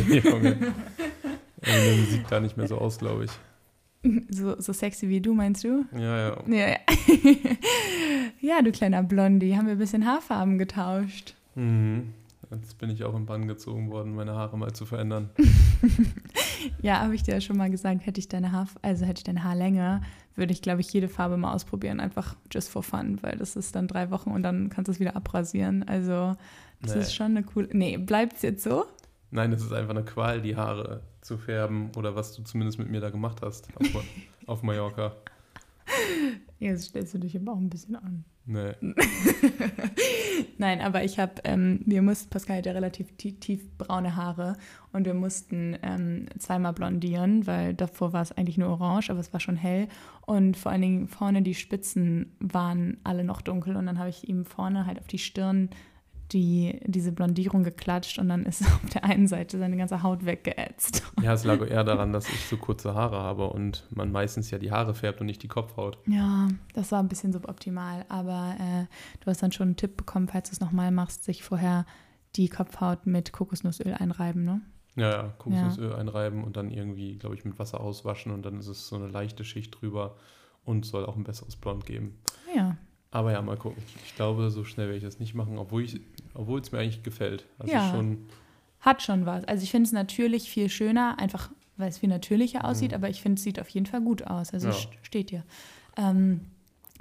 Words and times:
Junge. 0.24 0.56
Eminem 1.62 2.06
sieht 2.06 2.28
gar 2.28 2.40
nicht 2.40 2.56
mehr 2.56 2.68
so 2.68 2.78
aus, 2.78 2.98
glaube 2.98 3.24
ich. 3.24 3.30
So, 4.30 4.60
so 4.60 4.72
sexy 4.72 5.08
wie 5.08 5.20
du, 5.20 5.34
meinst 5.34 5.64
du? 5.64 5.84
Ja, 5.92 6.28
ja. 6.28 6.36
Ja, 6.48 6.68
ja. 6.68 6.76
ja, 8.40 8.62
du 8.62 8.70
kleiner 8.70 9.02
Blondie, 9.02 9.56
haben 9.56 9.66
wir 9.66 9.72
ein 9.72 9.78
bisschen 9.78 10.06
Haarfarben 10.06 10.58
getauscht. 10.58 11.34
Mhm. 11.56 12.12
Jetzt 12.52 12.78
bin 12.78 12.90
ich 12.90 13.02
auch 13.02 13.14
im 13.16 13.26
Bann 13.26 13.48
gezogen 13.48 13.90
worden, 13.90 14.14
meine 14.14 14.34
Haare 14.36 14.56
mal 14.56 14.72
zu 14.72 14.86
verändern. 14.86 15.30
Ja, 16.80 17.00
habe 17.00 17.16
ich 17.16 17.24
dir 17.24 17.34
ja 17.34 17.40
schon 17.40 17.56
mal 17.56 17.70
gesagt, 17.70 18.06
hätte 18.06 18.20
ich 18.20 18.28
deine 18.28 18.52
Haar, 18.52 18.68
also 18.82 19.04
hätte 19.04 19.18
ich 19.18 19.24
deine 19.24 19.42
Haarlänge, 19.42 20.02
würde 20.36 20.52
ich, 20.52 20.62
glaube 20.62 20.80
ich, 20.80 20.92
jede 20.92 21.08
Farbe 21.08 21.36
mal 21.36 21.52
ausprobieren, 21.52 21.98
einfach 21.98 22.36
just 22.52 22.68
for 22.70 22.84
fun, 22.84 23.18
weil 23.22 23.36
das 23.36 23.56
ist 23.56 23.74
dann 23.74 23.88
drei 23.88 24.12
Wochen 24.12 24.30
und 24.30 24.44
dann 24.44 24.68
kannst 24.68 24.86
du 24.86 24.92
es 24.92 25.00
wieder 25.00 25.16
abrasieren. 25.16 25.82
Also 25.88 26.36
das 26.82 26.94
Nee. 26.94 27.00
ist 27.00 27.14
schon 27.14 27.26
eine 27.32 27.42
coole. 27.42 27.68
Nee, 27.72 27.96
bleibt 27.96 28.36
es 28.36 28.42
jetzt 28.42 28.62
so? 28.62 28.84
Nein, 29.30 29.52
es 29.52 29.62
ist 29.62 29.72
einfach 29.72 29.90
eine 29.90 30.04
Qual, 30.04 30.40
die 30.40 30.56
Haare 30.56 31.02
zu 31.20 31.36
färben 31.36 31.90
oder 31.96 32.14
was 32.14 32.34
du 32.34 32.42
zumindest 32.42 32.78
mit 32.78 32.88
mir 32.88 33.00
da 33.00 33.10
gemacht 33.10 33.40
hast 33.42 33.68
auf, 33.76 34.04
auf 34.46 34.62
Mallorca. 34.62 35.16
Jetzt 36.58 36.86
stellst 36.86 37.14
du 37.14 37.18
dich 37.18 37.36
aber 37.36 37.52
auch 37.52 37.58
ein 37.58 37.70
bisschen 37.70 37.96
an. 37.96 38.24
Nee. 38.46 38.74
Nein, 40.58 40.80
aber 40.80 41.02
ich 41.02 41.18
habe, 41.18 41.34
ähm, 41.44 41.80
wir 41.84 42.00
mussten, 42.00 42.30
Pascal 42.30 42.58
hat 42.58 42.66
ja 42.66 42.72
relativ 42.72 43.16
tief, 43.16 43.40
tief 43.40 43.76
braune 43.76 44.14
Haare 44.14 44.56
und 44.92 45.04
wir 45.04 45.14
mussten 45.14 45.76
ähm, 45.82 46.26
zweimal 46.38 46.72
blondieren, 46.72 47.46
weil 47.48 47.74
davor 47.74 48.12
war 48.12 48.22
es 48.22 48.30
eigentlich 48.30 48.56
nur 48.56 48.68
orange, 48.68 49.10
aber 49.10 49.18
es 49.18 49.32
war 49.32 49.40
schon 49.40 49.56
hell 49.56 49.88
und 50.26 50.56
vor 50.56 50.70
allen 50.70 50.82
Dingen 50.82 51.08
vorne 51.08 51.42
die 51.42 51.54
Spitzen 51.54 52.36
waren 52.38 52.98
alle 53.02 53.24
noch 53.24 53.42
dunkel 53.42 53.74
und 53.74 53.86
dann 53.86 53.98
habe 53.98 54.10
ich 54.10 54.28
ihm 54.28 54.44
vorne 54.44 54.86
halt 54.86 55.00
auf 55.00 55.08
die 55.08 55.18
Stirn 55.18 55.68
die, 56.32 56.80
diese 56.84 57.12
Blondierung 57.12 57.62
geklatscht 57.62 58.18
und 58.18 58.28
dann 58.28 58.44
ist 58.44 58.62
auf 58.84 58.90
der 58.92 59.04
einen 59.04 59.26
Seite 59.26 59.58
seine 59.58 59.76
ganze 59.76 60.02
Haut 60.02 60.24
weggeätzt. 60.24 61.02
Ja, 61.22 61.32
es 61.32 61.44
lag 61.44 61.60
eher 61.60 61.84
daran, 61.84 62.12
dass 62.12 62.28
ich 62.28 62.46
so 62.46 62.56
kurze 62.56 62.94
Haare 62.94 63.18
habe 63.18 63.48
und 63.48 63.86
man 63.90 64.12
meistens 64.12 64.50
ja 64.50 64.58
die 64.58 64.70
Haare 64.70 64.94
färbt 64.94 65.20
und 65.20 65.26
nicht 65.26 65.42
die 65.42 65.48
Kopfhaut. 65.48 65.98
Ja, 66.06 66.48
das 66.74 66.92
war 66.92 67.00
ein 67.00 67.08
bisschen 67.08 67.32
suboptimal, 67.32 68.04
aber 68.08 68.56
äh, 68.58 68.84
du 69.20 69.26
hast 69.30 69.42
dann 69.42 69.52
schon 69.52 69.68
einen 69.68 69.76
Tipp 69.76 69.96
bekommen, 69.96 70.28
falls 70.28 70.50
du 70.50 70.54
es 70.54 70.60
nochmal 70.60 70.90
machst, 70.90 71.24
sich 71.24 71.42
vorher 71.42 71.86
die 72.34 72.48
Kopfhaut 72.48 73.06
mit 73.06 73.32
Kokosnussöl 73.32 73.94
einreiben, 73.94 74.44
ne? 74.44 74.60
Ja, 74.96 75.10
ja, 75.10 75.22
Kokosnussöl 75.38 75.94
einreiben 75.94 76.42
und 76.42 76.56
dann 76.56 76.70
irgendwie, 76.70 77.16
glaube 77.16 77.34
ich, 77.34 77.44
mit 77.44 77.58
Wasser 77.58 77.80
auswaschen 77.80 78.32
und 78.32 78.44
dann 78.44 78.58
ist 78.58 78.68
es 78.68 78.88
so 78.88 78.96
eine 78.96 79.08
leichte 79.08 79.44
Schicht 79.44 79.80
drüber 79.80 80.16
und 80.64 80.84
soll 80.84 81.06
auch 81.06 81.16
ein 81.16 81.24
besseres 81.24 81.56
Blond 81.56 81.86
geben. 81.86 82.18
Ja. 82.54 82.76
Aber 83.10 83.32
ja, 83.32 83.40
mal 83.40 83.56
gucken. 83.56 83.82
Ich 84.04 84.16
glaube, 84.16 84.50
so 84.50 84.64
schnell 84.64 84.86
werde 84.86 84.98
ich 84.98 85.04
das 85.04 85.18
nicht 85.18 85.34
machen, 85.34 85.58
obwohl 85.58 85.82
ich, 85.82 86.00
obwohl 86.36 86.60
es 86.60 86.70
mir 86.72 86.78
eigentlich 86.78 87.02
gefällt. 87.02 87.46
Also 87.58 87.72
Ja. 87.72 87.90
schon, 87.90 88.26
Hat 88.80 89.02
schon 89.02 89.26
was. 89.26 89.44
Also 89.44 89.64
ich 89.64 89.70
finde 89.72 89.86
es 89.86 89.92
natürlich 89.92 90.48
viel 90.50 90.68
schöner, 90.68 91.18
einfach 91.18 91.50
weil 91.78 91.88
es 91.90 91.98
viel 91.98 92.08
natürlicher 92.08 92.64
aussieht, 92.64 92.92
Mhm. 92.92 92.96
aber 92.96 93.10
ich 93.10 93.20
finde, 93.20 93.36
es 93.38 93.42
sieht 93.42 93.60
auf 93.60 93.68
jeden 93.68 93.84
Fall 93.86 94.00
gut 94.00 94.26
aus. 94.26 94.52
Also 94.54 94.68
Ja. 94.68 94.74
st- 94.74 94.88
steht 95.02 95.30
dir. 95.30 95.42
Ähm, 95.96 96.40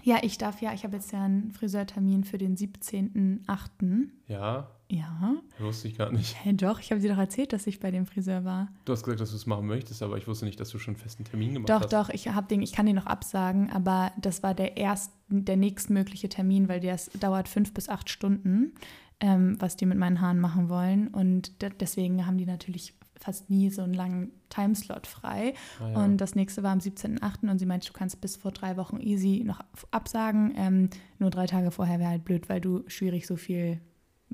ja, 0.04 0.18
ich 0.22 0.38
darf 0.38 0.62
ja, 0.62 0.74
ich 0.74 0.84
habe 0.84 0.96
jetzt 0.98 1.12
ja 1.14 1.24
einen 1.24 1.52
Friseurtermin 1.52 2.24
für 2.26 2.38
den 2.38 2.56
17.08. 2.58 4.10
ja, 4.28 4.70
Ja. 4.90 5.36
wusste 5.60 5.88
ich 5.88 5.98
gar 5.98 6.12
nicht. 6.12 6.36
Hä, 6.44 6.54
doch, 6.54 6.80
ich 6.80 6.92
habe 6.92 7.02
dir 7.02 7.10
doch 7.12 7.18
erzählt, 7.18 7.54
dass 7.54 7.66
ich 7.68 7.80
bei 7.80 7.90
dem 7.92 8.06
Friseur 8.06 8.44
war. 8.46 8.68
Du 8.86 8.94
hast 8.94 9.04
gesagt, 9.04 9.20
dass 9.22 9.30
du 9.32 9.36
es 9.36 9.46
machen 9.46 9.66
möchtest, 9.66 10.04
aber 10.04 10.18
ich 10.18 10.28
wusste 10.28 10.46
nicht, 10.46 10.60
dass 10.60 10.70
du 10.70 10.78
schon 10.80 10.94
einen 10.96 11.02
festen 11.02 11.24
Termin 11.24 11.54
gemacht 11.54 11.70
Doch, 11.70 11.82
hast. 11.84 11.94
doch, 11.94 12.10
ich 12.10 12.28
habe 12.28 12.48
den, 12.48 12.62
ich 12.62 12.72
kann 12.74 12.86
den 12.86 12.96
noch 12.96 13.06
absagen, 13.08 13.72
aber 13.72 14.12
das 14.22 14.44
war 14.44 14.54
der 14.54 14.78
erst, 14.78 15.12
der 15.30 15.58
nächstmögliche 15.58 16.30
Termin, 16.30 16.68
weil 16.68 16.80
der 16.82 17.00
dauert 17.20 17.48
fünf 17.48 17.74
bis 17.74 17.90
acht 17.90 18.10
Stunden, 18.10 18.74
ähm, 19.20 19.56
was 19.60 19.76
die 19.76 19.86
mit 19.86 19.98
meinen 19.98 20.22
Haaren 20.22 20.40
machen 20.40 20.70
wollen. 20.70 21.08
Und 21.08 21.62
de 21.62 21.72
deswegen 21.80 22.26
haben 22.26 22.38
die 22.38 22.46
natürlich 22.46 22.94
fast 23.20 23.50
nie 23.50 23.70
so 23.70 23.82
einen 23.82 23.94
langen 23.94 24.32
Timeslot 24.50 25.08
frei. 25.08 25.54
Ah, 25.80 25.90
ja. 25.90 26.04
Und 26.04 26.18
das 26.18 26.36
nächste 26.36 26.64
war 26.64 26.72
am 26.72 26.80
17.08. 26.80 27.50
und 27.50 27.60
sie 27.60 27.66
meinte, 27.66 27.88
du 27.88 27.94
kannst 27.94 28.20
bis 28.22 28.36
vor 28.36 28.52
drei 28.52 28.78
Wochen 28.78 29.00
easy 29.00 29.44
noch 29.46 29.62
absagen. 29.92 30.54
Ähm, 30.58 30.90
nur 31.20 31.30
drei 31.30 31.48
Tage 31.48 31.72
vorher 31.72 32.00
wäre 32.00 32.10
halt 32.10 32.26
blöd, 32.26 32.50
weil 32.50 32.62
du 32.62 32.84
schwierig 32.88 33.26
so 33.28 33.36
viel 33.36 33.80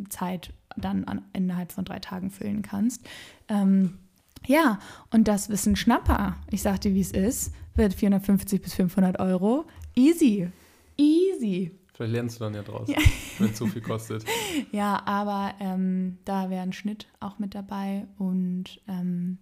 Zeit 0.10 0.54
dann 0.78 1.04
an, 1.04 1.26
innerhalb 1.34 1.72
von 1.72 1.86
drei 1.86 2.00
Tagen 2.00 2.32
füllen 2.32 2.62
kannst. 2.62 3.08
Ähm, 3.50 4.00
ja, 4.48 4.80
und 5.12 5.28
das 5.28 5.50
Wissen 5.50 5.76
Schnapper. 5.76 6.38
Ich 6.50 6.62
sagte, 6.62 6.94
wie 6.94 7.02
es 7.02 7.12
ist, 7.12 7.54
wird 7.76 7.94
450 7.94 8.62
bis 8.62 8.74
500 8.74 9.20
Euro. 9.20 9.66
Easy. 9.96 10.50
Easy. 10.98 11.72
Vielleicht 11.94 12.14
lernst 12.14 12.40
du 12.40 12.44
dann 12.46 12.54
ja 12.54 12.64
draus, 12.64 12.88
Ja. 12.90 12.98
wenn 13.40 13.52
es 13.52 13.58
so 13.58 13.68
viel 13.68 13.82
kostet. 13.82 14.26
Ja, 14.72 15.02
aber 15.06 15.54
ähm, 15.60 16.18
da 16.26 16.50
wäre 16.50 16.62
ein 16.64 16.74
Schnitt 16.74 17.08
auch 17.20 17.38
mit 17.40 17.54
dabei 17.56 18.08
und 18.18 18.82
ähm, 18.88 19.38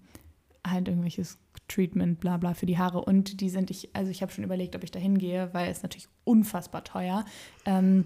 halt 0.65 0.87
irgendwelches 0.87 1.37
Treatment, 1.67 2.19
bla 2.19 2.37
bla 2.37 2.53
für 2.55 2.65
die 2.65 2.77
Haare. 2.77 3.01
Und 3.03 3.41
die 3.41 3.49
sind, 3.49 3.69
ich, 3.69 3.95
also 3.95 4.09
ich 4.11 4.21
habe 4.21 4.31
schon 4.31 4.43
überlegt, 4.43 4.75
ob 4.75 4.83
ich 4.83 4.91
da 4.91 4.99
hingehe, 4.99 5.49
weil 5.53 5.69
es 5.69 5.83
natürlich 5.83 6.07
unfassbar 6.23 6.83
teuer. 6.83 7.25
Ähm, 7.65 8.05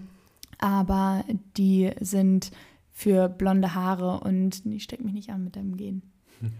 aber 0.58 1.24
die 1.56 1.90
sind 2.00 2.50
für 2.92 3.28
blonde 3.28 3.74
Haare 3.74 4.20
und 4.20 4.64
ich 4.66 4.84
steck 4.84 5.02
mich 5.02 5.14
nicht 5.14 5.30
an 5.30 5.44
mit 5.44 5.56
deinem 5.56 5.76
Gehen. 5.76 6.02
Ah. 6.42 6.46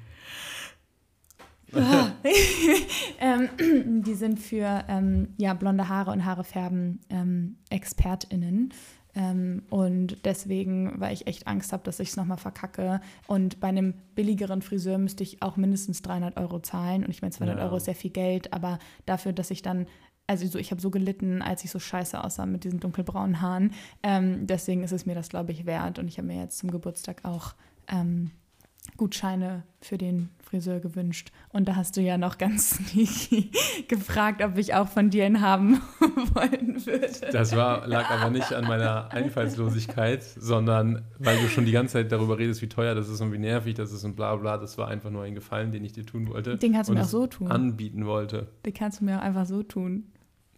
ähm, 3.20 4.02
die 4.02 4.14
sind 4.14 4.38
für 4.38 4.84
ähm, 4.88 5.28
ja, 5.36 5.54
blonde 5.54 5.88
Haare 5.88 6.10
und 6.10 6.24
Haare 6.24 6.44
färben 6.44 7.00
ähm, 7.10 7.56
ExpertInnen. 7.70 8.72
Ähm, 9.16 9.62
und 9.70 10.24
deswegen, 10.24 11.00
weil 11.00 11.14
ich 11.14 11.26
echt 11.26 11.46
Angst 11.46 11.72
habe, 11.72 11.84
dass 11.84 12.00
ich 12.00 12.08
es 12.08 12.16
nochmal 12.16 12.38
verkacke. 12.38 13.00
Und 13.26 13.60
bei 13.60 13.68
einem 13.68 13.94
billigeren 14.14 14.62
Friseur 14.62 14.98
müsste 14.98 15.22
ich 15.22 15.42
auch 15.42 15.56
mindestens 15.56 16.02
300 16.02 16.36
Euro 16.36 16.58
zahlen. 16.60 17.04
Und 17.04 17.10
ich 17.10 17.22
meine, 17.22 17.32
200 17.32 17.58
Ja. 17.58 17.64
Euro 17.64 17.76
ist 17.76 17.84
sehr 17.84 17.94
viel 17.94 18.10
Geld, 18.10 18.52
aber 18.52 18.78
dafür, 19.06 19.32
dass 19.32 19.50
ich 19.50 19.62
dann, 19.62 19.86
also 20.26 20.46
so, 20.46 20.58
ich 20.58 20.70
habe 20.70 20.80
so 20.80 20.90
gelitten, 20.90 21.42
als 21.42 21.64
ich 21.64 21.70
so 21.70 21.78
scheiße 21.78 22.22
aussah 22.22 22.46
mit 22.46 22.64
diesen 22.64 22.80
dunkelbraunen 22.80 23.40
Haaren. 23.40 23.72
Ähm, 24.02 24.46
deswegen 24.46 24.82
ist 24.82 24.92
es 24.92 25.06
mir 25.06 25.14
das, 25.14 25.28
glaube 25.28 25.52
ich, 25.52 25.64
wert. 25.64 25.98
Und 25.98 26.08
ich 26.08 26.18
habe 26.18 26.26
mir 26.26 26.40
jetzt 26.40 26.58
zum 26.58 26.70
Geburtstag 26.70 27.24
auch 27.24 27.54
ähm, 27.88 28.32
Gutscheine 28.96 29.64
für 29.80 29.98
den 29.98 30.30
Friseur 30.40 30.78
gewünscht. 30.80 31.32
Und 31.50 31.68
da 31.68 31.76
hast 31.76 31.96
du 31.96 32.00
ja 32.00 32.16
noch 32.16 32.38
ganz 32.38 32.70
sneaky 32.76 33.50
gefragt, 33.88 34.42
ob 34.42 34.56
ich 34.56 34.74
auch 34.74 34.88
von 34.88 35.10
dir 35.10 35.24
einen 35.26 35.40
haben 35.40 35.80
wollen 36.34 36.84
würde. 36.86 37.32
Das 37.32 37.56
war, 37.56 37.86
lag 37.86 38.08
aber 38.10 38.30
nicht 38.30 38.52
an 38.52 38.64
meiner 38.64 39.12
Einfallslosigkeit, 39.12 40.22
sondern 40.22 41.02
weil 41.18 41.38
du 41.38 41.48
schon 41.48 41.66
die 41.66 41.72
ganze 41.72 41.94
Zeit 41.94 42.12
darüber 42.12 42.38
redest, 42.38 42.62
wie 42.62 42.68
teuer 42.68 42.94
das 42.94 43.08
ist 43.08 43.20
und 43.20 43.32
wie 43.32 43.38
nervig 43.38 43.74
das 43.74 43.92
ist 43.92 44.04
und 44.04 44.16
bla 44.16 44.36
bla. 44.36 44.58
Das 44.58 44.78
war 44.78 44.88
einfach 44.88 45.10
nur 45.10 45.24
ein 45.24 45.34
Gefallen, 45.34 45.72
den 45.72 45.84
ich 45.84 45.92
dir 45.92 46.06
tun 46.06 46.28
wollte. 46.28 46.56
Den 46.56 46.72
kannst 46.72 46.88
du 46.88 46.94
mir 46.94 47.02
auch 47.02 47.06
so 47.06 47.26
tun. 47.26 47.50
anbieten 47.50 48.06
wollte. 48.06 48.48
Den 48.64 48.74
kannst 48.74 49.00
du 49.00 49.04
mir 49.04 49.18
auch 49.18 49.22
einfach 49.22 49.46
so 49.46 49.62
tun. 49.62 50.04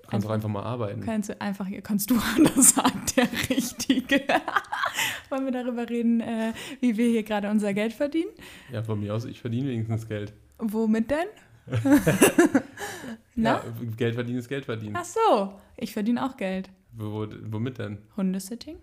Du 0.06 0.10
kannst 0.12 0.26
auch 0.28 0.30
einfach 0.30 0.48
mal 0.48 0.62
arbeiten. 0.62 1.00
Kannst 1.00 1.30
du 1.30 1.40
einfach, 1.40 1.66
kannst 1.82 2.10
du 2.10 2.16
anders 2.36 2.70
sagen, 2.70 3.02
der 3.16 3.28
Richtige. 3.50 4.20
Wollen 5.30 5.44
wir 5.44 5.52
darüber 5.52 5.88
reden, 5.88 6.20
äh, 6.20 6.52
wie 6.80 6.96
wir 6.96 7.08
hier 7.08 7.24
gerade 7.24 7.50
unser 7.50 7.74
Geld 7.74 7.92
verdienen? 7.92 8.30
Ja, 8.72 8.82
von 8.84 9.00
mir 9.00 9.12
aus, 9.14 9.24
ich 9.24 9.40
verdiene 9.40 9.68
wenigstens 9.68 10.06
Geld. 10.08 10.32
Womit 10.58 11.10
denn? 11.10 11.26
Na? 13.34 13.56
Ja, 13.56 13.64
Geld 13.96 14.14
verdienen 14.14 14.38
ist 14.38 14.48
Geld 14.48 14.64
verdienen. 14.64 14.94
Ach 14.96 15.04
so, 15.04 15.52
ich 15.76 15.92
verdiene 15.92 16.24
auch 16.24 16.36
Geld. 16.36 16.70
Wo, 16.92 17.26
womit 17.50 17.78
denn? 17.78 17.98
Hundesitting? 18.16 18.76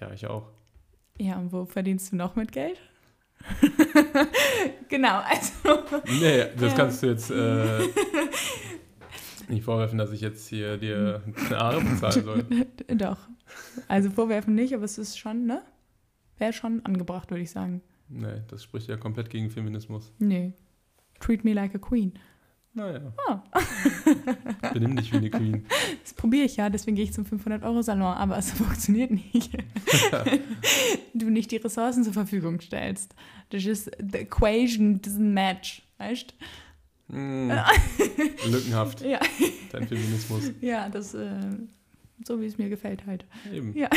Ja, 0.00 0.10
ich 0.12 0.26
auch. 0.26 0.48
Ja, 1.18 1.38
und 1.38 1.52
wo 1.52 1.64
verdienst 1.64 2.12
du 2.12 2.16
noch 2.16 2.34
mit 2.36 2.50
Geld? 2.52 2.78
genau, 4.88 5.20
also. 5.20 5.82
Nee, 6.20 6.46
das 6.58 6.72
Ja. 6.72 6.76
kannst 6.76 7.02
du 7.02 7.06
jetzt 7.06 7.30
äh, 7.30 7.80
nicht 9.48 9.64
vorwerfen, 9.64 9.98
dass 9.98 10.12
ich 10.12 10.20
jetzt 10.20 10.48
hier 10.48 10.76
dir 10.76 11.22
eine 11.46 11.58
Aare 11.58 11.80
bezahlen 11.80 12.24
soll. 12.24 12.44
Doch. 12.96 13.18
Also 13.88 14.10
vorwerfen 14.10 14.54
nicht, 14.54 14.74
aber 14.74 14.84
es 14.84 14.98
ist 14.98 15.18
schon, 15.18 15.46
ne? 15.46 15.62
Wäre 16.38 16.52
schon 16.52 16.84
angebracht, 16.84 17.30
würde 17.30 17.42
ich 17.42 17.50
sagen. 17.50 17.82
Nee, 18.08 18.42
das 18.48 18.62
spricht 18.62 18.88
ja 18.88 18.96
komplett 18.96 19.30
gegen 19.30 19.50
Feminismus. 19.50 20.12
Nee. 20.18 20.52
Treat 21.20 21.44
me 21.44 21.54
like 21.54 21.74
a 21.74 21.78
queen. 21.78 22.12
Naja. 22.76 23.00
Oh. 23.26 23.38
Benimm 24.74 24.96
dich 24.96 25.10
wie 25.10 25.16
eine 25.16 25.30
Queen. 25.30 25.64
Das 26.02 26.12
probiere 26.12 26.44
ich 26.44 26.56
ja, 26.56 26.68
deswegen 26.68 26.94
gehe 26.94 27.06
ich 27.06 27.12
zum 27.14 27.24
500-Euro-Salon, 27.24 28.02
aber 28.02 28.36
es 28.36 28.50
funktioniert 28.52 29.12
nicht. 29.12 29.56
du 31.14 31.30
nicht 31.30 31.50
die 31.52 31.56
Ressourcen 31.56 32.04
zur 32.04 32.12
Verfügung 32.12 32.60
stellst. 32.60 33.14
Das 33.48 33.64
ist, 33.64 33.90
the 33.98 34.18
equation 34.18 35.00
doesn't 35.00 35.20
match, 35.20 35.82
weißt 35.96 36.34
Mm, 37.08 37.50
lückenhaft, 38.50 39.00
Ja, 39.02 39.20
dein 39.72 39.86
Feminismus. 39.86 40.50
ja, 40.60 40.88
das, 40.88 41.14
äh, 41.14 41.28
so 42.24 42.40
wie 42.40 42.46
es 42.46 42.58
mir 42.58 42.68
gefällt 42.68 43.06
halt. 43.06 43.24
Eben. 43.52 43.76
Ja. 43.76 43.88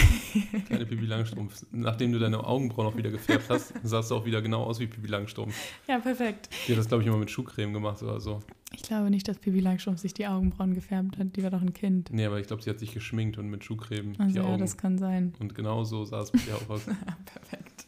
Kleine 0.68 0.86
Pippi 0.86 1.06
Langstrumpf. 1.06 1.66
Nachdem 1.72 2.12
du 2.12 2.20
deine 2.20 2.44
Augenbrauen 2.44 2.88
auch 2.88 2.96
wieder 2.98 3.10
gefärbt 3.10 3.50
hast, 3.50 3.74
sahst 3.84 4.12
du 4.12 4.16
auch 4.16 4.26
wieder 4.26 4.42
genau 4.42 4.64
aus 4.64 4.80
wie 4.80 4.88
Pippi 4.88 5.08
Langstrumpf. 5.08 5.56
Ja, 5.88 6.00
perfekt. 6.00 6.50
Die 6.68 6.74
hat 6.74 6.80
das, 6.80 6.88
glaube 6.88 7.02
ich, 7.04 7.08
immer 7.08 7.18
mit 7.18 7.32
Schuhcreme 7.32 7.74
gemacht 7.74 8.04
oder 8.04 8.20
so. 8.20 8.42
Ich 8.74 8.84
glaube 8.84 9.10
nicht, 9.10 9.28
dass 9.28 9.40
Pippi 9.40 9.60
Langstrumpf 9.62 10.00
sich 10.00 10.14
die 10.14 10.28
Augenbrauen 10.28 10.76
gefärbt 10.76 11.18
hat. 11.18 11.36
Die 11.36 11.42
war 11.44 11.50
doch 11.50 11.62
ein 11.62 11.74
Kind. 11.74 12.10
Nee, 12.12 12.26
aber 12.26 12.40
ich 12.40 12.46
glaube, 12.48 12.62
sie 12.62 12.70
hat 12.70 12.78
sich 12.78 12.94
geschminkt 12.94 13.38
und 13.40 13.50
mit 13.50 13.64
Schuhcreme 13.64 14.14
Also 14.20 14.32
die 14.34 14.38
ja, 14.38 14.44
Augen. 14.44 14.60
das 14.60 14.78
kann 14.78 14.98
sein. 15.00 15.34
Und 15.40 15.56
genau 15.56 15.84
so 15.86 16.06
sah 16.06 16.22
es 16.22 16.32
bei 16.32 16.40
dir 16.40 16.56
auch 16.56 16.70
aus. 16.70 16.82
Perfekt. 17.26 17.88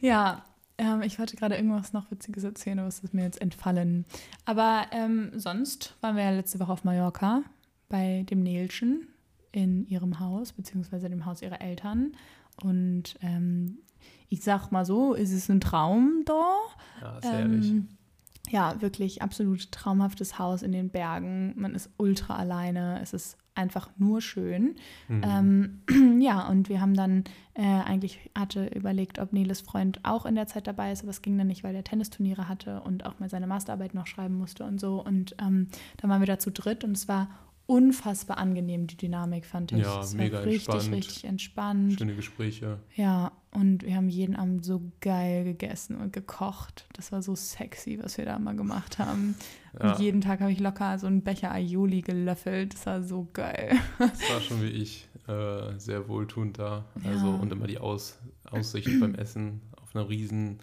Ja, 0.00 0.44
ähm, 0.78 1.02
ich 1.02 1.18
wollte 1.18 1.36
gerade 1.36 1.56
irgendwas 1.56 1.92
noch 1.92 2.10
Witziges 2.10 2.44
erzählen, 2.44 2.78
aber 2.78 2.88
es 2.88 3.00
ist 3.00 3.14
mir 3.14 3.22
jetzt 3.22 3.40
entfallen. 3.40 4.04
Aber 4.44 4.86
ähm, 4.92 5.30
sonst 5.34 5.96
waren 6.00 6.16
wir 6.16 6.24
ja 6.24 6.30
letzte 6.30 6.58
Woche 6.60 6.72
auf 6.72 6.84
Mallorca 6.84 7.42
bei 7.88 8.24
dem 8.28 8.42
Nelchen 8.42 9.08
in 9.52 9.86
ihrem 9.86 10.18
Haus, 10.18 10.52
beziehungsweise 10.52 11.08
dem 11.08 11.26
Haus 11.26 11.42
ihrer 11.42 11.60
Eltern. 11.60 12.16
Und 12.62 13.16
ähm, 13.20 13.78
ich 14.28 14.42
sag 14.42 14.70
mal 14.72 14.84
so, 14.84 15.14
ist 15.14 15.32
es 15.32 15.48
ein 15.48 15.60
Traum 15.60 16.22
da. 16.24 16.56
Ja, 17.00 17.20
sehr 17.20 17.38
ehrlich. 17.40 17.72
Ja, 18.50 18.80
wirklich 18.80 19.22
absolut 19.22 19.72
traumhaftes 19.72 20.38
Haus 20.38 20.62
in 20.62 20.72
den 20.72 20.90
Bergen. 20.90 21.54
Man 21.56 21.74
ist 21.74 21.90
ultra 21.96 22.36
alleine. 22.36 23.00
Es 23.02 23.14
ist 23.14 23.38
einfach 23.54 23.88
nur 23.98 24.20
schön. 24.20 24.76
Mhm. 25.08 25.80
Ähm, 25.88 26.20
ja, 26.20 26.46
und 26.48 26.68
wir 26.68 26.80
haben 26.80 26.94
dann 26.94 27.24
äh, 27.54 27.62
eigentlich 27.62 28.30
hatte 28.36 28.66
überlegt, 28.66 29.18
ob 29.18 29.32
Neles 29.32 29.60
Freund 29.60 30.00
auch 30.02 30.26
in 30.26 30.34
der 30.34 30.46
Zeit 30.46 30.66
dabei 30.66 30.92
ist, 30.92 31.02
aber 31.02 31.10
es 31.10 31.22
ging 31.22 31.38
dann 31.38 31.46
nicht, 31.46 31.64
weil 31.64 31.72
der 31.72 31.84
Tennisturniere 31.84 32.48
hatte 32.48 32.80
und 32.82 33.06
auch 33.06 33.18
mal 33.18 33.30
seine 33.30 33.46
Masterarbeit 33.46 33.94
noch 33.94 34.06
schreiben 34.06 34.36
musste 34.36 34.64
und 34.64 34.80
so. 34.80 35.02
Und 35.02 35.36
ähm, 35.40 35.68
dann 35.98 36.10
waren 36.10 36.20
wir 36.20 36.26
da 36.26 36.38
zu 36.38 36.50
dritt 36.50 36.84
und 36.84 36.92
es 36.92 37.08
war 37.08 37.28
unfassbar 37.66 38.38
angenehm, 38.38 38.86
die 38.86 38.96
Dynamik, 38.96 39.46
fand 39.46 39.72
ich. 39.72 39.78
Ja, 39.78 40.00
es 40.00 40.14
mega 40.14 40.38
war 40.38 40.44
richtig, 40.44 40.68
entspannt. 40.74 40.94
richtig 40.94 41.24
entspannt. 41.24 41.98
Schöne 41.98 42.14
Gespräche. 42.14 42.78
Ja, 42.94 43.32
und 43.52 43.84
wir 43.84 43.96
haben 43.96 44.08
jeden 44.08 44.36
Abend 44.36 44.64
so 44.64 44.82
geil 45.00 45.44
gegessen 45.44 45.96
und 45.96 46.12
gekocht. 46.12 46.86
Das 46.92 47.10
war 47.12 47.22
so 47.22 47.34
sexy, 47.34 47.98
was 48.02 48.18
wir 48.18 48.24
da 48.26 48.38
mal 48.38 48.56
gemacht 48.56 48.98
haben. 48.98 49.34
Ja. 49.82 49.90
Und 49.94 49.98
jeden 49.98 50.20
Tag 50.20 50.38
habe 50.40 50.52
ich 50.52 50.60
locker 50.60 50.96
so 51.00 51.08
einen 51.08 51.22
Becher 51.22 51.50
Aioli 51.50 52.02
gelöffelt. 52.02 52.74
Das 52.74 52.86
war 52.86 53.02
so 53.02 53.26
geil. 53.32 53.74
Das 53.98 54.20
war 54.30 54.40
schon 54.40 54.62
wie 54.62 54.68
ich 54.68 55.08
äh, 55.26 55.76
sehr 55.78 56.06
wohltuend 56.06 56.60
da. 56.60 56.84
Also 57.04 57.26
Ja. 57.26 57.34
und 57.34 57.50
immer 57.50 57.66
die 57.66 57.78
Aus, 57.78 58.20
Aussicht 58.48 58.88
beim 59.00 59.16
Essen 59.16 59.62
auf 59.82 59.96
einer 59.96 60.08
riesen 60.08 60.60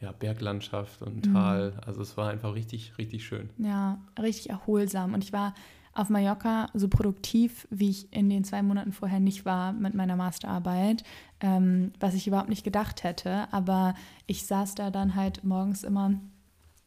ja, 0.00 0.10
Berglandschaft 0.12 1.02
und 1.02 1.26
Mhm. 1.26 1.34
Tal. 1.34 1.80
Also 1.84 2.00
es 2.00 2.16
war 2.16 2.30
einfach 2.30 2.54
richtig, 2.54 2.96
richtig 2.96 3.26
schön. 3.26 3.50
Ja, 3.58 4.00
richtig 4.18 4.48
erholsam. 4.48 5.12
Und 5.12 5.22
ich 5.22 5.34
war 5.34 5.52
auf 5.96 6.10
Mallorca 6.10 6.68
so 6.74 6.88
produktiv, 6.88 7.66
wie 7.70 7.90
ich 7.90 8.12
in 8.12 8.28
den 8.28 8.44
zwei 8.44 8.62
Monaten 8.62 8.92
vorher 8.92 9.20
nicht 9.20 9.44
war 9.44 9.72
mit 9.72 9.94
meiner 9.94 10.16
Masterarbeit, 10.16 11.04
ähm, 11.40 11.92
was 11.98 12.14
ich 12.14 12.26
überhaupt 12.26 12.50
nicht 12.50 12.64
gedacht 12.64 13.02
hätte. 13.02 13.50
Aber 13.52 13.94
ich 14.26 14.46
saß 14.46 14.74
da 14.74 14.90
dann 14.90 15.14
halt 15.14 15.42
morgens 15.42 15.84
immer 15.84 16.12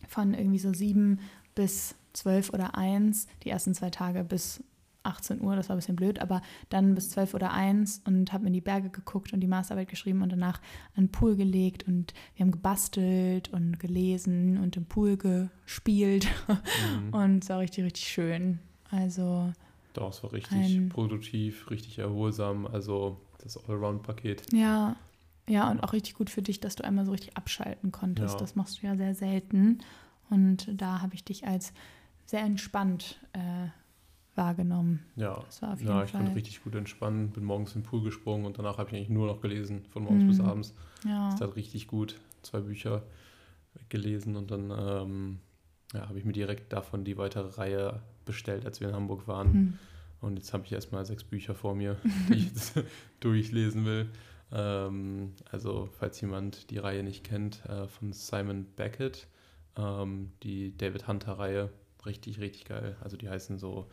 von 0.07 0.33
irgendwie 0.33 0.59
so 0.59 0.73
sieben 0.73 1.19
bis 1.55 1.95
zwölf 2.13 2.51
oder 2.51 2.77
eins, 2.77 3.27
die 3.43 3.49
ersten 3.49 3.73
zwei 3.73 3.89
Tage 3.89 4.23
bis 4.23 4.63
18 5.03 5.41
Uhr, 5.41 5.55
das 5.55 5.69
war 5.69 5.75
ein 5.75 5.79
bisschen 5.79 5.95
blöd, 5.95 6.19
aber 6.19 6.41
dann 6.69 6.93
bis 6.93 7.09
12 7.11 7.33
oder 7.33 7.53
1 7.53 8.03
und 8.05 8.33
habe 8.33 8.47
in 8.47 8.53
die 8.53 8.61
Berge 8.61 8.89
geguckt 8.89 9.33
und 9.33 9.39
die 9.39 9.47
Masterarbeit 9.47 9.87
geschrieben 9.87 10.21
und 10.21 10.31
danach 10.31 10.59
an 10.95 11.05
den 11.05 11.11
Pool 11.11 11.35
gelegt 11.35 11.87
und 11.87 12.13
wir 12.35 12.45
haben 12.45 12.51
gebastelt 12.51 13.49
und 13.49 13.79
gelesen 13.79 14.57
und 14.57 14.75
im 14.77 14.85
Pool 14.85 15.17
gespielt 15.17 16.27
Mhm. 16.47 17.13
und 17.13 17.43
es 17.43 17.49
war 17.49 17.59
richtig, 17.59 17.85
richtig 17.85 18.07
schön. 18.07 18.59
Also, 18.91 19.51
Doch, 19.93 20.09
es 20.11 20.23
war 20.23 20.31
richtig 20.33 20.51
Ein- 20.77 20.89
produktiv, 20.89 21.69
richtig 21.69 21.99
erholsam. 21.99 22.65
Also 22.67 23.19
das 23.43 23.57
Allround-Paket. 23.67 24.51
ja, 24.53 24.95
ja, 25.47 25.71
und 25.71 25.79
auch 25.83 25.93
richtig 25.93 26.13
gut 26.13 26.29
für 26.29 26.41
dich, 26.43 26.59
dass 26.59 26.75
du 26.75 26.83
einmal 26.83 27.05
so 27.05 27.11
richtig 27.11 27.35
abschalten 27.35 27.91
konntest. 27.91 28.35
Ja. 28.35 28.39
Das 28.39 28.55
machst 28.55 28.81
du 28.81 28.87
ja 28.87 28.95
sehr 28.95 29.15
selten. 29.15 29.79
Und 30.29 30.69
da 30.79 31.01
habe 31.01 31.15
ich 31.15 31.23
dich 31.23 31.47
als 31.47 31.73
sehr 32.27 32.41
entspannt 32.41 33.19
äh, 33.33 33.69
wahrgenommen. 34.35 35.03
Ja, 35.15 35.41
Das 35.47 35.61
war 35.63 35.73
auf 35.73 35.79
jeden 35.79 35.91
ja 35.91 36.03
ich 36.03 36.11
Fall. 36.11 36.21
konnte 36.21 36.35
richtig 36.35 36.63
gut 36.63 36.75
entspannen. 36.75 37.31
Bin 37.31 37.43
morgens 37.43 37.73
in 37.75 37.81
den 37.81 37.87
Pool 37.87 38.03
gesprungen 38.03 38.45
und 38.45 38.59
danach 38.59 38.77
habe 38.77 38.89
ich 38.89 38.95
eigentlich 38.95 39.09
nur 39.09 39.25
noch 39.25 39.41
gelesen, 39.41 39.85
von 39.89 40.03
morgens 40.03 40.25
bis 40.27 40.37
Mhm. 40.37 40.45
abends. 40.45 40.73
Ja. 41.03 41.31
Das 41.31 41.41
hat 41.41 41.55
richtig 41.55 41.87
gut. 41.87 42.19
Zwei 42.43 42.59
Bücher 42.59 43.01
gelesen 43.89 44.35
und 44.35 44.51
dann 44.51 44.71
ähm, 44.71 45.39
ja, 45.93 46.07
habe 46.07 46.19
ich 46.19 46.25
mir 46.25 46.33
direkt 46.33 46.71
davon 46.73 47.03
die 47.03 47.17
weitere 47.17 47.49
Reihe 47.57 48.01
bestellt, 48.29 48.65
als 48.65 48.79
wir 48.79 48.89
in 48.89 48.95
Hamburg 48.95 49.27
waren. 49.27 49.53
Hm. 49.53 49.79
Und 50.21 50.37
jetzt 50.37 50.53
habe 50.53 50.65
ich 50.65 50.71
erstmal 50.71 51.05
sechs 51.05 51.23
Bücher 51.23 51.55
vor 51.55 51.73
mir, 51.75 51.97
die 52.29 52.35
ich 52.35 52.45
jetzt 52.45 52.73
durchlesen 53.19 53.85
will. 53.85 54.09
Ähm, 54.51 55.33
also, 55.51 55.89
falls 55.97 56.21
jemand 56.21 56.69
die 56.69 56.77
Reihe 56.77 57.03
nicht 57.03 57.23
kennt, 57.23 57.65
äh, 57.65 57.87
von 57.87 58.13
Simon 58.13 58.65
Beckett, 58.75 59.27
ähm, 59.75 60.31
die 60.43 60.77
David 60.77 61.07
Hunter-Reihe, 61.07 61.69
richtig, 62.05 62.39
richtig 62.39 62.65
geil. 62.65 62.95
Also, 63.01 63.17
die 63.17 63.29
heißen 63.29 63.57
so 63.57 63.87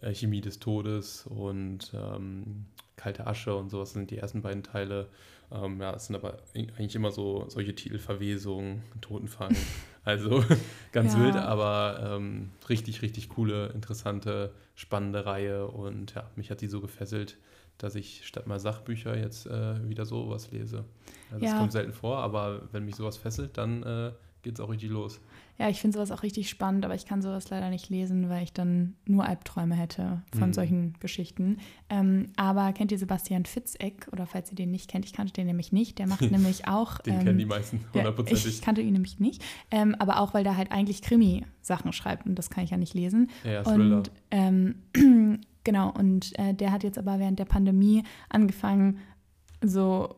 äh, 0.00 0.14
Chemie 0.14 0.40
des 0.40 0.58
Todes 0.58 1.26
und 1.26 1.92
ähm, 1.94 2.66
Kalte 2.96 3.26
Asche 3.26 3.56
und 3.56 3.70
sowas 3.70 3.92
sind 3.92 4.10
die 4.10 4.18
ersten 4.18 4.42
beiden 4.42 4.62
Teile. 4.62 5.08
Ähm, 5.50 5.80
ja, 5.80 5.94
es 5.94 6.06
sind 6.06 6.16
aber 6.16 6.38
eigentlich 6.54 6.94
immer 6.94 7.10
so 7.10 7.46
solche 7.48 7.74
Titel, 7.74 7.98
Verwesung, 7.98 8.82
Totenfang. 9.00 9.56
Also 10.04 10.44
ganz 10.92 11.14
Ja. 11.14 11.20
wild, 11.20 11.36
aber 11.36 12.00
ähm, 12.16 12.50
richtig, 12.68 13.02
richtig 13.02 13.28
coole, 13.28 13.68
interessante, 13.68 14.52
spannende 14.74 15.24
Reihe. 15.26 15.66
Und 15.68 16.14
ja, 16.14 16.30
mich 16.36 16.50
hat 16.50 16.60
die 16.60 16.66
so 16.68 16.80
gefesselt, 16.80 17.36
dass 17.78 17.94
ich 17.94 18.26
statt 18.26 18.46
mal 18.46 18.58
Sachbücher 18.60 19.16
jetzt 19.16 19.46
äh, 19.46 19.88
wieder 19.88 20.04
sowas 20.04 20.50
lese. 20.50 20.84
Also 21.30 21.40
das 21.40 21.50
Ja. 21.52 21.56
kommt 21.56 21.72
selten 21.72 21.92
vor, 21.92 22.18
aber 22.18 22.68
wenn 22.72 22.84
mich 22.84 22.96
sowas 22.96 23.16
fesselt, 23.16 23.56
dann 23.58 23.82
äh, 23.82 24.12
geht 24.42 24.54
es 24.54 24.60
auch 24.60 24.68
richtig 24.70 24.90
los. 24.90 25.20
Ja, 25.58 25.68
ich 25.68 25.80
finde 25.80 25.96
sowas 25.96 26.10
auch 26.10 26.22
richtig 26.24 26.48
spannend, 26.48 26.84
aber 26.84 26.94
ich 26.96 27.06
kann 27.06 27.22
sowas 27.22 27.48
leider 27.50 27.70
nicht 27.70 27.88
lesen, 27.90 28.28
weil 28.28 28.42
ich 28.42 28.52
dann 28.52 28.94
nur 29.06 29.24
Albträume 29.24 29.74
hätte 29.76 30.22
von 30.36 30.48
Mhm. 30.48 30.52
solchen 30.52 30.94
Geschichten. 30.98 31.58
Ähm, 31.88 32.30
aber 32.36 32.72
kennt 32.72 32.90
ihr 32.90 32.98
Sebastian 32.98 33.44
Fitzeck? 33.44 34.08
Oder 34.12 34.26
falls 34.26 34.50
ihr 34.50 34.56
den 34.56 34.70
nicht 34.72 34.90
kennt, 34.90 35.04
ich 35.04 35.12
kannte 35.12 35.32
den 35.32 35.46
nämlich 35.46 35.70
nicht. 35.70 35.98
Der 36.00 36.08
macht 36.08 36.20
nämlich 36.30 36.66
auch. 36.66 36.98
Den 36.98 37.14
ähm, 37.14 37.24
kennen 37.24 37.38
die 37.38 37.44
meisten 37.44 37.80
ja, 37.92 38.00
hundertprozentig. 38.00 38.46
ich 38.46 38.62
kannte 38.62 38.80
ihn 38.80 38.94
nämlich 38.94 39.20
nicht. 39.20 39.44
Ähm, 39.70 39.94
aber 39.98 40.18
auch, 40.20 40.34
weil 40.34 40.42
der 40.42 40.56
halt 40.56 40.72
eigentlich 40.72 41.02
Krimi-Sachen 41.02 41.92
schreibt 41.92 42.26
und 42.26 42.34
das 42.34 42.50
kann 42.50 42.64
ich 42.64 42.70
ja 42.70 42.76
nicht 42.76 42.94
lesen. 42.94 43.30
Ja, 43.44 43.52
ja, 43.52 43.62
Thriller. 43.62 43.96
Und 43.98 44.10
ähm, 44.32 44.74
genau, 45.64 45.90
und 45.92 46.36
äh, 46.38 46.54
der 46.54 46.72
hat 46.72 46.82
jetzt 46.82 46.98
aber 46.98 47.20
während 47.20 47.38
der 47.38 47.44
Pandemie 47.44 48.02
angefangen, 48.28 48.98
so 49.64 50.16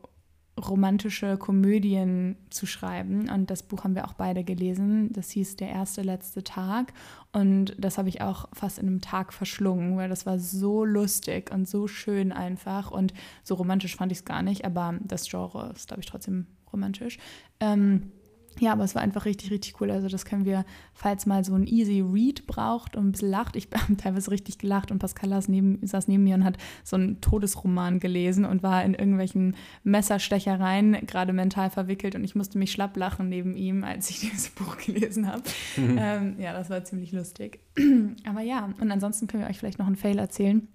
romantische 0.57 1.37
Komödien 1.37 2.37
zu 2.49 2.65
schreiben. 2.65 3.29
Und 3.29 3.51
das 3.51 3.63
Buch 3.63 3.83
haben 3.83 3.95
wir 3.95 4.05
auch 4.07 4.13
beide 4.13 4.43
gelesen. 4.43 5.11
Das 5.11 5.31
hieß 5.31 5.57
Der 5.57 5.69
erste 5.69 6.01
letzte 6.01 6.43
Tag. 6.43 6.93
Und 7.33 7.75
das 7.77 7.97
habe 7.97 8.09
ich 8.09 8.21
auch 8.21 8.47
fast 8.53 8.79
in 8.79 8.87
einem 8.87 9.01
Tag 9.01 9.33
verschlungen, 9.33 9.97
weil 9.97 10.07
das 10.07 10.25
war 10.25 10.39
so 10.39 10.85
lustig 10.85 11.51
und 11.51 11.67
so 11.67 11.87
schön 11.87 12.31
einfach. 12.31 12.91
Und 12.91 13.13
so 13.43 13.55
romantisch 13.55 13.95
fand 13.95 14.11
ich 14.11 14.19
es 14.19 14.25
gar 14.25 14.43
nicht, 14.43 14.63
aber 14.63 14.95
das 15.03 15.29
Genre 15.29 15.73
ist, 15.75 15.87
glaube 15.87 16.01
ich, 16.01 16.07
trotzdem 16.07 16.47
romantisch. 16.71 17.17
Ähm, 17.59 18.11
ja, 18.59 18.71
aber 18.71 18.83
es 18.83 18.95
war 18.95 19.01
einfach 19.01 19.25
richtig, 19.25 19.51
richtig 19.51 19.79
cool. 19.81 19.91
Also 19.91 20.07
das 20.07 20.25
können 20.25 20.45
wir, 20.45 20.65
falls 20.93 21.25
mal 21.25 21.43
so 21.43 21.53
ein 21.55 21.67
Easy 21.67 22.01
Read 22.01 22.47
braucht 22.47 22.95
und 22.95 23.07
ein 23.07 23.11
bisschen 23.11 23.31
lacht. 23.31 23.55
Ich 23.55 23.67
habe 23.75 23.97
teilweise 23.97 24.31
richtig 24.31 24.57
gelacht 24.57 24.91
und 24.91 24.99
Pascal 24.99 25.29
saß 25.29 25.47
neben, 25.47 25.85
saß 25.85 26.07
neben 26.07 26.23
mir 26.23 26.35
und 26.35 26.45
hat 26.45 26.57
so 26.83 26.95
einen 26.95 27.21
Todesroman 27.21 27.99
gelesen 27.99 28.45
und 28.45 28.63
war 28.63 28.83
in 28.83 28.93
irgendwelchen 28.93 29.55
Messerstechereien 29.83 31.05
gerade 31.05 31.33
mental 31.33 31.69
verwickelt 31.69 32.15
und 32.15 32.23
ich 32.23 32.35
musste 32.35 32.57
mich 32.57 32.71
schlapp 32.71 32.95
lachen 32.97 33.29
neben 33.29 33.55
ihm, 33.55 33.83
als 33.83 34.09
ich 34.09 34.19
dieses 34.21 34.49
Buch 34.49 34.77
gelesen 34.77 35.27
habe. 35.27 35.43
ähm, 35.77 36.35
ja, 36.39 36.53
das 36.53 36.69
war 36.69 36.83
ziemlich 36.83 37.11
lustig. 37.11 37.59
aber 38.25 38.41
ja, 38.41 38.69
und 38.79 38.91
ansonsten 38.91 39.27
können 39.27 39.43
wir 39.43 39.49
euch 39.49 39.59
vielleicht 39.59 39.79
noch 39.79 39.87
einen 39.87 39.95
Fail 39.95 40.17
erzählen, 40.17 40.67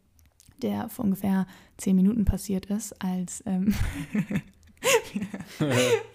der 0.62 0.88
vor 0.88 1.04
ungefähr 1.04 1.46
zehn 1.78 1.96
Minuten 1.96 2.24
passiert 2.24 2.66
ist, 2.66 3.00
als 3.02 3.42
ähm, 3.46 3.74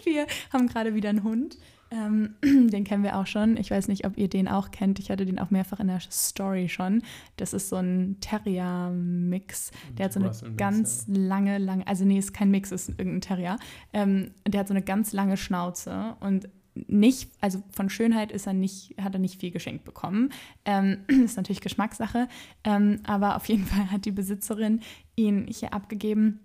wir 0.04 0.26
haben 0.52 0.68
gerade 0.68 0.94
wieder 0.94 1.10
einen 1.10 1.22
Hund. 1.22 1.58
Ähm, 1.90 2.34
den 2.42 2.84
kennen 2.84 3.04
wir 3.04 3.16
auch 3.16 3.26
schon. 3.26 3.56
Ich 3.56 3.70
weiß 3.70 3.88
nicht, 3.88 4.06
ob 4.06 4.16
ihr 4.18 4.28
den 4.28 4.48
auch 4.48 4.70
kennt. 4.70 4.98
Ich 4.98 5.10
hatte 5.10 5.24
den 5.24 5.38
auch 5.38 5.50
mehrfach 5.50 5.80
in 5.80 5.86
der 5.86 6.00
Story 6.00 6.68
schon. 6.68 7.02
Das 7.36 7.52
ist 7.52 7.68
so 7.68 7.76
ein 7.76 8.16
Terrier-Mix. 8.20 9.70
Der 9.96 10.06
hat 10.06 10.12
so 10.12 10.20
eine 10.20 10.28
Mix, 10.28 10.44
ganz 10.56 11.04
lange, 11.08 11.58
lange, 11.58 11.86
also 11.86 12.04
nee, 12.04 12.18
ist 12.18 12.34
kein 12.34 12.50
Mix, 12.50 12.72
ist 12.72 12.88
irgendein 12.88 13.20
Terrier. 13.20 13.58
Ähm, 13.92 14.32
der 14.46 14.60
hat 14.60 14.68
so 14.68 14.74
eine 14.74 14.82
ganz 14.82 15.12
lange 15.12 15.36
Schnauze 15.36 16.16
und 16.20 16.48
nicht, 16.88 17.30
also 17.40 17.62
von 17.70 17.88
Schönheit 17.88 18.32
ist 18.32 18.46
er 18.46 18.52
nicht, 18.52 18.94
hat 19.00 19.14
er 19.14 19.18
nicht 19.18 19.40
viel 19.40 19.50
geschenkt 19.50 19.84
bekommen. 19.84 20.30
Ähm, 20.64 20.98
ist 21.24 21.36
natürlich 21.36 21.60
Geschmackssache. 21.60 22.28
Ähm, 22.64 23.00
aber 23.04 23.36
auf 23.36 23.46
jeden 23.46 23.64
Fall 23.66 23.90
hat 23.90 24.04
die 24.04 24.12
Besitzerin 24.12 24.80
ihn 25.14 25.46
hier 25.48 25.72
abgegeben. 25.72 26.40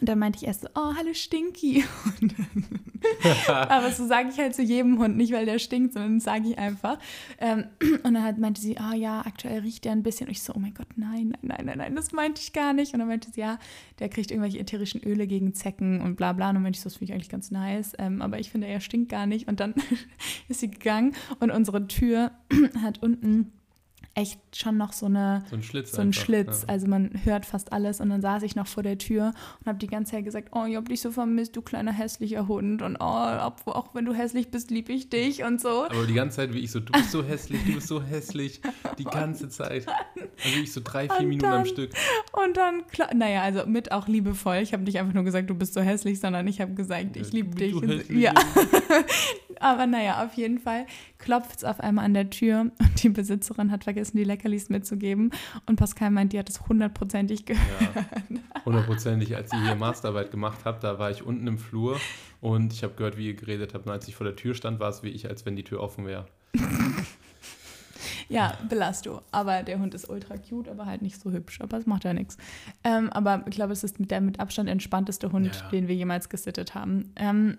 Und 0.00 0.08
dann 0.08 0.18
meinte 0.18 0.38
ich 0.38 0.46
erst 0.46 0.62
so, 0.62 0.68
oh, 0.74 0.94
hallo 0.96 1.14
Stinky. 1.14 1.84
Aber 3.46 3.90
so 3.90 4.06
sage 4.06 4.30
ich 4.30 4.38
halt 4.38 4.54
zu 4.54 4.62
jedem 4.62 4.98
Hund, 4.98 5.16
nicht 5.16 5.32
weil 5.32 5.46
der 5.46 5.58
stinkt, 5.58 5.92
sondern 5.92 6.20
sage 6.20 6.48
ich 6.48 6.58
einfach. 6.58 6.98
Ähm, 7.38 7.64
und 8.02 8.14
dann 8.14 8.40
meinte 8.40 8.60
sie, 8.60 8.78
ah 8.78 8.94
ja, 8.94 9.20
aktuell 9.24 9.60
riecht 9.60 9.84
der 9.84 9.92
ein 9.92 10.02
bisschen. 10.02 10.26
Und 10.26 10.32
ich 10.32 10.42
so, 10.42 10.52
oh 10.54 10.58
mein 10.58 10.74
Gott, 10.74 10.88
nein, 10.96 11.36
nein, 11.40 11.40
nein, 11.42 11.66
nein, 11.66 11.78
nein, 11.78 11.96
das 11.96 12.12
meinte 12.12 12.40
ich 12.40 12.52
gar 12.52 12.72
nicht. 12.72 12.92
Und 12.92 13.00
dann 13.00 13.08
meinte 13.08 13.30
sie, 13.30 13.40
ja, 13.40 13.58
der 13.98 14.08
kriegt 14.08 14.30
irgendwelche 14.30 14.58
ätherischen 14.58 15.02
Öle 15.02 15.26
gegen 15.26 15.54
Zecken 15.54 16.00
und 16.00 16.16
bla 16.16 16.32
bla. 16.32 16.48
Und 16.48 16.54
dann 16.56 16.62
meinte 16.62 16.76
ich 16.76 16.82
so, 16.82 16.88
das 16.88 16.96
finde 16.96 17.12
ich 17.12 17.14
eigentlich 17.14 17.30
ganz 17.30 17.50
nice. 17.50 17.92
Ähm, 17.98 18.22
aber 18.22 18.38
ich 18.38 18.50
finde, 18.50 18.66
er 18.66 18.80
stinkt 18.80 19.10
gar 19.10 19.26
nicht. 19.26 19.48
Und 19.48 19.60
dann 19.60 19.74
ist 20.48 20.60
sie 20.60 20.70
gegangen 20.70 21.14
und 21.40 21.50
unsere 21.50 21.86
Tür 21.86 22.32
hat 22.82 23.02
unten 23.02 23.52
echt 24.16 24.38
schon 24.54 24.76
noch 24.76 24.92
so 24.92 25.06
eine 25.06 25.42
So 25.50 25.56
ein 25.56 25.62
Schlitz. 25.64 25.90
so 25.92 26.00
ein 26.00 26.08
einfach, 26.08 26.22
Schlitz. 26.22 26.62
Ja. 26.62 26.68
Also 26.68 26.86
man 26.86 27.10
hört 27.24 27.44
fast 27.46 27.72
alles. 27.72 28.00
Und 28.00 28.10
dann 28.10 28.20
saß 28.20 28.42
ich 28.44 28.54
noch 28.54 28.66
vor 28.68 28.82
der 28.84 28.96
Tür 28.96 29.32
und 29.60 29.66
habe 29.66 29.78
die 29.78 29.88
ganze 29.88 30.12
Zeit 30.12 30.24
gesagt, 30.24 30.50
oh, 30.52 30.64
ich 30.66 30.76
hab 30.76 30.88
dich 30.88 31.00
so 31.00 31.10
vermisst, 31.10 31.56
du 31.56 31.62
kleiner 31.62 31.92
hässlicher 31.92 32.46
Hund. 32.46 32.80
Und 32.82 32.96
oh, 33.00 33.38
ob, 33.44 33.62
auch 33.66 33.94
wenn 33.94 34.04
du 34.04 34.14
hässlich 34.14 34.50
bist, 34.50 34.70
lieb 34.70 34.88
ich 34.88 35.10
dich 35.10 35.42
und 35.42 35.60
so. 35.60 35.84
Aber 35.86 36.06
die 36.06 36.14
ganze 36.14 36.36
Zeit, 36.36 36.54
wie 36.54 36.60
ich 36.60 36.70
so, 36.70 36.78
du 36.80 36.92
bist 36.92 37.10
so 37.10 37.24
hässlich, 37.24 37.60
du 37.64 37.74
bist 37.74 37.88
so 37.88 38.02
hässlich, 38.02 38.60
die 38.98 39.04
ganze 39.04 39.48
Zeit. 39.48 39.86
Also 40.44 40.60
ich 40.62 40.72
so 40.72 40.80
drei, 40.84 41.08
vier 41.08 41.18
Und 41.18 41.28
Minuten 41.28 41.46
am 41.46 41.52
dann- 41.52 41.66
Stück. 41.66 41.90
Und 42.32 42.56
dann, 42.56 42.82
naja, 43.18 43.42
also 43.42 43.66
mit 43.66 43.90
auch 43.90 44.06
liebevoll. 44.06 44.56
Ich 44.58 44.72
habe 44.72 44.84
nicht 44.84 44.98
einfach 44.98 45.14
nur 45.14 45.24
gesagt, 45.24 45.50
du 45.50 45.54
bist 45.54 45.74
so 45.74 45.80
hässlich, 45.80 46.20
sondern 46.20 46.46
ich 46.46 46.60
habe 46.60 46.74
gesagt, 46.74 47.16
ich 47.16 47.32
liebe 47.32 47.50
Du 47.50 47.56
dich. 47.56 47.74
Und, 47.74 47.88
hässliche- 47.88 48.20
ja, 48.20 48.32
aber 49.60 49.86
naja, 49.86 50.24
auf 50.24 50.34
jeden 50.34 50.58
Fall 50.58 50.86
klopft 51.18 51.56
es 51.58 51.64
auf 51.64 51.80
einmal 51.80 52.04
an 52.04 52.14
der 52.14 52.30
Tür 52.30 52.60
und 52.78 53.02
die 53.02 53.08
Besitzerin 53.08 53.70
hat 53.70 53.84
vergessen, 53.84 54.16
die 54.16 54.24
Leckerlis 54.24 54.68
mitzugeben. 54.68 55.30
Und 55.66 55.76
Pascal 55.76 56.10
meint, 56.10 56.32
die 56.32 56.38
hat 56.38 56.48
es 56.48 56.66
hundertprozentig 56.68 57.44
gehört. 57.46 57.94
Ja, 57.94 58.64
hundertprozentig. 58.64 59.34
Als 59.36 59.52
ihr 59.52 59.62
hier 59.62 59.74
Masterarbeit 59.76 60.30
gemacht 60.30 60.60
habt, 60.64 60.84
da 60.84 60.98
war 60.98 61.10
ich 61.10 61.22
unten 61.22 61.46
im 61.46 61.58
Flur 61.58 61.98
und 62.40 62.72
ich 62.72 62.82
habe 62.82 62.94
gehört, 62.94 63.16
wie 63.16 63.28
ihr 63.28 63.34
geredet 63.34 63.74
habt. 63.74 63.86
Und 63.86 63.92
als 63.92 64.06
ich 64.08 64.14
vor 64.16 64.24
der 64.26 64.36
Tür 64.36 64.54
stand, 64.54 64.80
war 64.80 64.90
es 64.90 65.02
wie 65.02 65.08
ich, 65.10 65.28
als 65.28 65.44
wenn 65.46 65.56
die 65.56 65.64
Tür 65.64 65.80
offen 65.80 66.06
wäre. 66.06 66.26
Ja, 68.28 68.56
Belasto. 68.68 69.20
Aber 69.32 69.62
der 69.62 69.78
Hund 69.78 69.94
ist 69.94 70.08
ultra 70.08 70.36
cute, 70.38 70.68
aber 70.68 70.86
halt 70.86 71.02
nicht 71.02 71.20
so 71.20 71.30
hübsch. 71.30 71.60
Aber 71.60 71.76
es 71.78 71.86
macht 71.86 72.04
ja 72.04 72.14
nichts. 72.14 72.36
Ähm, 72.82 73.10
aber 73.12 73.44
ich 73.48 73.54
glaube, 73.54 73.72
es 73.72 73.84
ist 73.84 74.00
mit 74.00 74.10
der 74.10 74.20
mit 74.20 74.40
Abstand 74.40 74.68
entspannteste 74.68 75.30
Hund, 75.32 75.54
Ja. 75.62 75.68
den 75.70 75.88
wir 75.88 75.94
jemals 75.94 76.28
gesittet 76.28 76.74
haben. 76.74 77.12
Ähm, 77.16 77.58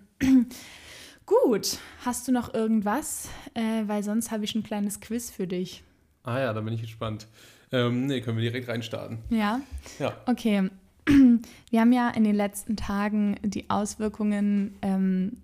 gut, 1.25 1.77
hast 2.03 2.27
du 2.27 2.31
noch 2.31 2.53
irgendwas? 2.53 3.29
Äh, 3.53 3.83
weil 3.87 4.03
sonst 4.03 4.31
habe 4.31 4.43
ich 4.43 4.55
ein 4.55 4.63
kleines 4.63 4.99
Quiz 4.99 5.29
für 5.31 5.47
dich. 5.47 5.83
Ah 6.23 6.39
ja, 6.39 6.53
da 6.53 6.61
bin 6.61 6.73
ich 6.73 6.81
gespannt. 6.81 7.27
Ähm, 7.71 8.07
nee, 8.07 8.21
können 8.21 8.37
wir 8.37 8.43
direkt 8.43 8.67
reinstarten. 8.67 9.19
Ja? 9.29 9.61
Ja. 9.99 10.15
Okay. 10.25 10.69
Wir 11.69 11.81
haben 11.81 11.93
ja 11.93 12.09
in 12.09 12.23
den 12.23 12.35
letzten 12.35 12.77
Tagen 12.77 13.35
die 13.43 13.69
Auswirkungen 13.69 14.75
ähm, 14.81 15.43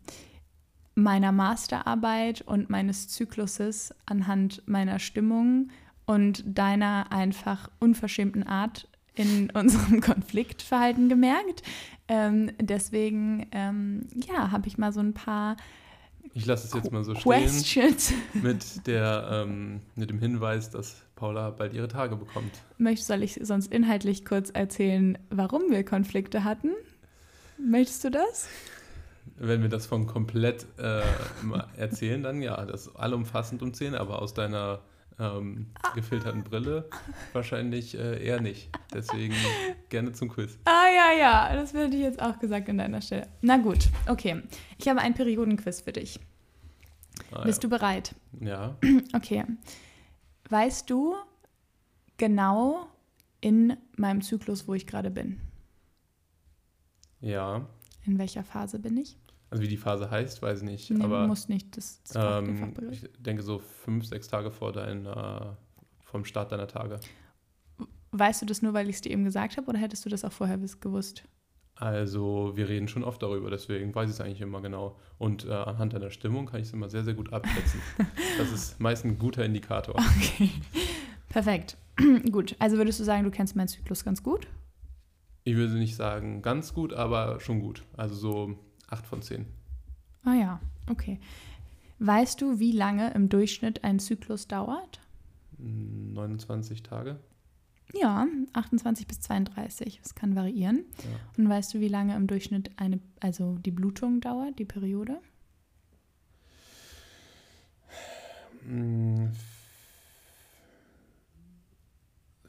meiner 0.96 1.32
Masterarbeit 1.32 2.42
und 2.42 2.70
meines 2.70 3.10
Zykluses 3.10 3.94
anhand 4.08 4.64
meiner 4.68 4.98
Stimmung 4.98 5.70
und 6.06 6.44
deiner 6.46 7.12
einfach 7.12 7.70
unverschämten 7.80 8.44
Art 8.44 8.88
in 9.14 9.50
unserem 9.54 10.02
Konfliktverhalten 10.02 11.10
gemerkt. 11.10 11.64
Ähm, 12.14 12.52
deswegen, 12.60 13.48
ähm, 13.54 14.06
ja, 14.28 14.52
habe 14.52 14.68
ich 14.68 14.78
mal 14.78 14.92
so 14.92 15.00
ein 15.00 15.14
paar 15.14 15.56
Ich 16.34 16.46
lasse 16.46 16.68
es 16.68 16.74
jetzt 16.74 16.92
mal 16.92 17.06
so 17.06 17.16
stehen 17.16 17.32
Questions. 17.32 18.14
mit, 18.34 18.86
der, 18.86 19.30
ähm, 19.32 19.80
mit 19.96 20.10
dem 20.10 20.20
Hinweis, 20.20 20.70
dass 20.70 21.04
Paula 21.16 21.52
bald 21.52 21.74
ihre 21.74 21.88
Tage 21.88 22.18
bekommt. 22.18 22.52
Möchtest, 22.78 23.08
soll 23.08 23.24
ich 23.24 23.40
sonst 23.42 23.72
inhaltlich 23.72 24.26
kurz 24.26 24.50
erzählen, 24.50 25.18
warum 25.30 25.70
wir 25.70 25.86
Konflikte 25.86 26.44
hatten? 26.44 26.72
Möchtest 27.58 28.04
du 28.04 28.12
das? 28.12 28.50
Wenn 29.38 29.62
wir 29.62 29.70
das 29.70 29.86
von 29.86 30.06
komplett 30.06 30.68
äh, 30.80 31.04
erzählen, 31.78 32.22
dann 32.24 32.42
ja, 32.42 32.66
das 32.66 32.94
allumfassend 32.94 33.62
um 33.62 33.74
10, 33.74 33.96
aber 33.96 34.22
aus 34.22 34.34
deiner 34.34 34.82
ähm, 35.22 35.68
gefilterten 35.96 36.44
Brille 36.44 36.90
wahrscheinlich 37.34 37.98
äh, 37.98 38.26
eher 38.26 38.42
nicht. 38.42 38.70
Deswegen 38.94 39.36
gerne 39.90 40.12
zum 40.14 40.30
Quiz. 40.30 40.58
Ah 40.66 40.88
ja, 40.94 41.18
ja, 41.18 41.56
das 41.56 41.74
hätte 41.74 41.96
ich 41.96 42.02
jetzt 42.02 42.22
auch 42.22 42.40
gesagt 42.40 42.68
an 42.70 42.78
deiner 42.80 43.02
Stelle. 43.02 43.28
Na 43.42 43.58
gut, 43.58 43.88
okay. 44.08 44.42
Ich 44.78 44.88
habe 44.88 45.00
einen 45.02 45.14
Periodenquiz 45.14 45.82
für 45.82 45.92
dich. 45.94 46.20
Ah, 47.32 47.44
Bist 47.44 47.64
du 47.64 47.70
bereit? 47.70 48.16
ja. 48.40 48.76
Okay. 49.16 49.46
Weißt 50.50 50.90
du 50.90 51.16
genau 52.18 52.88
in 53.40 53.78
meinem 53.96 54.22
Zyklus, 54.22 54.68
wo 54.68 54.74
ich 54.74 54.86
gerade 54.88 55.10
bin? 55.12 55.40
ja, 57.22 57.30
ja. 57.60 57.66
In 58.06 58.18
welcher 58.18 58.44
Phase 58.44 58.80
bin 58.80 58.98
ich? 58.98 59.16
Also 59.52 59.64
wie 59.64 59.68
die 59.68 59.78
Phase 59.78 60.10
heißt, 60.10 60.42
weiß 60.42 60.60
ich 60.60 60.64
nicht. 60.64 60.90
Nee, 60.90 61.04
aber 61.04 61.28
muss 61.28 61.50
nicht, 61.50 61.76
das 61.76 62.02
der 62.04 62.42
ähm, 62.42 62.74
ich 62.90 63.08
denke 63.20 63.44
so 63.44 63.60
fünf, 63.60 64.06
sechs 64.06 64.30
Tage 64.30 64.50
vor 64.50 64.72
deiner, 64.72 65.58
vom 66.00 66.24
Start 66.24 66.54
deiner 66.54 66.68
Tage. 66.68 67.02
Weißt 68.12 68.42
du 68.42 68.46
das 68.46 68.62
nur, 68.62 68.74
weil 68.74 68.90
ich 68.90 68.96
es 68.96 69.02
dir 69.02 69.12
eben 69.12 69.26
gesagt 69.26 69.58
habe 69.58 69.68
oder 69.68 69.78
hättest 69.78 70.06
du 70.06 70.10
das 70.10 70.24
auch 70.24 70.32
vorher 70.32 70.58
gewusst? 70.58 71.24
Also 71.76 72.54
wir 72.56 72.70
reden 72.70 72.88
schon 72.88 73.04
oft 73.04 73.22
darüber, 73.22 73.50
deswegen 73.50 73.94
weiß 73.94 74.10
ich 74.10 74.16
es 74.16 74.22
eigentlich 74.22 74.40
immer 74.40 74.62
genau. 74.62 74.98
Und 75.18 75.46
äh, 75.46 75.52
anhand 75.52 75.94
deiner 75.94 76.12
Stimmung 76.12 76.46
kann 76.46 76.62
ich 76.62 76.68
es 76.68 76.74
immer 76.74 76.88
sehr, 76.88 77.04
sehr 77.04 77.14
gut 77.14 77.34
abschätzen. 77.34 77.82
das 78.38 78.54
ist 78.54 78.80
meist 78.80 79.04
ein 79.04 79.20
guter 79.20 79.44
Indikator. 79.44 79.96
Okay. 79.96 80.52
Perfekt. 81.28 81.76
gut, 82.32 82.56
also 82.60 82.78
würdest 82.78 83.02
du 83.02 83.04
sagen, 83.04 83.26
du 83.26 83.32
kennst 83.32 83.58
meinen 83.58 83.68
Zyklus 83.68 84.06
ganz 84.06 84.24
gut? 84.24 84.48
Ich 85.44 85.56
würde 85.56 85.74
nicht 85.74 85.96
sagen 85.96 86.42
ganz 86.42 86.74
gut, 86.74 86.94
aber 86.94 87.40
schon 87.42 87.60
gut. 87.60 87.84
Also 87.98 88.16
so 88.16 88.60
8 88.92 89.06
von 89.08 89.22
10. 89.22 89.46
Ah 90.24 90.34
ja, 90.36 90.62
okay. 90.90 91.20
Weißt 92.00 92.42
du, 92.42 92.60
wie 92.60 92.72
lange 92.72 93.12
im 93.14 93.30
Durchschnitt 93.30 93.84
ein 93.84 94.00
Zyklus 94.00 94.48
dauert? 94.48 95.00
29 95.58 96.84
Tage. 96.84 97.20
Ja, 97.94 98.26
28 98.54 99.06
bis 99.08 99.20
32. 99.22 100.00
Das 100.02 100.16
kann 100.16 100.36
variieren. 100.36 100.86
Ja. 101.04 101.10
Und 101.38 101.50
weißt 101.50 101.74
du, 101.74 101.80
wie 101.80 101.88
lange 101.90 102.16
im 102.16 102.26
Durchschnitt 102.28 102.72
eine, 102.78 103.00
also 103.20 103.58
die 103.60 103.72
Blutung 103.72 104.22
dauert, 104.22 104.58
die 104.60 104.66
Periode? 104.66 105.20
F- 108.66 109.38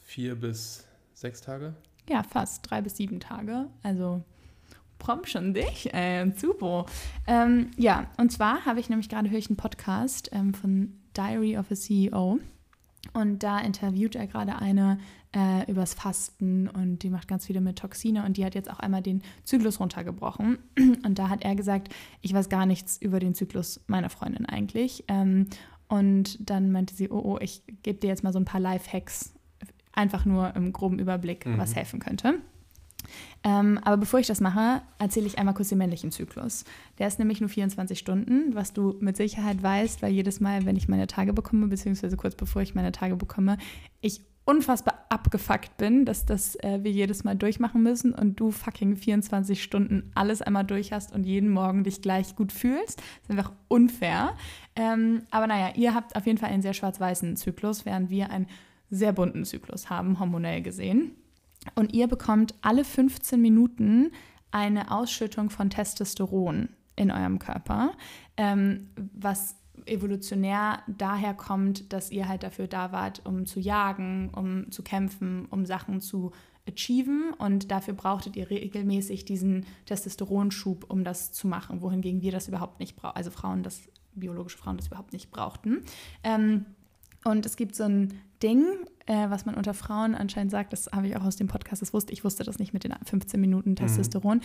Vier 0.04 0.34
bis 0.34 0.84
sechs 1.14 1.40
Tage. 1.40 1.74
Ja, 2.08 2.22
fast 2.22 2.68
drei 2.70 2.82
bis 2.82 2.96
sieben 2.96 3.18
Tage. 3.20 3.68
Also 3.82 4.22
prompt 5.02 5.28
schon 5.28 5.52
dich. 5.52 5.92
Äh, 5.92 6.30
super. 6.36 6.86
Ähm, 7.26 7.70
ja, 7.76 8.06
und 8.16 8.30
zwar 8.32 8.64
habe 8.64 8.80
ich 8.80 8.88
nämlich 8.88 9.08
gerade 9.08 9.28
höre 9.30 9.38
ich 9.38 9.48
einen 9.50 9.56
Podcast 9.56 10.30
ähm, 10.32 10.54
von 10.54 10.94
Diary 11.16 11.58
of 11.58 11.70
a 11.70 11.74
CEO. 11.74 12.38
Und 13.12 13.42
da 13.42 13.58
interviewt 13.58 14.14
er 14.14 14.28
gerade 14.28 14.56
eine 14.56 14.98
äh, 15.34 15.68
übers 15.70 15.92
Fasten 15.94 16.68
und 16.68 17.00
die 17.02 17.10
macht 17.10 17.26
ganz 17.26 17.46
viele 17.46 17.60
mit 17.60 17.78
Toxine 17.80 18.24
und 18.24 18.36
die 18.36 18.44
hat 18.44 18.54
jetzt 18.54 18.70
auch 18.70 18.78
einmal 18.78 19.02
den 19.02 19.22
Zyklus 19.42 19.80
runtergebrochen. 19.80 20.58
Und 21.04 21.18
da 21.18 21.28
hat 21.28 21.42
er 21.42 21.56
gesagt, 21.56 21.88
ich 22.20 22.32
weiß 22.32 22.48
gar 22.48 22.64
nichts 22.66 22.98
über 22.98 23.18
den 23.18 23.34
Zyklus 23.34 23.80
meiner 23.88 24.08
Freundin 24.10 24.46
eigentlich. 24.46 25.04
Ähm, 25.08 25.48
und 25.88 26.38
dann 26.48 26.70
meinte 26.70 26.94
sie, 26.94 27.10
oh, 27.10 27.20
oh, 27.24 27.38
ich 27.40 27.62
gebe 27.82 27.98
dir 27.98 28.06
jetzt 28.08 28.22
mal 28.24 28.32
so 28.32 28.38
ein 28.38 28.44
paar 28.44 28.60
Life-Hacks, 28.60 29.34
einfach 29.92 30.24
nur 30.24 30.54
im 30.54 30.72
groben 30.72 30.98
Überblick, 30.98 31.44
Mhm. 31.44 31.58
was 31.58 31.74
helfen 31.74 31.98
könnte. 31.98 32.34
Ähm, 33.44 33.78
aber 33.82 33.96
bevor 33.96 34.20
ich 34.20 34.26
das 34.26 34.40
mache, 34.40 34.82
erzähle 34.98 35.26
ich 35.26 35.38
einmal 35.38 35.54
kurz 35.54 35.68
den 35.68 35.78
männlichen 35.78 36.10
Zyklus. 36.10 36.64
Der 36.98 37.08
ist 37.08 37.18
nämlich 37.18 37.40
nur 37.40 37.50
24 37.50 37.98
Stunden, 37.98 38.54
was 38.54 38.72
du 38.72 38.96
mit 39.00 39.16
Sicherheit 39.16 39.62
weißt, 39.62 40.02
weil 40.02 40.12
jedes 40.12 40.40
Mal, 40.40 40.64
wenn 40.66 40.76
ich 40.76 40.88
meine 40.88 41.06
Tage 41.06 41.32
bekomme, 41.32 41.66
beziehungsweise 41.66 42.16
kurz 42.16 42.34
bevor 42.34 42.62
ich 42.62 42.74
meine 42.74 42.92
Tage 42.92 43.16
bekomme, 43.16 43.58
ich 44.00 44.20
unfassbar 44.44 45.06
abgefuckt 45.08 45.76
bin, 45.76 46.04
dass 46.04 46.26
das 46.26 46.56
äh, 46.56 46.80
wir 46.82 46.90
jedes 46.90 47.22
Mal 47.22 47.36
durchmachen 47.36 47.82
müssen 47.82 48.12
und 48.12 48.40
du 48.40 48.50
fucking 48.50 48.96
24 48.96 49.62
Stunden 49.62 50.10
alles 50.14 50.42
einmal 50.42 50.64
durch 50.64 50.92
hast 50.92 51.12
und 51.12 51.24
jeden 51.24 51.50
Morgen 51.50 51.84
dich 51.84 52.02
gleich 52.02 52.34
gut 52.34 52.50
fühlst. 52.50 52.98
Das 52.98 53.22
ist 53.24 53.30
einfach 53.30 53.52
unfair. 53.68 54.36
Ähm, 54.74 55.22
aber 55.30 55.46
naja, 55.46 55.72
ihr 55.76 55.94
habt 55.94 56.16
auf 56.16 56.26
jeden 56.26 56.38
Fall 56.38 56.50
einen 56.50 56.62
sehr 56.62 56.74
schwarz-weißen 56.74 57.36
Zyklus, 57.36 57.84
während 57.84 58.10
wir 58.10 58.30
einen 58.30 58.48
sehr 58.90 59.12
bunten 59.12 59.44
Zyklus 59.44 59.90
haben, 59.90 60.18
hormonell 60.18 60.60
gesehen. 60.62 61.12
Und 61.74 61.92
ihr 61.92 62.08
bekommt 62.08 62.54
alle 62.62 62.84
15 62.84 63.40
Minuten 63.40 64.10
eine 64.50 64.90
Ausschüttung 64.90 65.50
von 65.50 65.70
Testosteron 65.70 66.68
in 66.96 67.10
eurem 67.10 67.38
Körper, 67.38 67.92
ähm, 68.36 68.90
was 69.14 69.56
evolutionär 69.86 70.82
daher 70.86 71.34
kommt, 71.34 71.92
dass 71.92 72.10
ihr 72.10 72.28
halt 72.28 72.42
dafür 72.42 72.66
da 72.66 72.92
wart, 72.92 73.22
um 73.24 73.46
zu 73.46 73.60
jagen, 73.60 74.30
um 74.34 74.70
zu 74.70 74.82
kämpfen, 74.82 75.46
um 75.46 75.66
Sachen 75.66 76.00
zu 76.00 76.32
achieven 76.68 77.32
und 77.38 77.70
dafür 77.70 77.94
brauchtet 77.94 78.36
ihr 78.36 78.48
regelmäßig 78.48 79.24
diesen 79.24 79.66
Testosteronschub, 79.86 80.88
um 80.88 81.02
das 81.02 81.32
zu 81.32 81.48
machen, 81.48 81.80
wohingegen 81.80 82.22
wir 82.22 82.30
das 82.30 82.46
überhaupt 82.46 82.78
nicht 82.78 82.94
brauchen, 82.94 83.16
also 83.16 83.30
Frauen 83.30 83.62
das, 83.62 83.82
biologische 84.14 84.58
Frauen 84.58 84.76
das 84.76 84.86
überhaupt 84.86 85.12
nicht 85.12 85.30
brauchten. 85.30 85.82
Ähm, 86.22 86.66
und 87.24 87.46
es 87.46 87.56
gibt 87.56 87.74
so 87.74 87.84
ein 87.84 88.14
Ding, 88.42 88.64
äh, 89.06 89.30
was 89.30 89.46
man 89.46 89.54
unter 89.54 89.74
Frauen 89.74 90.14
anscheinend 90.14 90.50
sagt, 90.50 90.72
das 90.72 90.90
habe 90.92 91.06
ich 91.06 91.16
auch 91.16 91.24
aus 91.24 91.36
dem 91.36 91.48
Podcast, 91.48 91.82
das 91.82 91.92
wusste 91.92 92.12
ich, 92.12 92.24
wusste 92.24 92.44
das 92.44 92.58
nicht 92.58 92.72
mit 92.72 92.84
den 92.84 92.94
15 93.04 93.40
Minuten 93.40 93.76
Testosteron. 93.76 94.40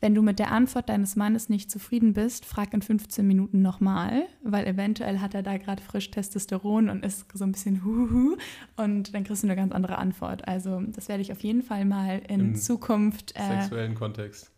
Wenn 0.00 0.14
du 0.14 0.22
mit 0.22 0.38
der 0.38 0.50
Antwort 0.50 0.88
deines 0.88 1.14
Mannes 1.14 1.48
nicht 1.48 1.70
zufrieden 1.70 2.12
bist, 2.12 2.44
frag 2.44 2.74
in 2.74 2.82
15 2.82 3.26
Minuten 3.26 3.62
nochmal, 3.62 4.24
weil 4.42 4.66
eventuell 4.66 5.20
hat 5.20 5.34
er 5.34 5.42
da 5.42 5.56
gerade 5.58 5.82
frisch 5.82 6.10
Testosteron 6.10 6.88
und 6.90 7.04
ist 7.04 7.26
so 7.32 7.44
ein 7.44 7.52
bisschen 7.52 7.84
huhu 7.84 8.36
und 8.76 9.14
dann 9.14 9.24
kriegst 9.24 9.42
du 9.42 9.46
eine 9.46 9.56
ganz 9.56 9.72
andere 9.72 9.98
Antwort. 9.98 10.46
Also 10.48 10.80
das 10.80 11.08
werde 11.08 11.22
ich 11.22 11.30
auf 11.32 11.40
jeden 11.40 11.62
Fall 11.62 11.84
mal 11.84 12.20
in 12.28 12.40
Im 12.40 12.54
Zukunft, 12.56 13.32
äh, 13.36 13.60
Sexuellen 13.60 13.94
Kontext. 13.94 14.50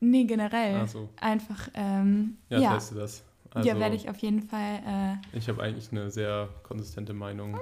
nee, 0.00 0.24
generell, 0.24 0.86
so. 0.88 1.08
einfach, 1.20 1.68
ähm, 1.74 2.38
Ja, 2.48 2.58
ja, 2.58 2.74
teste 2.74 2.96
das. 2.96 3.24
Also, 3.52 3.68
ja, 3.68 3.78
werde 3.78 3.96
ich 3.96 4.08
auf 4.08 4.18
jeden 4.18 4.42
Fall, 4.42 5.18
äh, 5.32 5.36
ich 5.36 5.48
habe 5.48 5.62
eigentlich 5.62 5.90
eine 5.90 6.10
sehr 6.10 6.48
konsistente 6.62 7.12
Meinung. 7.12 7.58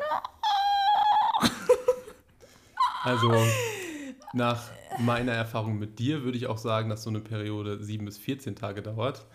Also 3.05 3.33
nach 4.33 4.71
meiner 4.99 5.33
Erfahrung 5.33 5.79
mit 5.79 5.99
dir 5.99 6.23
würde 6.23 6.37
ich 6.37 6.47
auch 6.47 6.59
sagen, 6.59 6.89
dass 6.89 7.03
so 7.03 7.11
eine 7.11 7.21
Periode 7.21 7.83
sieben 7.83 8.05
bis 8.05 8.19
14 8.19 8.57
Tage 8.57 8.83
dauert, 8.83 9.27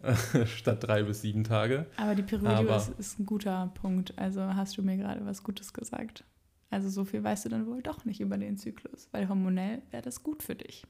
statt 0.46 0.84
drei 0.84 1.02
bis 1.02 1.22
sieben 1.22 1.44
Tage. 1.44 1.86
Aber 1.96 2.14
die 2.14 2.22
Periode 2.22 2.56
Aber, 2.56 2.76
ist, 2.76 2.90
ist 2.98 3.18
ein 3.18 3.26
guter 3.26 3.72
Punkt. 3.74 4.16
Also 4.18 4.42
hast 4.42 4.76
du 4.76 4.82
mir 4.82 4.96
gerade 4.96 5.24
was 5.24 5.42
Gutes 5.42 5.72
gesagt. 5.72 6.24
Also 6.70 6.88
so 6.88 7.04
viel 7.04 7.22
weißt 7.22 7.44
du 7.44 7.48
dann 7.48 7.66
wohl 7.66 7.82
doch 7.82 8.04
nicht 8.04 8.20
über 8.20 8.36
den 8.36 8.56
Zyklus, 8.56 9.08
weil 9.12 9.28
hormonell 9.28 9.82
wäre 9.90 10.02
das 10.02 10.22
gut 10.22 10.42
für 10.42 10.54
dich. 10.54 10.84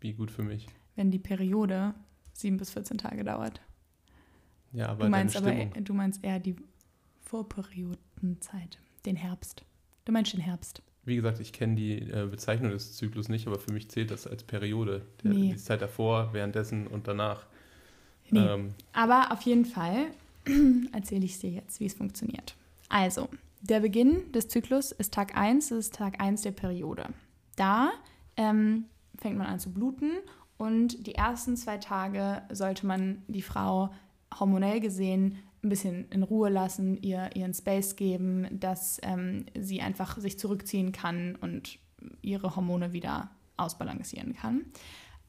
Wie 0.00 0.14
gut 0.14 0.30
für 0.30 0.42
mich? 0.42 0.66
Wenn 0.96 1.10
die 1.10 1.18
Periode 1.18 1.94
sieben 2.32 2.56
bis 2.56 2.70
14 2.70 2.98
Tage 2.98 3.22
dauert. 3.22 3.60
Ja, 4.72 4.88
aber 4.88 5.04
du 5.04 5.10
meinst 5.10 5.36
aber 5.36 5.52
du 5.52 5.94
meinst 5.94 6.24
eher 6.24 6.40
die 6.40 6.56
Vorperiodenzeit, 7.20 8.78
den 9.04 9.16
Herbst. 9.16 9.64
Du 10.04 10.12
meinst 10.12 10.32
den 10.32 10.40
Herbst. 10.40 10.82
Wie 11.04 11.16
gesagt, 11.16 11.40
ich 11.40 11.52
kenne 11.52 11.74
die 11.74 11.98
äh, 11.98 12.28
Bezeichnung 12.30 12.70
des 12.70 12.96
Zyklus 12.96 13.28
nicht, 13.28 13.46
aber 13.46 13.58
für 13.58 13.72
mich 13.72 13.88
zählt 13.88 14.10
das 14.10 14.26
als 14.26 14.44
Periode. 14.44 15.02
Der, 15.24 15.32
nee. 15.32 15.52
Die 15.52 15.56
Zeit 15.56 15.82
davor, 15.82 16.32
währenddessen 16.32 16.86
und 16.86 17.08
danach. 17.08 17.46
Nee. 18.30 18.40
Ähm, 18.40 18.74
aber 18.92 19.32
auf 19.32 19.42
jeden 19.42 19.64
Fall 19.64 20.06
erzähle 20.92 21.24
ich 21.24 21.38
dir 21.38 21.50
jetzt, 21.50 21.80
wie 21.80 21.86
es 21.86 21.94
funktioniert. 21.94 22.54
Also, 22.88 23.28
der 23.62 23.80
Beginn 23.80 24.30
des 24.32 24.48
Zyklus 24.48 24.92
ist 24.92 25.14
Tag 25.14 25.36
1, 25.36 25.70
das 25.70 25.78
ist 25.78 25.94
Tag 25.94 26.20
1 26.20 26.42
der 26.42 26.52
Periode. 26.52 27.06
Da 27.56 27.90
ähm, 28.36 28.84
fängt 29.18 29.38
man 29.38 29.46
an 29.46 29.60
zu 29.60 29.72
bluten 29.72 30.10
und 30.56 31.06
die 31.06 31.14
ersten 31.14 31.56
zwei 31.56 31.78
Tage 31.78 32.42
sollte 32.50 32.86
man 32.86 33.22
die 33.28 33.42
Frau 33.42 33.92
hormonell 34.38 34.80
gesehen 34.80 35.38
ein 35.62 35.68
bisschen 35.68 36.08
in 36.10 36.22
Ruhe 36.22 36.48
lassen, 36.48 36.96
ihr 36.96 37.30
ihren 37.34 37.54
Space 37.54 37.96
geben, 37.96 38.48
dass 38.50 38.98
ähm, 39.02 39.46
sie 39.58 39.80
einfach 39.80 40.18
sich 40.18 40.38
zurückziehen 40.38 40.92
kann 40.92 41.36
und 41.36 41.78
ihre 42.20 42.56
Hormone 42.56 42.92
wieder 42.92 43.30
ausbalancieren 43.56 44.34
kann. 44.34 44.66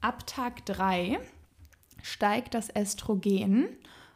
Ab 0.01 0.25
Tag 0.25 0.65
3 0.65 1.19
steigt 2.01 2.53
das 2.53 2.75
Östrogen, 2.75 3.67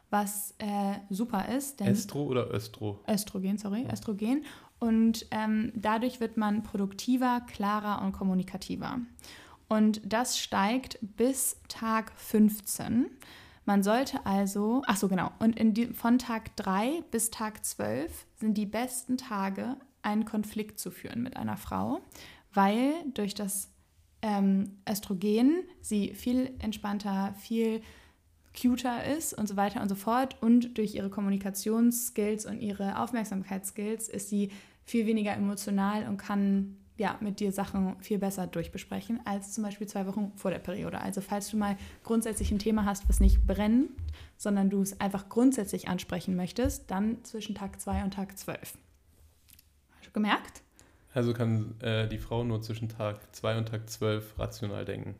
was 0.09 0.55
äh, 0.57 0.95
super 1.09 1.49
ist. 1.49 1.81
Estro 1.81 2.23
oder 2.25 2.47
Östro? 2.47 2.99
Östrogen, 3.07 3.57
sorry, 3.57 3.85
Östrogen. 3.91 4.45
Und 4.79 5.25
ähm, 5.31 5.71
dadurch 5.75 6.19
wird 6.19 6.37
man 6.37 6.63
produktiver, 6.63 7.41
klarer 7.47 8.03
und 8.03 8.11
kommunikativer. 8.11 8.99
Und 9.67 10.01
das 10.05 10.39
steigt 10.39 10.97
bis 11.01 11.57
Tag 11.67 12.11
15. 12.15 13.07
Man 13.67 13.83
sollte 13.83 14.25
also, 14.25 14.81
ach 14.87 14.95
so 14.95 15.09
genau, 15.09 15.29
und 15.39 15.57
die, 15.75 15.87
von 15.87 16.19
Tag 16.19 16.55
3 16.55 17.03
bis 17.11 17.31
Tag 17.31 17.65
12 17.65 18.25
sind 18.37 18.57
die 18.57 18.65
besten 18.65 19.17
Tage, 19.17 19.75
einen 20.01 20.23
Konflikt 20.23 20.79
zu 20.79 20.89
führen 20.89 21.21
mit 21.21 21.35
einer 21.35 21.57
Frau, 21.57 21.99
weil 22.53 22.93
durch 23.13 23.35
das 23.35 23.69
ähm, 24.21 24.77
Östrogen 24.89 25.63
sie 25.81 26.13
viel 26.13 26.53
entspannter, 26.59 27.33
viel 27.39 27.81
cuter 28.59 29.03
ist 29.03 29.33
und 29.33 29.49
so 29.49 29.57
weiter 29.57 29.81
und 29.81 29.89
so 29.89 29.95
fort. 29.95 30.41
Und 30.41 30.77
durch 30.77 30.95
ihre 30.95 31.09
Kommunikationsskills 31.09 32.45
und 32.45 32.61
ihre 32.61 33.01
Aufmerksamkeitsskills 33.01 34.07
ist 34.07 34.29
sie 34.29 34.49
viel 34.85 35.07
weniger 35.07 35.33
emotional 35.33 36.07
und 36.07 36.15
kann 36.15 36.77
ja, 36.97 37.17
mit 37.21 37.39
dir 37.39 37.51
Sachen 37.51 37.95
viel 38.01 38.17
besser 38.17 38.47
durchbesprechen 38.47 39.19
als 39.25 39.53
zum 39.53 39.63
Beispiel 39.63 39.87
zwei 39.87 40.07
Wochen 40.07 40.31
vor 40.35 40.51
der 40.51 40.59
Periode. 40.59 40.99
Also 40.99 41.21
falls 41.21 41.49
du 41.49 41.57
mal 41.57 41.77
grundsätzlich 42.03 42.51
ein 42.51 42.59
Thema 42.59 42.85
hast, 42.85 43.07
was 43.07 43.19
nicht 43.19 43.45
brennt, 43.45 43.89
sondern 44.35 44.69
du 44.69 44.81
es 44.81 44.99
einfach 44.99 45.29
grundsätzlich 45.29 45.87
ansprechen 45.87 46.35
möchtest, 46.35 46.89
dann 46.89 47.23
zwischen 47.23 47.55
Tag 47.55 47.79
2 47.79 48.03
und 48.03 48.13
Tag 48.15 48.37
12. 48.37 48.59
Hast 48.59 50.07
du 50.07 50.11
gemerkt? 50.11 50.61
Also 51.13 51.33
kann 51.33 51.79
äh, 51.81 52.07
die 52.07 52.17
Frau 52.17 52.43
nur 52.43 52.61
zwischen 52.61 52.89
Tag 52.89 53.19
2 53.35 53.57
und 53.59 53.69
Tag 53.69 53.89
12 53.89 54.39
rational 54.39 54.85
denken. 54.85 55.15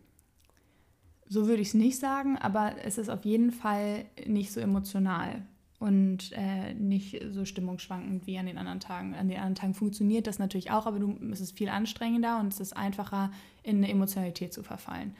So 1.30 1.48
würde 1.48 1.62
ich 1.62 1.70
es 1.70 1.74
nicht 1.74 2.00
sagen, 2.00 2.38
aber 2.38 2.76
es 2.84 2.98
ist 2.98 3.10
auf 3.10 3.26
jeden 3.26 3.52
Fall 3.52 4.06
nicht 4.26 4.52
so 4.52 4.60
emotional 4.60 5.44
und 5.80 6.32
äh, 6.34 6.74
nicht 6.74 7.22
so 7.32 7.46
stimmungsschwankend 7.46 8.26
wie 8.26 8.38
an 8.40 8.48
den 8.48 8.58
anderen 8.58 8.80
Tagen. 8.80 9.13
An 9.13 9.28
den 9.28 9.38
anderen 9.38 9.56
Tagen 9.56 9.74
funktioniert 9.74 10.26
das 10.26 10.40
natürlich 10.40 10.72
auch, 10.72 10.88
aber 10.88 11.00
du, 11.00 11.16
es 11.32 11.40
ist 11.40 11.58
viel 11.58 11.70
anstrengender 11.70 12.40
und 12.40 12.52
es 12.52 12.60
ist 12.60 12.76
einfacher, 12.76 13.32
in 13.63 13.78
eine 13.78 13.90
Emotionalität 13.90 14.54
zu 14.54 14.63
verfallen. 14.63 15.16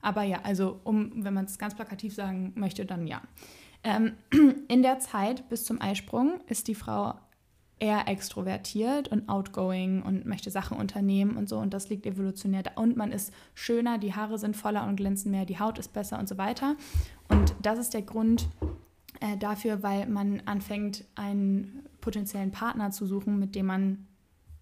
Aber 0.00 0.22
ja, 0.22 0.40
also 0.44 0.80
um, 0.84 1.24
wenn 1.24 1.34
man 1.34 1.44
es 1.44 1.58
ganz 1.58 1.74
plakativ 1.74 2.14
sagen 2.14 2.52
möchte, 2.54 2.86
dann 2.86 3.06
ja. 3.06 3.20
Ähm, 3.84 4.12
in 4.68 4.82
der 4.82 4.98
Zeit 4.98 5.48
bis 5.48 5.64
zum 5.64 5.80
Eisprung 5.80 6.40
ist 6.46 6.68
die 6.68 6.74
Frau 6.74 7.14
eher 7.80 8.08
extrovertiert 8.08 9.08
und 9.08 9.28
outgoing 9.28 10.02
und 10.02 10.26
möchte 10.26 10.50
Sachen 10.50 10.78
unternehmen 10.78 11.36
und 11.36 11.48
so 11.48 11.58
und 11.58 11.72
das 11.72 11.88
liegt 11.88 12.06
evolutionär 12.06 12.62
da. 12.62 12.72
Und 12.74 12.96
man 12.96 13.12
ist 13.12 13.32
schöner, 13.54 13.98
die 13.98 14.14
Haare 14.14 14.38
sind 14.38 14.56
voller 14.56 14.86
und 14.86 14.96
glänzen 14.96 15.30
mehr, 15.30 15.44
die 15.44 15.58
Haut 15.58 15.78
ist 15.78 15.92
besser 15.92 16.18
und 16.18 16.28
so 16.28 16.38
weiter. 16.38 16.76
Und 17.28 17.54
das 17.62 17.78
ist 17.78 17.94
der 17.94 18.02
Grund, 18.02 18.48
äh, 19.20 19.36
dafür, 19.36 19.82
weil 19.82 20.06
man 20.06 20.40
anfängt, 20.46 21.04
einen 21.14 21.86
potenziellen 22.00 22.52
Partner 22.52 22.90
zu 22.90 23.06
suchen, 23.06 23.38
mit 23.38 23.54
dem 23.54 23.66
man 23.66 24.06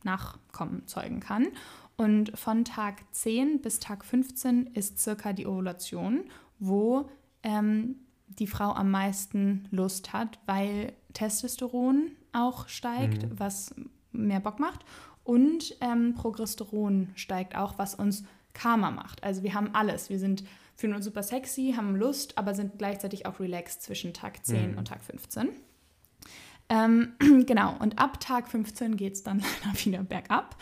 Nachkommen 0.05 0.87
zeugen 0.87 1.21
kann. 1.21 1.49
Und 1.97 2.38
von 2.38 2.64
Tag 2.64 3.03
10 3.12 3.61
bis 3.62 3.81
Tag 3.81 4.05
15 4.05 4.69
ist 4.69 4.99
circa 4.99 5.33
die 5.33 5.47
Ovulation, 5.47 6.25
wo 6.59 7.09
ähm, 7.42 7.97
die 8.29 8.47
Frau 8.47 8.73
am 8.73 8.90
meisten 8.90 9.66
Lust 9.71 10.12
hat, 10.12 10.38
weil 10.47 10.92
Testosteron 11.12 12.11
auch 12.33 12.69
steigt, 12.69 13.25
mhm. 13.25 13.38
was 13.38 13.75
mehr 14.12 14.40
Bock 14.40 14.59
macht. 14.61 14.85
Und 15.25 15.77
ähm, 15.81 16.14
Progesteron 16.14 17.09
steigt 17.14 17.57
auch, 17.57 17.79
was 17.79 17.95
uns 17.95 18.25
Karma 18.53 18.90
macht. 18.90 19.25
Also 19.25 19.42
wir 19.42 19.55
haben 19.55 19.75
alles. 19.75 20.09
Wir 20.09 20.19
sind 20.19 20.45
fühlen 20.77 20.95
uns 20.95 21.05
super 21.05 21.23
sexy, 21.23 21.75
haben 21.77 21.97
Lust, 21.97 22.37
aber 22.39 22.55
sind 22.55 22.79
gleichzeitig 22.79 23.27
auch 23.27 23.41
relaxed 23.41 23.83
zwischen 23.83 24.12
Tag 24.12 24.45
10 24.45 24.73
mhm. 24.73 24.79
und 24.79 24.89
Tag 24.89 25.03
15. 25.03 25.49
Ähm, 26.69 27.15
genau, 27.47 27.77
und 27.79 27.99
ab 27.99 28.21
Tag 28.21 28.49
15 28.49 28.97
geht 28.97 29.15
es 29.15 29.23
dann 29.23 29.43
leider 29.65 29.85
wieder 29.85 30.03
bergab. 30.03 30.57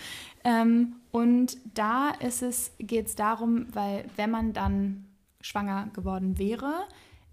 Ähm, 0.44 0.96
und 1.10 1.58
da 1.74 2.12
es, 2.20 2.72
geht 2.78 3.06
es 3.06 3.14
darum, 3.16 3.66
weil 3.74 4.04
wenn 4.16 4.30
man 4.30 4.52
dann 4.52 5.06
schwanger 5.40 5.90
geworden 5.92 6.38
wäre, 6.38 6.86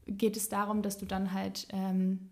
geht 0.07 0.35
es 0.35 0.49
darum, 0.49 0.81
dass 0.81 0.97
du 0.97 1.05
dann 1.05 1.33
halt 1.33 1.67
ähm, 1.71 2.29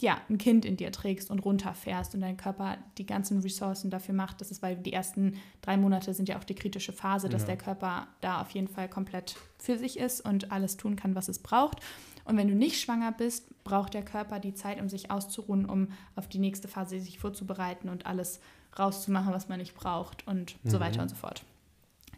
ja, 0.00 0.20
ein 0.28 0.38
Kind 0.38 0.64
in 0.64 0.76
dir 0.76 0.92
trägst 0.92 1.30
und 1.30 1.40
runterfährst 1.40 2.14
und 2.14 2.20
dein 2.20 2.36
Körper 2.36 2.78
die 2.98 3.06
ganzen 3.06 3.40
Ressourcen 3.40 3.90
dafür 3.90 4.14
macht. 4.14 4.40
Das 4.40 4.50
ist, 4.50 4.62
weil 4.62 4.76
die 4.76 4.92
ersten 4.92 5.36
drei 5.62 5.76
Monate 5.76 6.14
sind 6.14 6.28
ja 6.28 6.38
auch 6.38 6.44
die 6.44 6.54
kritische 6.54 6.92
Phase, 6.92 7.28
dass 7.28 7.42
ja. 7.42 7.48
der 7.48 7.56
Körper 7.56 8.08
da 8.20 8.40
auf 8.40 8.50
jeden 8.50 8.68
Fall 8.68 8.88
komplett 8.88 9.36
für 9.58 9.78
sich 9.78 9.98
ist 9.98 10.20
und 10.20 10.52
alles 10.52 10.76
tun 10.76 10.96
kann, 10.96 11.14
was 11.14 11.28
es 11.28 11.38
braucht. 11.38 11.80
Und 12.24 12.36
wenn 12.36 12.48
du 12.48 12.54
nicht 12.54 12.80
schwanger 12.80 13.12
bist, 13.12 13.64
braucht 13.64 13.94
der 13.94 14.04
Körper 14.04 14.38
die 14.38 14.54
Zeit, 14.54 14.80
um 14.80 14.88
sich 14.88 15.10
auszuruhen, 15.10 15.64
um 15.64 15.88
auf 16.16 16.28
die 16.28 16.38
nächste 16.38 16.68
Phase 16.68 17.00
sich 17.00 17.18
vorzubereiten 17.18 17.88
und 17.88 18.06
alles 18.06 18.40
rauszumachen, 18.78 19.32
was 19.32 19.48
man 19.48 19.58
nicht 19.58 19.74
braucht 19.74 20.26
und 20.26 20.62
mhm. 20.64 20.70
so 20.70 20.80
weiter 20.80 21.02
und 21.02 21.08
so 21.08 21.16
fort. 21.16 21.44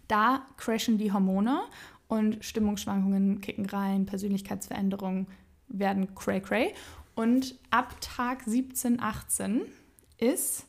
Da 0.09 0.43
crashen 0.57 0.99
die 0.99 1.13
Hormone 1.13 1.63
und 2.09 2.45
Stimmungsschwankungen 2.45 3.41
kicken 3.41 3.67
rein, 3.67 4.05
Persönlichkeitsveränderungen 4.05 5.27
werden 5.69 6.15
cray 6.15 6.41
cray 6.41 6.75
und 7.15 7.59
ab 7.71 7.97
Tag 8.01 8.43
17, 8.47 9.01
18 9.01 9.63
ist, 10.19 10.67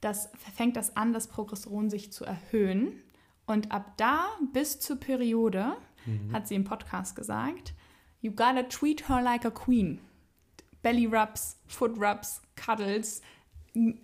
das, 0.00 0.30
fängt 0.54 0.76
das 0.76 0.96
an, 0.96 1.12
das 1.12 1.28
Progesteron 1.28 1.90
sich 1.90 2.12
zu 2.12 2.24
erhöhen. 2.24 3.02
Und 3.46 3.72
ab 3.72 3.94
da 3.96 4.28
bis 4.52 4.80
zur 4.80 4.96
Periode, 4.96 5.76
mhm. 6.04 6.32
hat 6.32 6.48
sie 6.48 6.54
im 6.54 6.64
Podcast 6.64 7.16
gesagt, 7.16 7.74
you 8.20 8.30
gotta 8.30 8.62
treat 8.62 9.08
her 9.08 9.22
like 9.22 9.44
a 9.44 9.50
queen. 9.50 10.00
Belly 10.82 11.06
Rubs, 11.06 11.58
Foot 11.66 11.98
Rubs, 11.98 12.42
Cuddles, 12.54 13.22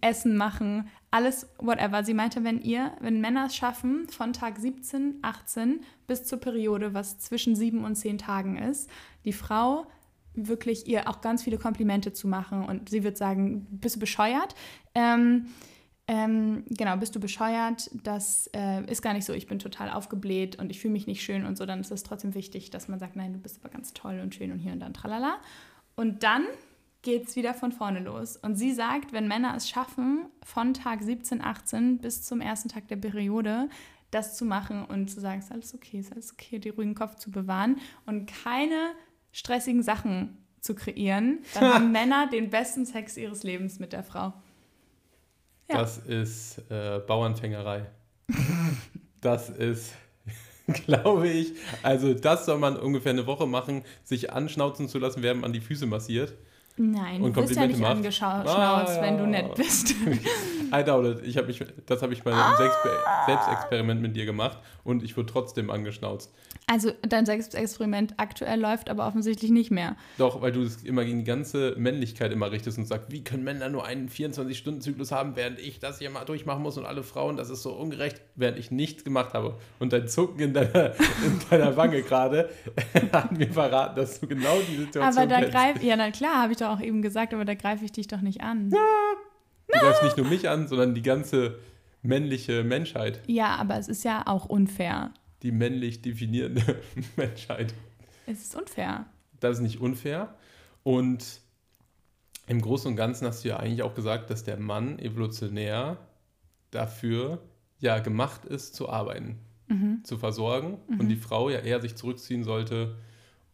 Essen 0.00 0.36
machen, 0.36 0.88
alles, 1.10 1.48
whatever. 1.58 2.04
Sie 2.04 2.14
meinte, 2.14 2.44
wenn 2.44 2.60
ihr, 2.60 2.92
wenn 3.00 3.20
Männer 3.20 3.46
es 3.46 3.56
schaffen, 3.56 4.08
von 4.08 4.32
Tag 4.32 4.58
17, 4.58 5.18
18 5.22 5.80
bis 6.06 6.24
zur 6.24 6.38
Periode, 6.38 6.92
was 6.92 7.18
zwischen 7.18 7.56
sieben 7.56 7.84
und 7.84 7.96
zehn 7.96 8.18
Tagen 8.18 8.56
ist, 8.56 8.90
die 9.24 9.32
Frau 9.32 9.86
wirklich 10.34 10.86
ihr 10.86 11.08
auch 11.08 11.20
ganz 11.20 11.42
viele 11.42 11.58
Komplimente 11.58 12.12
zu 12.12 12.28
machen 12.28 12.64
und 12.64 12.88
sie 12.88 13.04
wird 13.04 13.18
sagen, 13.18 13.66
bist 13.70 13.96
du 13.96 14.00
bescheuert? 14.00 14.54
Ähm, 14.94 15.46
ähm, 16.08 16.64
genau, 16.68 16.96
bist 16.96 17.14
du 17.14 17.20
bescheuert? 17.20 17.90
Das 18.02 18.50
äh, 18.54 18.84
ist 18.90 19.02
gar 19.02 19.14
nicht 19.14 19.24
so. 19.24 19.32
Ich 19.32 19.46
bin 19.46 19.58
total 19.58 19.90
aufgebläht 19.90 20.58
und 20.58 20.70
ich 20.70 20.80
fühle 20.80 20.92
mich 20.92 21.06
nicht 21.06 21.22
schön 21.22 21.46
und 21.46 21.56
so. 21.56 21.64
Dann 21.64 21.80
ist 21.80 21.92
es 21.92 22.02
trotzdem 22.02 22.34
wichtig, 22.34 22.70
dass 22.70 22.88
man 22.88 22.98
sagt, 22.98 23.14
nein, 23.14 23.32
du 23.32 23.38
bist 23.38 23.60
aber 23.62 23.72
ganz 23.72 23.92
toll 23.92 24.20
und 24.20 24.34
schön 24.34 24.50
und 24.52 24.58
hier 24.58 24.72
und 24.72 24.80
dann 24.80 24.94
tralala. 24.94 25.36
Und 25.94 26.22
dann 26.22 26.44
geht 27.02 27.28
es 27.28 27.36
wieder 27.36 27.54
von 27.54 27.72
vorne 27.72 28.00
los. 28.00 28.36
Und 28.36 28.56
sie 28.56 28.72
sagt, 28.72 29.12
wenn 29.12 29.28
Männer 29.28 29.54
es 29.56 29.68
schaffen, 29.68 30.26
von 30.44 30.74
Tag 30.74 31.02
17, 31.02 31.40
18 31.40 31.98
bis 31.98 32.22
zum 32.22 32.40
ersten 32.40 32.68
Tag 32.68 32.88
der 32.88 32.96
Periode, 32.96 33.68
das 34.10 34.36
zu 34.36 34.44
machen 34.44 34.84
und 34.84 35.08
zu 35.08 35.20
sagen, 35.20 35.40
ist 35.40 35.52
alles 35.52 35.74
okay, 35.74 35.98
ist 35.98 36.12
alles 36.12 36.32
okay, 36.32 36.58
den 36.58 36.74
ruhigen 36.74 36.94
Kopf 36.94 37.16
zu 37.16 37.30
bewahren 37.30 37.78
und 38.06 38.26
keine 38.26 38.92
stressigen 39.32 39.82
Sachen 39.82 40.38
zu 40.60 40.74
kreieren, 40.74 41.40
dann 41.54 41.74
haben 41.74 41.92
Männer 41.92 42.28
den 42.30 42.50
besten 42.50 42.86
Sex 42.86 43.16
ihres 43.16 43.42
Lebens 43.42 43.78
mit 43.78 43.92
der 43.92 44.04
Frau. 44.04 44.32
Ja. 45.68 45.78
Das 45.78 45.98
ist 45.98 46.58
äh, 46.70 47.00
Bauernfängerei. 47.00 47.86
Das 49.20 49.50
ist, 49.50 49.94
glaube 50.86 51.28
ich, 51.28 51.54
also 51.82 52.14
das 52.14 52.46
soll 52.46 52.58
man 52.58 52.76
ungefähr 52.76 53.10
eine 53.10 53.26
Woche 53.26 53.46
machen, 53.46 53.82
sich 54.04 54.32
anschnauzen 54.32 54.88
zu 54.88 54.98
lassen, 54.98 55.22
während 55.22 55.40
man 55.40 55.52
die 55.52 55.60
Füße 55.60 55.86
massiert. 55.86 56.34
Nein, 56.76 57.20
Und 57.22 57.36
du 57.36 57.42
wirst 57.42 57.54
ja 57.54 57.66
nicht 57.66 57.72
Komplimente 57.82 57.86
angeschnauzt, 58.24 58.48
Ah, 58.48 58.86
wenn 59.02 59.18
du 59.18 59.26
nett 59.26 59.54
bist. 59.54 59.94
I 60.74 60.82
doubt 60.82 61.04
it. 61.06 61.26
Ich 61.26 61.36
mich, 61.46 61.62
das 61.86 62.00
habe 62.02 62.14
ich 62.14 62.22
bei 62.22 62.32
einem 62.32 62.54
Selbstbe- 62.56 62.96
Selbstexperiment 63.26 64.00
mit 64.00 64.16
dir 64.16 64.24
gemacht 64.24 64.58
und 64.84 65.02
ich 65.02 65.16
wurde 65.16 65.30
trotzdem 65.30 65.70
angeschnauzt. 65.70 66.32
Also 66.66 66.92
dein 67.02 67.26
Selbstexperiment 67.26 68.14
aktuell 68.16 68.58
läuft 68.58 68.88
aber 68.88 69.06
offensichtlich 69.06 69.50
nicht 69.50 69.70
mehr. 69.70 69.96
Doch, 70.16 70.40
weil 70.40 70.52
du 70.52 70.62
es 70.62 70.82
immer 70.84 71.04
gegen 71.04 71.18
die 71.18 71.24
ganze 71.24 71.74
Männlichkeit 71.76 72.32
immer 72.32 72.50
richtest 72.50 72.78
und 72.78 72.86
sagst, 72.86 73.10
wie 73.12 73.22
können 73.22 73.44
Männer 73.44 73.68
nur 73.68 73.84
einen 73.84 74.08
24-Stunden-Zyklus 74.08 75.12
haben, 75.12 75.36
während 75.36 75.58
ich 75.58 75.78
das 75.78 75.98
hier 75.98 76.08
mal 76.08 76.24
durchmachen 76.24 76.62
muss 76.62 76.78
und 76.78 76.86
alle 76.86 77.02
Frauen, 77.02 77.36
das 77.36 77.50
ist 77.50 77.62
so 77.62 77.72
ungerecht, 77.72 78.20
während 78.36 78.58
ich 78.58 78.70
nichts 78.70 79.04
gemacht 79.04 79.34
habe. 79.34 79.58
Und 79.78 79.92
dein 79.92 80.08
Zucken 80.08 80.40
in 80.40 80.54
deiner, 80.54 80.92
in 81.24 81.38
deiner 81.50 81.76
Wange 81.76 82.00
gerade 82.02 82.48
hat 83.12 83.32
mir 83.32 83.48
verraten, 83.52 83.96
dass 83.96 84.20
du 84.20 84.26
genau 84.26 84.56
die 84.70 84.76
Situation 84.76 85.02
Aber 85.18 85.26
da 85.26 85.40
kennst. 85.40 85.52
greif, 85.52 85.82
ja, 85.82 85.96
na 85.96 86.10
klar, 86.10 86.42
habe 86.42 86.52
ich 86.52 86.58
doch 86.62 86.70
auch 86.78 86.80
eben 86.80 87.02
gesagt, 87.02 87.34
aber 87.34 87.44
da 87.44 87.54
greife 87.54 87.84
ich 87.84 87.92
dich 87.92 88.06
doch 88.06 88.20
nicht 88.22 88.40
an. 88.42 88.70
Du 88.70 88.76
greifst 89.78 90.02
nicht 90.02 90.16
nur 90.16 90.26
mich 90.26 90.48
an, 90.48 90.68
sondern 90.68 90.94
die 90.94 91.02
ganze 91.02 91.58
männliche 92.02 92.64
Menschheit. 92.64 93.20
Ja, 93.26 93.56
aber 93.56 93.76
es 93.78 93.88
ist 93.88 94.04
ja 94.04 94.22
auch 94.26 94.46
unfair. 94.46 95.12
Die 95.42 95.52
männlich 95.52 96.02
definierende 96.02 96.80
Menschheit. 97.16 97.74
Es 98.26 98.42
ist 98.42 98.56
unfair. 98.56 99.06
Das 99.40 99.58
ist 99.58 99.62
nicht 99.62 99.80
unfair. 99.80 100.34
Und 100.82 101.40
im 102.46 102.60
Großen 102.60 102.90
und 102.90 102.96
Ganzen 102.96 103.26
hast 103.26 103.44
du 103.44 103.48
ja 103.48 103.56
eigentlich 103.58 103.82
auch 103.82 103.94
gesagt, 103.94 104.30
dass 104.30 104.44
der 104.44 104.58
Mann 104.58 104.98
evolutionär 104.98 105.96
dafür 106.70 107.40
ja 107.78 107.98
gemacht 107.98 108.44
ist, 108.44 108.74
zu 108.74 108.88
arbeiten, 108.88 109.38
Mhm. 109.68 110.00
zu 110.04 110.18
versorgen 110.18 110.78
und 110.98 111.08
die 111.08 111.16
Frau 111.16 111.48
ja 111.48 111.60
eher 111.60 111.80
sich 111.80 111.94
zurückziehen 111.96 112.44
sollte 112.44 112.96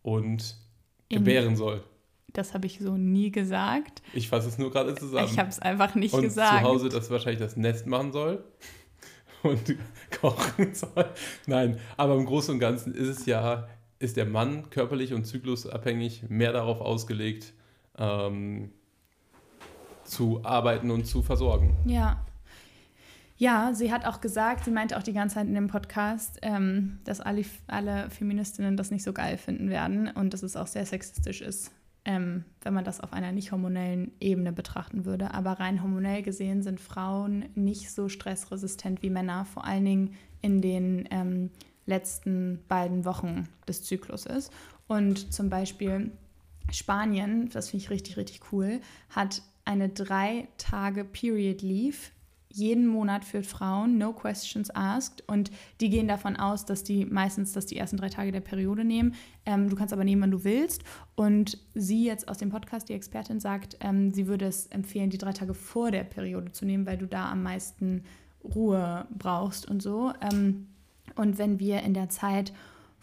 und 0.02 0.56
In- 1.08 1.18
gebären 1.18 1.54
soll. 1.56 1.84
Das 2.32 2.54
habe 2.54 2.66
ich 2.66 2.78
so 2.78 2.96
nie 2.96 3.30
gesagt. 3.30 4.02
Ich 4.12 4.28
fasse 4.28 4.48
es 4.48 4.58
nur 4.58 4.70
gerade 4.70 4.94
zusammen. 4.94 5.26
Ich 5.30 5.38
habe 5.38 5.48
es 5.48 5.58
einfach 5.58 5.94
nicht 5.94 6.12
und 6.14 6.22
gesagt. 6.22 6.60
zu 6.60 6.62
Hause 6.62 6.88
das 6.88 7.10
wahrscheinlich 7.10 7.40
das 7.40 7.56
Nest 7.56 7.86
machen 7.86 8.12
soll 8.12 8.44
und 9.42 9.76
kochen 10.20 10.74
soll. 10.74 11.06
Nein, 11.46 11.78
aber 11.96 12.16
im 12.16 12.26
Großen 12.26 12.54
und 12.54 12.60
Ganzen 12.60 12.94
ist 12.94 13.08
es 13.08 13.26
ja, 13.26 13.66
ist 13.98 14.16
der 14.16 14.26
Mann 14.26 14.70
körperlich 14.70 15.14
und 15.14 15.24
zyklusabhängig 15.24 16.24
mehr 16.28 16.52
darauf 16.52 16.80
ausgelegt, 16.80 17.54
ähm, 17.96 18.72
zu 20.04 20.44
arbeiten 20.44 20.90
und 20.90 21.06
zu 21.06 21.22
versorgen. 21.22 21.76
Ja. 21.86 22.24
Ja, 23.36 23.72
sie 23.72 23.92
hat 23.92 24.04
auch 24.04 24.20
gesagt, 24.20 24.64
sie 24.64 24.72
meinte 24.72 24.98
auch 24.98 25.02
die 25.04 25.12
ganze 25.12 25.36
Zeit 25.36 25.46
in 25.46 25.54
dem 25.54 25.68
Podcast, 25.68 26.40
ähm, 26.42 26.98
dass 27.04 27.20
alle, 27.20 27.44
alle 27.68 28.10
Feministinnen 28.10 28.76
das 28.76 28.90
nicht 28.90 29.04
so 29.04 29.12
geil 29.12 29.38
finden 29.38 29.70
werden 29.70 30.10
und 30.10 30.34
dass 30.34 30.42
es 30.42 30.56
auch 30.56 30.66
sehr 30.66 30.84
sexistisch 30.84 31.40
ist, 31.40 31.70
ähm, 32.08 32.46
wenn 32.62 32.72
man 32.72 32.86
das 32.86 33.00
auf 33.00 33.12
einer 33.12 33.32
nicht 33.32 33.52
hormonellen 33.52 34.12
Ebene 34.18 34.50
betrachten 34.50 35.04
würde. 35.04 35.34
Aber 35.34 35.52
rein 35.60 35.82
hormonell 35.82 36.22
gesehen 36.22 36.62
sind 36.62 36.80
Frauen 36.80 37.44
nicht 37.54 37.92
so 37.92 38.08
stressresistent 38.08 39.02
wie 39.02 39.10
Männer, 39.10 39.44
vor 39.44 39.66
allen 39.66 39.84
Dingen 39.84 40.14
in 40.40 40.62
den 40.62 41.06
ähm, 41.10 41.50
letzten 41.84 42.60
beiden 42.66 43.04
Wochen 43.04 43.46
des 43.68 43.82
Zykluses. 43.82 44.50
Und 44.86 45.34
zum 45.34 45.50
Beispiel 45.50 46.10
Spanien, 46.72 47.50
das 47.50 47.68
finde 47.68 47.84
ich 47.84 47.90
richtig, 47.90 48.16
richtig 48.16 48.40
cool, 48.52 48.80
hat 49.10 49.42
eine 49.66 49.90
drei 49.90 50.48
Tage 50.56 51.04
Period 51.04 51.60
Leave 51.60 51.98
jeden 52.50 52.86
Monat 52.86 53.24
für 53.24 53.42
Frauen, 53.42 53.98
no 53.98 54.12
questions 54.12 54.70
asked. 54.74 55.22
Und 55.26 55.50
die 55.80 55.90
gehen 55.90 56.08
davon 56.08 56.36
aus, 56.36 56.64
dass 56.64 56.82
die 56.82 57.04
meistens 57.04 57.52
das 57.52 57.66
die 57.66 57.76
ersten 57.76 57.96
drei 57.96 58.08
Tage 58.08 58.32
der 58.32 58.40
Periode 58.40 58.84
nehmen. 58.84 59.14
Ähm, 59.44 59.68
du 59.68 59.76
kannst 59.76 59.92
aber 59.92 60.04
nehmen, 60.04 60.22
wann 60.22 60.30
du 60.30 60.44
willst. 60.44 60.82
Und 61.14 61.58
sie 61.74 62.04
jetzt 62.04 62.28
aus 62.28 62.38
dem 62.38 62.50
Podcast, 62.50 62.88
die 62.88 62.94
Expertin, 62.94 63.40
sagt, 63.40 63.76
ähm, 63.80 64.12
sie 64.12 64.26
würde 64.26 64.46
es 64.46 64.66
empfehlen, 64.66 65.10
die 65.10 65.18
drei 65.18 65.32
Tage 65.32 65.54
vor 65.54 65.90
der 65.90 66.04
Periode 66.04 66.52
zu 66.52 66.64
nehmen, 66.64 66.86
weil 66.86 66.98
du 66.98 67.06
da 67.06 67.30
am 67.30 67.42
meisten 67.42 68.04
Ruhe 68.42 69.06
brauchst 69.10 69.68
und 69.68 69.82
so. 69.82 70.12
Ähm, 70.20 70.68
und 71.16 71.38
wenn 71.38 71.58
wir 71.58 71.82
in 71.82 71.94
der 71.94 72.08
Zeit 72.08 72.52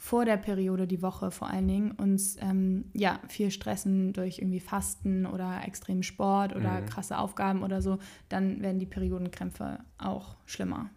vor 0.05 0.23
der 0.23 0.37
Periode, 0.37 0.85
die 0.85 1.01
Woche 1.01 1.31
vor 1.31 1.49
allen 1.49 1.67
Dingen, 1.67 1.91
uns 1.93 2.37
ähm, 2.39 2.85
ja, 2.93 3.19
viel 3.27 3.49
stressen 3.49 4.13
durch 4.13 4.37
irgendwie 4.37 4.59
Fasten 4.59 5.25
oder 5.25 5.61
extremen 5.65 6.03
Sport 6.03 6.55
oder 6.55 6.81
Mhm. 6.81 6.85
krasse 6.85 7.17
Aufgaben 7.17 7.63
oder 7.63 7.81
so, 7.81 7.97
dann 8.29 8.61
werden 8.61 8.77
die 8.77 8.85
Periodenkrämpfe 8.85 9.79
auch 9.97 10.35
schlimmer. 10.45 10.91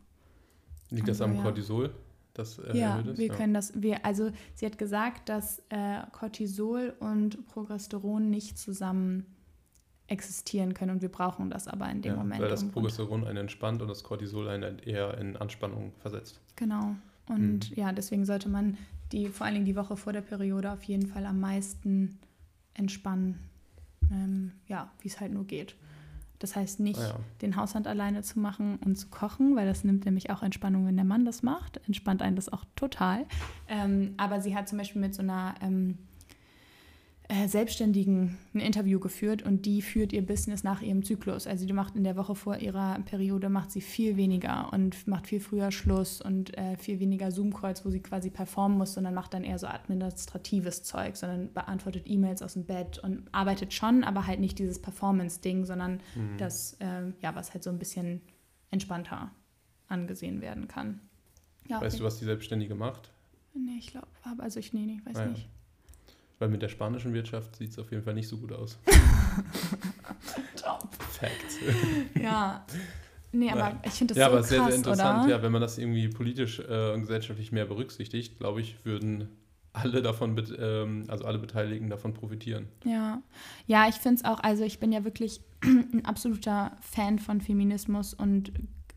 Liegt 0.91 1.09
das 1.09 1.23
Also, 1.23 1.33
am 1.33 1.37
ja. 1.39 1.43
Cortisol? 1.43 1.95
Das 2.35 2.59
äh, 2.59 2.77
ja, 2.77 2.99
ist? 2.99 3.17
wir 3.17 3.29
können 3.31 3.55
das, 3.55 3.73
wir, 3.81 4.05
also 4.05 4.31
sie 4.55 4.67
hat 4.67 4.77
gesagt, 4.77 5.31
dass 5.31 5.63
äh, 5.71 6.01
Cortisol 6.13 6.93
und 7.01 7.47
Progesteron 7.47 8.29
nicht 8.29 8.59
zusammen 8.59 9.25
existieren 10.07 10.75
können 10.75 10.91
und 10.91 11.01
wir 11.01 11.11
brauchen 11.11 11.49
das 11.49 11.67
aber 11.67 11.89
in 11.91 12.03
dem 12.03 12.13
ja, 12.13 12.19
Moment. 12.19 12.43
Weil 12.43 12.51
das 12.51 12.63
Progesteron 12.69 13.27
einen 13.27 13.39
entspannt 13.39 13.81
und 13.81 13.89
das 13.89 14.05
Cortisol 14.05 14.49
einen 14.49 14.79
eher 14.81 15.17
in 15.17 15.39
Anspannung 15.39 15.93
versetzt. 15.99 16.43
Genau. 16.57 16.95
Und 17.27 17.75
ja, 17.77 17.93
deswegen 17.93 18.25
sollte 18.25 18.49
man 18.49 18.77
die, 19.13 19.29
vor 19.29 19.47
allen 19.47 19.55
Dingen 19.55 19.67
die 19.67 19.77
Woche 19.77 19.97
vor 19.97 20.13
der 20.13 20.21
Periode 20.21 20.73
auf 20.73 20.83
jeden 20.85 21.07
Fall 21.07 21.27
am 21.27 21.41
meisten 21.41 22.19
entspannen. 22.75 23.39
Ähm, 24.11 24.53
ja, 24.67 24.91
wie 25.01 25.09
es 25.09 25.21
halt 25.21 25.33
nur 25.33 25.45
geht. 25.45 25.75
Das 26.39 26.55
heißt 26.55 26.79
nicht, 26.81 27.01
Ah 27.01 27.09
ja. 27.09 27.21
den 27.43 27.57
Haushalt 27.57 27.87
alleine 27.87 28.23
zu 28.23 28.39
machen 28.39 28.79
und 28.85 28.97
zu 28.97 29.09
kochen, 29.09 29.57
weil 29.57 29.67
das 29.67 29.83
nimmt 29.83 30.05
nämlich 30.05 30.31
auch 30.31 30.43
Entspannung, 30.43 30.87
wenn 30.87 30.97
der 30.97 31.05
Mann 31.05 31.25
das 31.25 31.43
macht. 31.43 31.81
Entspannt 31.87 32.23
einen 32.23 32.37
das 32.37 32.49
auch 32.53 32.65
total. 32.77 33.27
Ähm, 33.69 34.15
aber 34.17 34.41
sie 34.41 34.55
hat 34.55 34.69
zum 34.69 34.79
Beispiel 34.79 35.01
mit 35.01 35.15
so 35.15 35.23
einer 35.23 35.55
ähm, 35.61 35.99
äh, 35.99 36.18
Selbstständigen 37.47 38.39
ein 38.55 38.61
Interview 38.61 38.99
geführt 39.01 39.43
und 39.43 39.67
die 39.67 39.83
führt 39.83 40.15
ihr 40.15 40.25
Business 40.25 40.65
nach 40.65 40.81
ihrem 40.81 41.03
Zyklus. 41.05 41.47
Also 41.47 41.67
die 41.67 41.75
macht 41.75 41.95
in 41.95 42.03
der 42.05 42.17
Woche 42.17 42.35
vor 42.35 42.57
ihrer 42.57 42.99
Periode 43.01 43.51
macht 43.51 43.71
sie 43.71 43.83
viel 43.83 44.17
weniger 44.17 44.73
und 44.73 45.07
macht 45.07 45.27
viel 45.27 45.39
früher 45.41 45.71
Schluss 45.71 46.23
und 46.23 46.57
äh, 46.57 46.77
viel 46.79 47.01
weniger 47.01 47.31
Zoom-Calls, 47.31 47.85
wo 47.85 47.91
sie 47.91 48.01
quasi 48.01 48.31
performen 48.31 48.79
muss, 48.79 48.95
sondern 48.95 49.13
macht 49.13 49.35
dann 49.35 49.45
eher 49.45 49.59
so 49.59 49.67
administratives 49.67 50.85
Zeug, 50.85 51.17
sondern 51.17 51.53
beantwortet 51.53 52.05
E-Mails 52.07 52.41
aus 52.43 52.55
dem 52.55 52.65
Bett 52.65 52.99
und 52.99 53.25
arbeitet 53.33 53.75
schon, 53.75 54.05
aber 54.05 54.27
halt 54.27 54.41
nicht 54.41 54.59
dieses 54.59 54.81
Performance-Ding, 54.81 55.67
sondern 55.67 56.01
Mhm. 56.17 56.39
das, 56.39 56.77
ähm, 56.81 57.15
ja, 57.21 57.35
was 57.35 57.53
halt 57.53 57.63
so 57.63 57.69
ein 57.71 57.79
bisschen 57.79 58.23
entspannter 58.71 59.31
angesehen 59.89 60.41
werden 60.41 60.67
kann. 60.69 61.01
Ja, 61.69 61.81
Weißt 61.81 62.01
du, 62.01 62.05
was 62.05 62.19
die 62.19 62.25
Selbstständige 62.25 62.75
macht? 62.75 63.13
Nee, 63.55 63.77
ich 63.79 63.89
glaube, 63.89 64.07
also 64.39 64.61
ich, 64.61 64.73
nee, 64.73 64.87
nee, 64.87 65.01
weiß 65.05 65.17
Ah 65.17 65.25
ja. 65.25 65.29
nicht. 65.31 65.49
Weil 66.39 66.49
mit 66.49 66.63
der 66.63 66.69
spanischen 66.69 67.13
Wirtschaft 67.15 67.57
sieht 67.57 67.71
es 67.71 67.79
auf 67.79 67.91
jeden 67.91 68.05
Fall 68.05 68.15
nicht 68.15 68.29
so 68.29 68.37
gut 68.37 68.53
aus. 68.53 68.79
Facts. 71.19 71.59
Ja. 72.21 72.65
Nee, 73.31 73.51
aber 73.51 73.61
Nein. 73.61 73.81
ich 73.85 73.93
finde 73.93 74.15
das 74.15 74.21
ja, 74.21 74.27
so 74.27 74.31
aber 74.31 74.41
krass, 74.41 74.49
sehr, 74.49 74.65
sehr 74.65 74.75
interessant. 74.75 75.25
oder? 75.25 75.37
Ja, 75.37 75.43
wenn 75.43 75.53
man 75.53 75.61
das 75.61 75.77
irgendwie 75.77 76.09
politisch 76.09 76.61
äh, 76.61 76.93
und 76.95 77.03
gesellschaftlich 77.03 77.53
mehr 77.53 77.67
berücksichtigt, 77.67 78.39
glaube 78.39 78.63
ich, 78.63 78.85
würden 78.85 79.29
alle 79.75 80.01
davon, 80.01 80.43
ähm, 80.59 81.05
also 81.09 81.25
alle 81.25 81.39
Beteiligten 81.39 81.91
davon 81.91 82.15
profitieren. 82.15 82.69
Ja, 82.85 83.23
ja 83.67 83.87
ich 83.89 83.97
finde 83.97 84.17
es 84.17 84.25
auch, 84.25 84.41
also 84.41 84.65
ich 84.65 84.81
bin 84.81 84.93
ja 84.93 85.05
wirklich 85.05 85.43
ein 85.63 86.05
absoluter 86.07 86.77
Fan 86.81 87.19
von 87.19 87.41
Feminismus 87.43 88.15
und 88.15 88.53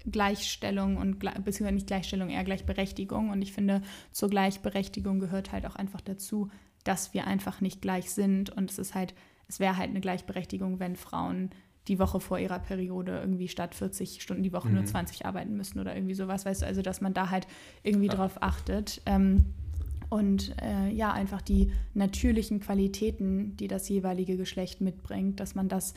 Gleichstellung 0.09 0.97
und 0.97 1.19
beziehungsweise 1.19 1.73
nicht 1.73 1.87
Gleichstellung, 1.87 2.29
eher 2.29 2.43
Gleichberechtigung. 2.43 3.29
Und 3.29 3.41
ich 3.41 3.51
finde, 3.51 3.81
zur 4.11 4.29
Gleichberechtigung 4.29 5.19
gehört 5.19 5.51
halt 5.51 5.65
auch 5.65 5.75
einfach 5.75 6.01
dazu, 6.01 6.49
dass 6.83 7.13
wir 7.13 7.27
einfach 7.27 7.61
nicht 7.61 7.81
gleich 7.81 8.11
sind. 8.11 8.49
Und 8.49 8.69
es 8.71 8.77
ist 8.79 8.95
halt, 8.95 9.13
es 9.47 9.59
wäre 9.59 9.77
halt 9.77 9.89
eine 9.89 10.01
Gleichberechtigung, 10.01 10.79
wenn 10.79 10.95
Frauen 10.95 11.49
die 11.87 11.97
Woche 11.99 12.19
vor 12.19 12.37
ihrer 12.37 12.59
Periode 12.59 13.19
irgendwie 13.19 13.47
statt 13.47 13.73
40 13.73 14.21
Stunden 14.21 14.43
die 14.43 14.53
Woche 14.53 14.69
nur 14.69 14.83
Mhm. 14.83 14.87
20 14.87 15.25
arbeiten 15.25 15.57
müssen 15.57 15.79
oder 15.79 15.95
irgendwie 15.95 16.13
sowas, 16.13 16.45
weißt 16.45 16.61
du, 16.61 16.65
also 16.67 16.81
dass 16.83 17.01
man 17.01 17.13
da 17.13 17.29
halt 17.31 17.47
irgendwie 17.83 18.07
Ja. 18.07 18.13
drauf 18.13 18.41
achtet. 18.41 19.01
Ähm, 19.07 19.45
und 20.09 20.55
äh, 20.61 20.89
ja, 20.89 21.11
einfach 21.11 21.41
die 21.41 21.71
natürlichen 21.93 22.59
Qualitäten, 22.59 23.55
die 23.57 23.67
das 23.67 23.87
jeweilige 23.89 24.37
Geschlecht 24.37 24.79
mitbringt, 24.81 25.39
dass 25.39 25.55
man 25.55 25.69
das 25.69 25.93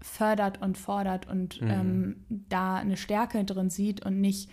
fördert 0.00 0.62
und 0.62 0.78
fordert 0.78 1.26
und 1.28 1.60
Mhm. 1.60 1.68
ähm, 1.70 2.16
da 2.28 2.76
eine 2.76 2.96
Stärke 2.96 3.44
drin 3.44 3.70
sieht 3.70 4.04
und 4.06 4.20
nicht 4.20 4.50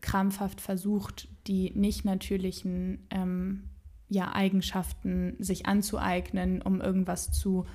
krampfhaft 0.00 0.60
versucht, 0.60 1.28
die 1.46 1.70
nicht 1.74 2.04
natürlichen 2.04 3.06
ähm, 3.10 3.64
ja, 4.08 4.32
Eigenschaften 4.34 5.34
sich 5.38 5.66
anzueignen, 5.66 6.62
um 6.62 6.80
irgendwas 6.80 7.32
zu 7.32 7.66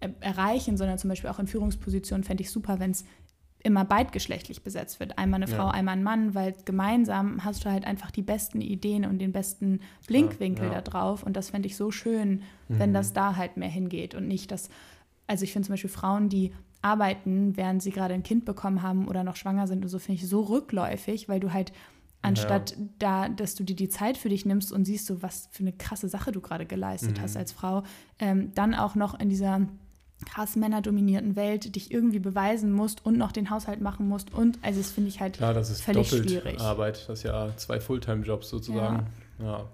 äh, 0.00 0.08
erreichen, 0.20 0.76
sondern 0.76 0.98
zum 0.98 1.08
Beispiel 1.08 1.30
auch 1.30 1.38
in 1.38 1.46
Führungspositionen 1.46 2.24
fände 2.24 2.42
ich 2.42 2.50
super, 2.50 2.78
wenn 2.80 2.92
es 2.92 3.04
immer 3.64 3.84
beidgeschlechtlich 3.84 4.62
besetzt 4.62 5.00
wird. 5.00 5.18
Einmal 5.18 5.42
eine 5.42 5.50
Ja. 5.50 5.56
Frau, 5.56 5.66
einmal 5.68 5.96
ein 5.96 6.02
Mann, 6.04 6.34
weil 6.34 6.54
gemeinsam 6.64 7.44
hast 7.44 7.64
du 7.64 7.70
halt 7.70 7.84
einfach 7.84 8.12
die 8.12 8.22
besten 8.22 8.60
Ideen 8.60 9.04
und 9.04 9.18
den 9.18 9.32
besten 9.32 9.80
Blinkwinkel 10.06 10.66
ja. 10.66 10.74
da 10.74 10.80
drauf. 10.82 11.24
Und 11.24 11.36
das 11.36 11.50
fände 11.50 11.66
ich 11.66 11.76
so 11.76 11.90
schön, 11.90 12.42
wenn 12.68 12.90
Mhm. 12.90 12.94
das 12.94 13.12
da 13.12 13.34
halt 13.36 13.56
mehr 13.56 13.68
hingeht 13.68 14.14
und 14.14 14.28
nicht 14.28 14.52
das. 14.52 14.70
Also 15.26 15.42
ich 15.44 15.52
finde 15.52 15.66
zum 15.66 15.72
Beispiel 15.72 15.90
Frauen, 15.90 16.28
die 16.28 16.52
arbeiten, 16.80 17.56
während 17.56 17.82
sie 17.82 17.90
gerade 17.90 18.14
ein 18.14 18.22
Kind 18.22 18.44
bekommen 18.44 18.82
haben 18.82 19.08
oder 19.08 19.24
noch 19.24 19.34
schwanger 19.34 19.66
sind 19.66 19.82
und 19.82 19.88
so, 19.88 19.98
finde 19.98 20.22
ich 20.22 20.28
so 20.28 20.42
rückläufig, 20.42 21.28
weil 21.28 21.40
du 21.40 21.52
halt 21.52 21.72
anstatt 22.22 22.72
ja. 22.72 22.76
da, 22.98 23.28
dass 23.28 23.54
du 23.54 23.64
dir 23.64 23.76
die 23.76 23.88
Zeit 23.88 24.16
für 24.16 24.28
dich 24.28 24.44
nimmst 24.44 24.72
und 24.72 24.84
siehst 24.84 25.06
so, 25.06 25.22
was 25.22 25.48
für 25.52 25.62
eine 25.62 25.72
krasse 25.72 26.08
Sache 26.08 26.32
du 26.32 26.40
gerade 26.40 26.66
geleistet 26.66 27.18
mhm. 27.18 27.22
hast 27.22 27.36
als 27.36 27.52
Frau, 27.52 27.82
ähm, 28.18 28.52
dann 28.54 28.74
auch 28.74 28.94
noch 28.94 29.18
in 29.18 29.28
dieser 29.28 29.66
krass 30.26 30.56
männerdominierten 30.56 31.36
Welt 31.36 31.76
dich 31.76 31.92
irgendwie 31.92 32.18
beweisen 32.18 32.72
musst 32.72 33.04
und 33.06 33.16
noch 33.16 33.30
den 33.30 33.50
Haushalt 33.50 33.80
machen 33.80 34.08
musst 34.08 34.34
und 34.34 34.58
also 34.62 34.80
das 34.80 34.90
finde 34.90 35.10
ich 35.10 35.20
halt 35.20 35.34
Klar, 35.34 35.54
das 35.54 35.70
ist 35.70 35.80
völlig 35.80 36.10
doppelt 36.10 36.28
schwierig. 36.28 36.60
Arbeit, 36.60 37.08
das 37.08 37.20
ist 37.20 37.22
ja 37.22 37.56
zwei 37.56 37.78
Fulltime-Jobs 37.80 38.48
sozusagen. 38.48 39.06
Ja. 39.38 39.44
ja. 39.44 39.64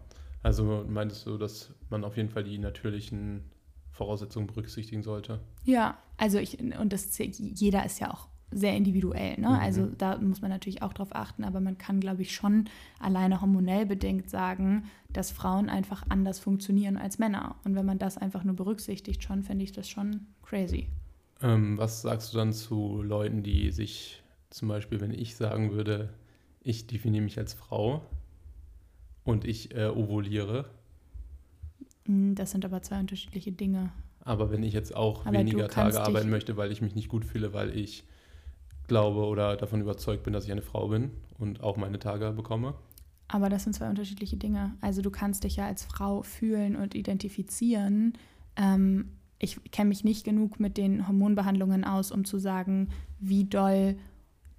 Also 0.43 0.85
meintest 0.87 1.27
du, 1.27 1.39
dass 1.39 1.71
man 1.89 2.05
auf 2.05 2.19
jeden 2.19 2.29
Fall 2.29 2.45
die 2.45 2.59
natürlichen 2.59 3.51
Voraussetzungen 3.91 4.47
berücksichtigen 4.47 5.03
sollte? 5.03 5.41
Ja, 5.65 5.97
also 6.19 6.39
ich 6.39 6.59
und 6.61 6.93
das 6.93 7.17
jeder 7.17 7.87
ist 7.87 8.01
ja 8.01 8.13
auch 8.13 8.29
sehr 8.55 8.77
individuell. 8.77 9.39
Ne? 9.41 9.49
Mhm. 9.49 9.55
Also 9.55 9.87
da 9.87 10.19
muss 10.19 10.41
man 10.41 10.51
natürlich 10.51 10.83
auch 10.83 10.93
drauf 10.93 11.09
achten, 11.13 11.45
aber 11.45 11.61
man 11.61 11.77
kann, 11.77 12.01
glaube 12.01 12.23
ich, 12.23 12.35
schon 12.35 12.67
alleine 13.01 13.41
hormonell 13.41 13.85
bedingt 13.85 14.31
sagen, 14.31 14.85
dass 15.13 15.31
Frauen 15.31 15.69
einfach 15.69 16.05
anders 16.09 16.39
funktionieren 16.39 16.97
als 16.97 17.19
Männer. 17.19 17.57
Und 17.65 17.75
wenn 17.75 17.85
man 17.85 17.99
das 17.99 18.17
einfach 18.17 18.45
nur 18.45 18.55
berücksichtigt, 18.55 19.23
schon 19.23 19.43
fände 19.43 19.65
ich 19.65 19.73
das 19.73 19.89
schon 19.89 20.27
crazy. 20.43 20.89
Ähm, 21.43 21.77
was 21.77 22.03
sagst 22.03 22.33
du 22.33 22.39
dann 22.39 22.53
zu 22.53 23.03
Leuten, 23.03 23.43
die 23.43 23.71
sich 23.71 24.23
zum 24.51 24.69
Beispiel, 24.69 25.01
wenn 25.01 25.13
ich 25.13 25.37
sagen 25.37 25.73
würde, 25.73 26.15
ich 26.63 26.87
definiere 26.87 27.25
mich 27.25 27.39
als 27.39 27.55
Frau 27.55 28.03
und 29.25 29.45
ich 29.45 29.75
äh, 29.75 29.89
ovuliere? 29.89 30.67
Hm, 32.07 32.35
das 32.35 32.53
sind 32.53 32.65
aber 32.65 32.83
zwei 32.83 33.01
unterschiedliche 33.01 33.53
Dinge. 33.53 33.93
Aber 34.21 34.51
wenn 34.51 34.63
ich 34.63 34.73
jetzt 34.73 34.97
auch 34.97 35.27
aber 35.27 35.39
weniger 35.39 35.69
Tage 35.69 36.01
arbeiten 36.01 36.31
möchte, 36.31 36.57
weil 36.57 36.73
ich 36.73 36.81
mich 36.81 36.95
nicht 36.95 37.09
gut 37.09 37.25
fühle, 37.25 37.53
weil 37.53 37.77
ich 37.77 38.05
glaube 38.87 39.27
oder 39.27 39.57
davon 39.57 39.81
überzeugt 39.81 40.23
bin, 40.25 40.33
dass 40.33 40.45
ich 40.45 40.53
eine 40.53 40.63
Frau 40.63 40.89
bin 40.89 41.11
und 41.39 41.63
auch 41.63 41.77
meine 41.77 41.99
Tage 41.99 42.33
bekomme. 42.33 42.75
Aber 43.29 43.49
das 43.49 43.65
sind 43.65 43.73
zwei 43.73 43.89
unterschiedliche 43.89 44.37
Dinge. 44.37 44.77
Also 44.81 45.03
du 45.03 45.11
kannst 45.11 45.45
dich 45.45 45.57
ja 45.57 45.67
als 45.67 45.85
Frau 45.85 46.23
fühlen 46.23 46.77
und 46.77 46.95
identifizieren. 46.95 48.15
Ähm, 48.57 49.11
ich 49.39 49.63
kenne 49.73 49.89
mich 49.89 50.05
nicht 50.05 50.25
genug 50.25 50.61
mit 50.61 50.77
den 50.77 51.09
Hormonbehandlungen 51.09 51.85
aus, 51.85 52.13
um 52.13 52.25
zu 52.25 52.39
sagen, 52.39 52.89
wie 53.19 53.45
doll 53.45 53.97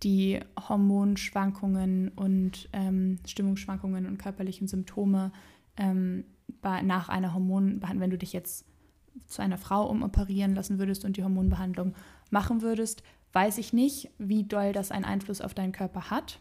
die 0.03 0.39
Hormonschwankungen 0.67 2.09
und 2.09 2.69
ähm, 2.73 3.19
Stimmungsschwankungen 3.25 4.05
und 4.05 4.17
körperlichen 4.17 4.67
Symptome 4.67 5.31
ähm, 5.77 6.25
nach 6.61 7.09
einer 7.09 7.33
Hormonbehandlung, 7.33 8.01
wenn 8.01 8.09
du 8.09 8.17
dich 8.17 8.33
jetzt 8.33 8.65
zu 9.27 9.41
einer 9.41 9.57
Frau 9.57 9.89
umoperieren 9.89 10.55
lassen 10.55 10.79
würdest 10.79 11.05
und 11.05 11.17
die 11.17 11.23
Hormonbehandlung 11.23 11.95
machen 12.29 12.61
würdest, 12.61 13.03
weiß 13.35 13.57
ich 13.57 13.73
nicht, 13.73 14.09
wie 14.17 14.43
doll 14.45 14.71
das 14.71 14.91
einen 14.91 15.05
Einfluss 15.05 15.41
auf 15.41 15.53
deinen 15.53 15.73
Körper 15.73 16.09
hat. 16.09 16.39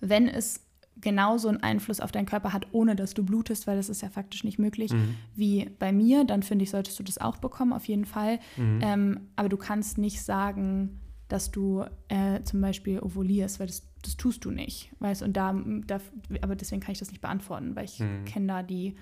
Wenn 0.00 0.28
es 0.28 0.60
genauso 1.00 1.48
einen 1.48 1.62
Einfluss 1.62 2.00
auf 2.00 2.12
deinen 2.12 2.26
Körper 2.26 2.52
hat, 2.52 2.66
ohne 2.72 2.94
dass 2.94 3.14
du 3.14 3.24
blutest, 3.24 3.66
weil 3.66 3.76
das 3.76 3.88
ist 3.88 4.02
ja 4.02 4.10
faktisch 4.10 4.44
nicht 4.44 4.58
möglich, 4.58 4.92
mhm. 4.92 5.14
wie 5.34 5.70
bei 5.78 5.92
mir, 5.92 6.24
dann 6.24 6.42
finde 6.42 6.64
ich, 6.64 6.70
solltest 6.70 6.98
du 6.98 7.02
das 7.02 7.18
auch 7.18 7.38
bekommen, 7.38 7.72
auf 7.72 7.86
jeden 7.86 8.04
Fall. 8.04 8.38
Mhm. 8.56 8.80
Ähm, 8.82 9.20
aber 9.34 9.48
du 9.48 9.56
kannst 9.56 9.96
nicht 9.96 10.22
sagen, 10.22 11.00
dass 11.28 11.50
du 11.50 11.84
äh, 12.08 12.42
zum 12.42 12.60
Beispiel 12.60 13.00
ovulierst, 13.00 13.60
weil 13.60 13.68
das, 13.68 13.86
das 14.02 14.16
tust 14.16 14.44
du 14.44 14.50
nicht. 14.50 14.92
Weißt 14.98 15.22
und 15.22 15.36
da, 15.36 15.54
da, 15.86 16.00
aber 16.42 16.54
deswegen 16.54 16.82
kann 16.82 16.92
ich 16.92 16.98
das 16.98 17.10
nicht 17.10 17.20
beantworten, 17.20 17.76
weil 17.76 17.86
ich 17.86 18.00
mhm. 18.00 18.24
kenne 18.26 18.46
da 18.46 18.62
die 18.62 18.94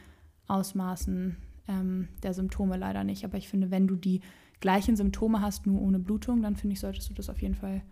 Ausmaßen 0.47 1.37
ähm, 1.69 2.09
der 2.23 2.35
Symptome 2.35 2.77
leider 2.77 3.05
nicht. 3.05 3.25
Aber 3.25 3.39
ich 3.39 3.49
finde, 3.49 3.71
wenn 3.71 3.89
du 3.89 3.97
die 3.97 4.21
gleichen 4.61 4.97
Symptome 4.97 5.41
hast, 5.41 5.67
nur 5.67 5.81
ohne 5.81 5.99
Blutung, 5.99 6.43
dann 6.43 6.57
finde 6.57 6.75
ich, 6.75 6.81
solltest 6.81 7.11
du 7.11 7.15
das 7.15 7.29
auf 7.29 7.41
jeden 7.41 7.55
Fall 7.55 7.83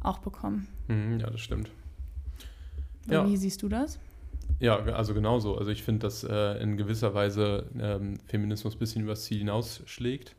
auch 0.00 0.18
bekommen. 0.18 0.68
Mhm, 0.88 1.20
ja, 1.20 1.30
das 1.30 1.40
stimmt. 1.40 1.70
Ja. 3.08 3.26
Wie 3.26 3.36
siehst 3.36 3.62
du 3.62 3.68
das? 3.68 3.98
Ja, 4.60 4.76
also 4.76 5.14
genauso. 5.14 5.56
Also 5.56 5.70
ich 5.70 5.82
finde, 5.82 6.00
dass 6.00 6.24
äh, 6.24 6.62
in 6.62 6.76
gewisser 6.76 7.14
Weise 7.14 7.66
ähm, 7.78 8.18
Feminismus 8.26 8.76
ein 8.76 8.78
bisschen 8.78 9.02
übers 9.02 9.24
Ziel 9.24 9.38
hinausschlägt. 9.38 10.34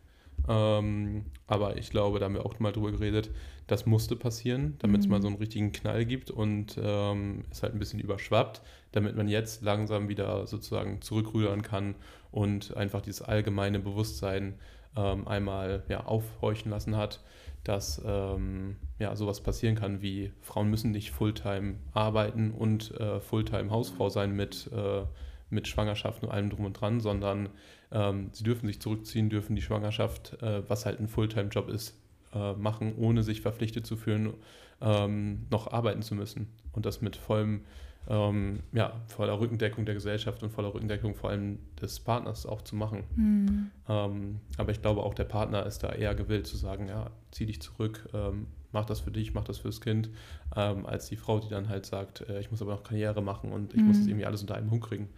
Ähm, 0.48 1.26
aber 1.48 1.78
ich 1.78 1.89
glaube, 1.89 2.19
da 2.19 2.26
haben 2.26 2.34
wir 2.34 2.45
auch 2.45 2.60
mal 2.60 2.71
drüber 2.71 2.91
geredet, 2.91 3.32
das 3.67 3.86
musste 3.86 4.15
passieren, 4.15 4.76
damit 4.80 5.02
es 5.02 5.08
mal 5.08 5.17
mhm. 5.17 5.21
so 5.21 5.28
einen 5.30 5.38
richtigen 5.38 5.71
Knall 5.71 6.06
gibt 6.06 6.30
und 6.30 6.80
ähm, 6.80 7.45
es 7.50 7.63
halt 7.63 7.74
ein 7.74 7.80
bisschen 7.80 8.00
überschwappt, 8.00 8.62
damit 8.91 9.15
man 9.15 9.28
jetzt 9.28 9.63
langsam 9.63 10.08
wieder 10.08 10.45
sozusagen 10.45 11.02
zurückrudern 11.02 11.63
kann 11.63 11.95
und 12.32 12.78
einfach 12.78 13.02
dieses 13.02 13.24
allgemeine 13.24 13.80
Bewusstsein 13.80 14.56
ähm, 14.96 15.28
einmal 15.28 15.84
ja, 15.90 16.06
aufhorchen 16.06 16.72
lassen 16.72 16.96
hat, 16.96 17.22
dass 17.64 18.02
ähm, 18.06 18.78
ja, 19.00 19.16
sowas 19.16 19.42
passieren 19.42 19.76
kann 19.76 20.02
wie 20.02 20.32
Frauen 20.42 20.70
müssen 20.70 20.92
nicht 20.92 21.12
Fulltime 21.12 21.76
arbeiten 21.94 22.52
und 22.52 22.92
äh, 23.00 23.20
Fulltime 23.20 23.72
Hausfrau 23.72 24.10
sein 24.10 24.36
mit, 24.36 24.70
äh, 24.74 25.04
mit 25.50 25.68
Schwangerschaft 25.68 26.24
und 26.24 26.30
allem 26.30 26.50
drum 26.50 26.66
und 26.66 26.80
dran, 26.80 27.00
sondern 27.00 27.50
ähm, 27.92 28.30
sie 28.32 28.44
dürfen 28.44 28.68
sich 28.68 28.80
zurückziehen, 28.80 29.30
dürfen 29.30 29.56
die 29.56 29.62
Schwangerschaft, 29.62 30.42
äh, 30.42 30.68
was 30.70 30.86
halt 30.86 31.00
ein 31.00 31.08
Fulltime-Job 31.08 31.70
ist, 31.70 32.00
äh, 32.34 32.54
machen, 32.54 32.96
ohne 32.98 33.24
sich 33.24 33.42
verpflichtet 33.42 33.86
zu 33.86 33.98
fühlen, 33.98 34.34
ähm, 34.82 35.48
noch 35.50 35.72
arbeiten 35.72 36.02
zu 36.02 36.16
müssen. 36.16 36.48
Und 36.74 36.86
das 36.86 37.02
mit 37.02 37.16
vollem 37.16 37.62
ähm, 38.08 38.60
ja, 38.72 38.94
voller 39.08 39.39
Rückendeckung 39.39 39.86
der 39.86 39.96
Gesellschaft 39.96 40.44
und 40.44 40.52
voller 40.52 40.74
Rückendeckung 40.74 41.15
vor 41.15 41.32
allem 41.32 41.60
des 41.82 42.00
Partners 42.00 42.46
auch 42.46 42.62
zu 42.62 42.76
machen. 42.76 43.04
Mhm. 43.15 43.72
Ähm, 43.89 44.39
aber 44.58 44.72
ich 44.72 44.82
glaube 44.82 45.04
auch 45.04 45.13
der 45.13 45.24
Partner 45.24 45.65
ist 45.65 45.84
da 45.84 45.91
eher 45.91 46.13
gewillt 46.13 46.48
zu 46.48 46.58
sagen, 46.58 46.88
ja, 46.88 47.10
zieh 47.32 47.46
dich 47.46 47.62
zurück, 47.62 48.08
ähm, 48.13 48.48
mach 48.72 48.86
das 48.86 49.00
für 49.00 49.12
dich, 49.12 49.34
mach 49.34 49.44
das 49.44 49.58
fürs 49.60 49.82
Kind, 49.82 50.10
ähm, 50.56 50.86
als 50.86 51.08
die 51.08 51.15
Frau, 51.15 51.39
die 51.39 51.50
dann 51.50 51.70
halt 51.70 51.86
sagt, 51.86 52.22
äh, 52.30 52.39
ich 52.39 52.52
muss 52.52 52.62
aber 52.62 52.74
noch 52.74 52.84
Karriere 52.84 53.22
machen 53.22 53.52
und 53.52 53.74
ich 53.74 53.82
mhm. 53.82 53.88
muss 53.88 53.98
das 53.98 54.08
irgendwie 54.08 54.26
alles 54.26 54.41
unter 54.41 54.56
einem 54.56 54.70
Hut 54.70 54.82
kriegen. 54.82 55.10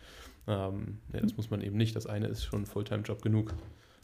Ähm, 0.48 1.00
ja, 1.12 1.20
das 1.20 1.36
muss 1.36 1.50
man 1.50 1.62
eben 1.62 1.76
nicht. 1.76 1.96
Das 1.96 2.08
eine 2.08 2.28
ist 2.28 2.46
schon 2.46 2.62
ein 2.62 2.66
Fulltime-Job 2.66 3.22
genug. 3.22 3.54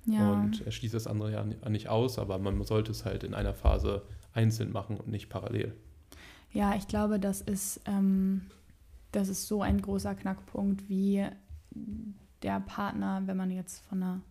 Ja. 0.06 0.34
Und 0.34 0.66
er 0.66 0.72
schließt 0.72 0.94
das 0.94 1.08
andere 1.08 1.32
ja 1.32 1.70
nicht 1.70 1.88
aus, 1.88 2.20
aber 2.20 2.38
man 2.38 2.62
sollte 2.64 2.92
es 2.92 3.06
halt 3.06 3.24
in 3.24 3.34
einer 3.34 3.54
Phase 3.54 4.02
einzeln 4.34 4.74
machen 4.74 4.98
und 4.98 5.08
nicht 5.08 5.30
parallel. 5.30 5.74
Ja, 6.52 6.76
ich 6.76 6.88
glaube, 6.88 7.20
das 7.20 7.42
ist 7.42 7.80
ähm, 7.86 8.42
das 9.14 9.30
ist 9.30 9.48
so 9.48 9.62
ein 9.62 9.82
großer 9.82 10.16
Knackpunkt, 10.16 10.90
wie 10.90 11.26
der 12.42 12.60
Partner, 12.60 13.22
wenn 13.26 13.38
man 13.38 13.52
jetzt 13.52 13.86
von 13.88 14.04
einer 14.04 14.22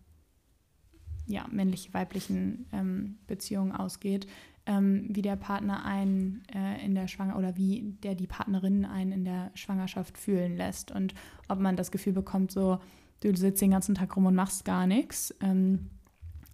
ja, 1.25 1.45
männlich-weiblichen 1.49 2.67
ähm, 2.71 3.17
Beziehung 3.27 3.73
ausgeht, 3.73 4.27
ähm, 4.65 5.07
wie 5.09 5.21
der 5.21 5.35
Partner 5.35 5.85
einen 5.85 6.43
äh, 6.53 6.83
in 6.85 6.95
der 6.95 7.07
Schwangerschaft 7.07 7.39
oder 7.39 7.57
wie 7.57 7.95
der 8.03 8.15
die 8.15 8.27
Partnerin 8.27 8.85
einen 8.85 9.11
in 9.11 9.25
der 9.25 9.51
Schwangerschaft 9.55 10.17
fühlen 10.17 10.55
lässt 10.55 10.91
und 10.91 11.13
ob 11.47 11.59
man 11.59 11.75
das 11.75 11.91
Gefühl 11.91 12.13
bekommt, 12.13 12.51
so 12.51 12.79
du 13.21 13.35
sitzt 13.35 13.61
den 13.61 13.71
ganzen 13.71 13.95
Tag 13.95 14.15
rum 14.15 14.25
und 14.25 14.35
machst 14.35 14.65
gar 14.65 14.85
nichts. 14.85 15.33
Ähm, 15.41 15.89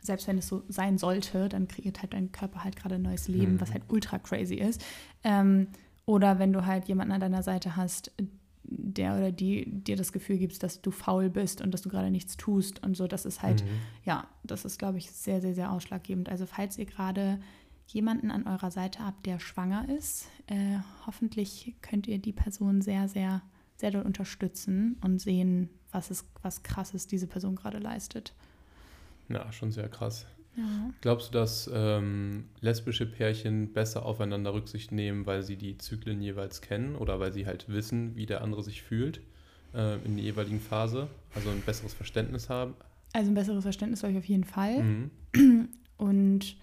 selbst 0.02 0.28
wenn 0.28 0.38
es 0.38 0.48
so 0.48 0.64
sein 0.70 0.98
sollte, 0.98 1.50
dann 1.50 1.68
kreiert 1.68 2.02
halt 2.02 2.14
dein 2.14 2.32
Körper 2.32 2.64
halt 2.64 2.76
gerade 2.76 2.96
ein 2.96 3.02
neues 3.02 3.28
Leben, 3.28 3.54
mhm. 3.54 3.62
was 3.62 3.74
halt 3.74 3.84
ultra 3.90 4.18
crazy 4.20 4.56
ist. 4.56 4.84
Ähm, 5.24 5.68
oder 6.10 6.40
wenn 6.40 6.52
du 6.52 6.66
halt 6.66 6.88
jemanden 6.88 7.14
an 7.14 7.22
deiner 7.22 7.44
Seite 7.44 7.76
hast, 7.76 8.12
der 8.64 9.16
oder 9.16 9.32
die 9.32 9.66
dir 9.70 9.96
das 9.96 10.12
Gefühl 10.12 10.40
gibt, 10.40 10.64
dass 10.64 10.82
du 10.82 10.90
faul 10.90 11.30
bist 11.30 11.62
und 11.62 11.72
dass 11.72 11.84
du 11.84 11.90
gerade 11.90 12.10
nichts 12.10 12.36
tust 12.36 12.84
und 12.84 12.98
so, 12.98 13.06
das 13.06 13.26
ist 13.26 13.44
halt, 13.44 13.64
mhm. 13.64 13.68
ja, 14.06 14.28
das 14.44 14.66
ist, 14.66 14.80
glaube 14.80 14.98
ich, 14.98 15.12
sehr, 15.12 15.40
sehr, 15.40 15.54
sehr 15.54 15.72
ausschlaggebend. 15.72 16.28
Also 16.28 16.48
falls 16.48 16.80
ihr 16.80 16.88
gerade 16.88 17.40
jemanden 17.86 18.32
an 18.32 18.48
eurer 18.48 18.72
Seite 18.72 19.06
habt, 19.06 19.28
der 19.28 19.40
schwanger 19.40 19.88
ist, 19.88 20.28
äh, 20.48 20.80
hoffentlich 21.06 21.76
könnt 21.82 22.08
ihr 22.08 22.18
die 22.18 22.34
Person 22.34 22.82
sehr, 22.82 23.08
sehr, 23.08 23.44
sehr 23.76 23.92
doll 23.92 24.02
unterstützen 24.02 24.98
und 25.02 25.20
sehen, 25.20 25.70
was 25.92 26.10
ist, 26.10 26.26
was 26.42 26.64
krasses 26.64 27.06
diese 27.06 27.28
Person 27.28 27.56
gerade 27.56 27.78
leistet. 27.78 28.34
Ja, 29.28 29.52
schon 29.52 29.72
sehr 29.72 29.90
krass. 29.90 30.26
Ja. 30.56 30.92
Glaubst 31.02 31.30
du, 31.30 31.34
dass 31.38 31.70
ähm, 31.74 32.46
lesbische 32.60 33.06
Pärchen 33.06 33.72
besser 33.72 34.06
aufeinander 34.06 34.54
Rücksicht 34.54 34.92
nehmen, 34.92 35.26
weil 35.26 35.44
sie 35.44 35.56
die 35.56 35.78
Zyklen 35.78 36.22
jeweils 36.22 36.62
kennen 36.62 36.96
oder 36.96 37.20
weil 37.20 37.32
sie 37.32 37.46
halt 37.46 37.70
wissen, 37.70 38.16
wie 38.16 38.26
der 38.26 38.42
andere 38.42 38.64
sich 38.64 38.82
fühlt 38.82 39.22
äh, 39.74 39.96
in 40.04 40.16
der 40.16 40.26
jeweiligen 40.26 40.60
Phase? 40.60 41.08
Also 41.36 41.50
ein 41.50 41.62
besseres 41.62 41.94
Verständnis 41.94 42.50
haben? 42.50 42.74
Also 43.14 43.32
ein 43.32 43.36
besseres 43.36 43.64
Verständnis 43.64 44.04
habe 44.04 44.14
ich 44.14 44.20
auf 44.20 44.26
jeden 44.26 44.44
Fall. 44.44 44.84
Mhm. 44.84 45.70
Und 45.98 46.58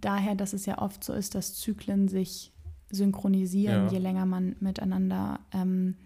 daher, 0.00 0.34
dass 0.34 0.52
es 0.52 0.66
ja 0.66 0.78
oft 0.78 1.02
so 1.02 1.12
ist, 1.12 1.34
dass 1.34 1.54
Zyklen 1.54 2.08
sich 2.08 2.52
synchronisieren, 2.90 3.86
ja. 3.86 3.92
je 3.92 3.98
länger 3.98 4.26
man 4.26 4.56
miteinander 4.60 5.40
ähm, 5.52 5.96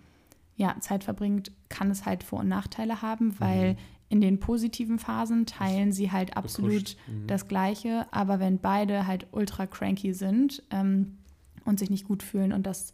ja, 0.56 0.76
Zeit 0.80 1.02
verbringt, 1.02 1.50
kann 1.68 1.90
es 1.90 2.06
halt 2.06 2.22
Vor- 2.22 2.40
und 2.40 2.48
Nachteile 2.48 3.02
haben, 3.02 3.38
weil 3.40 3.72
mhm 3.72 3.78
in 4.14 4.20
den 4.20 4.38
positiven 4.38 5.00
Phasen 5.00 5.44
teilen 5.44 5.90
sie 5.90 6.12
halt 6.12 6.36
absolut 6.36 6.94
mhm. 7.08 7.26
das 7.26 7.48
Gleiche, 7.48 8.06
aber 8.12 8.38
wenn 8.38 8.60
beide 8.60 9.08
halt 9.08 9.26
ultra 9.32 9.66
cranky 9.66 10.14
sind 10.14 10.62
ähm, 10.70 11.18
und 11.64 11.80
sich 11.80 11.90
nicht 11.90 12.04
gut 12.06 12.22
fühlen 12.22 12.52
und 12.52 12.64
das 12.64 12.92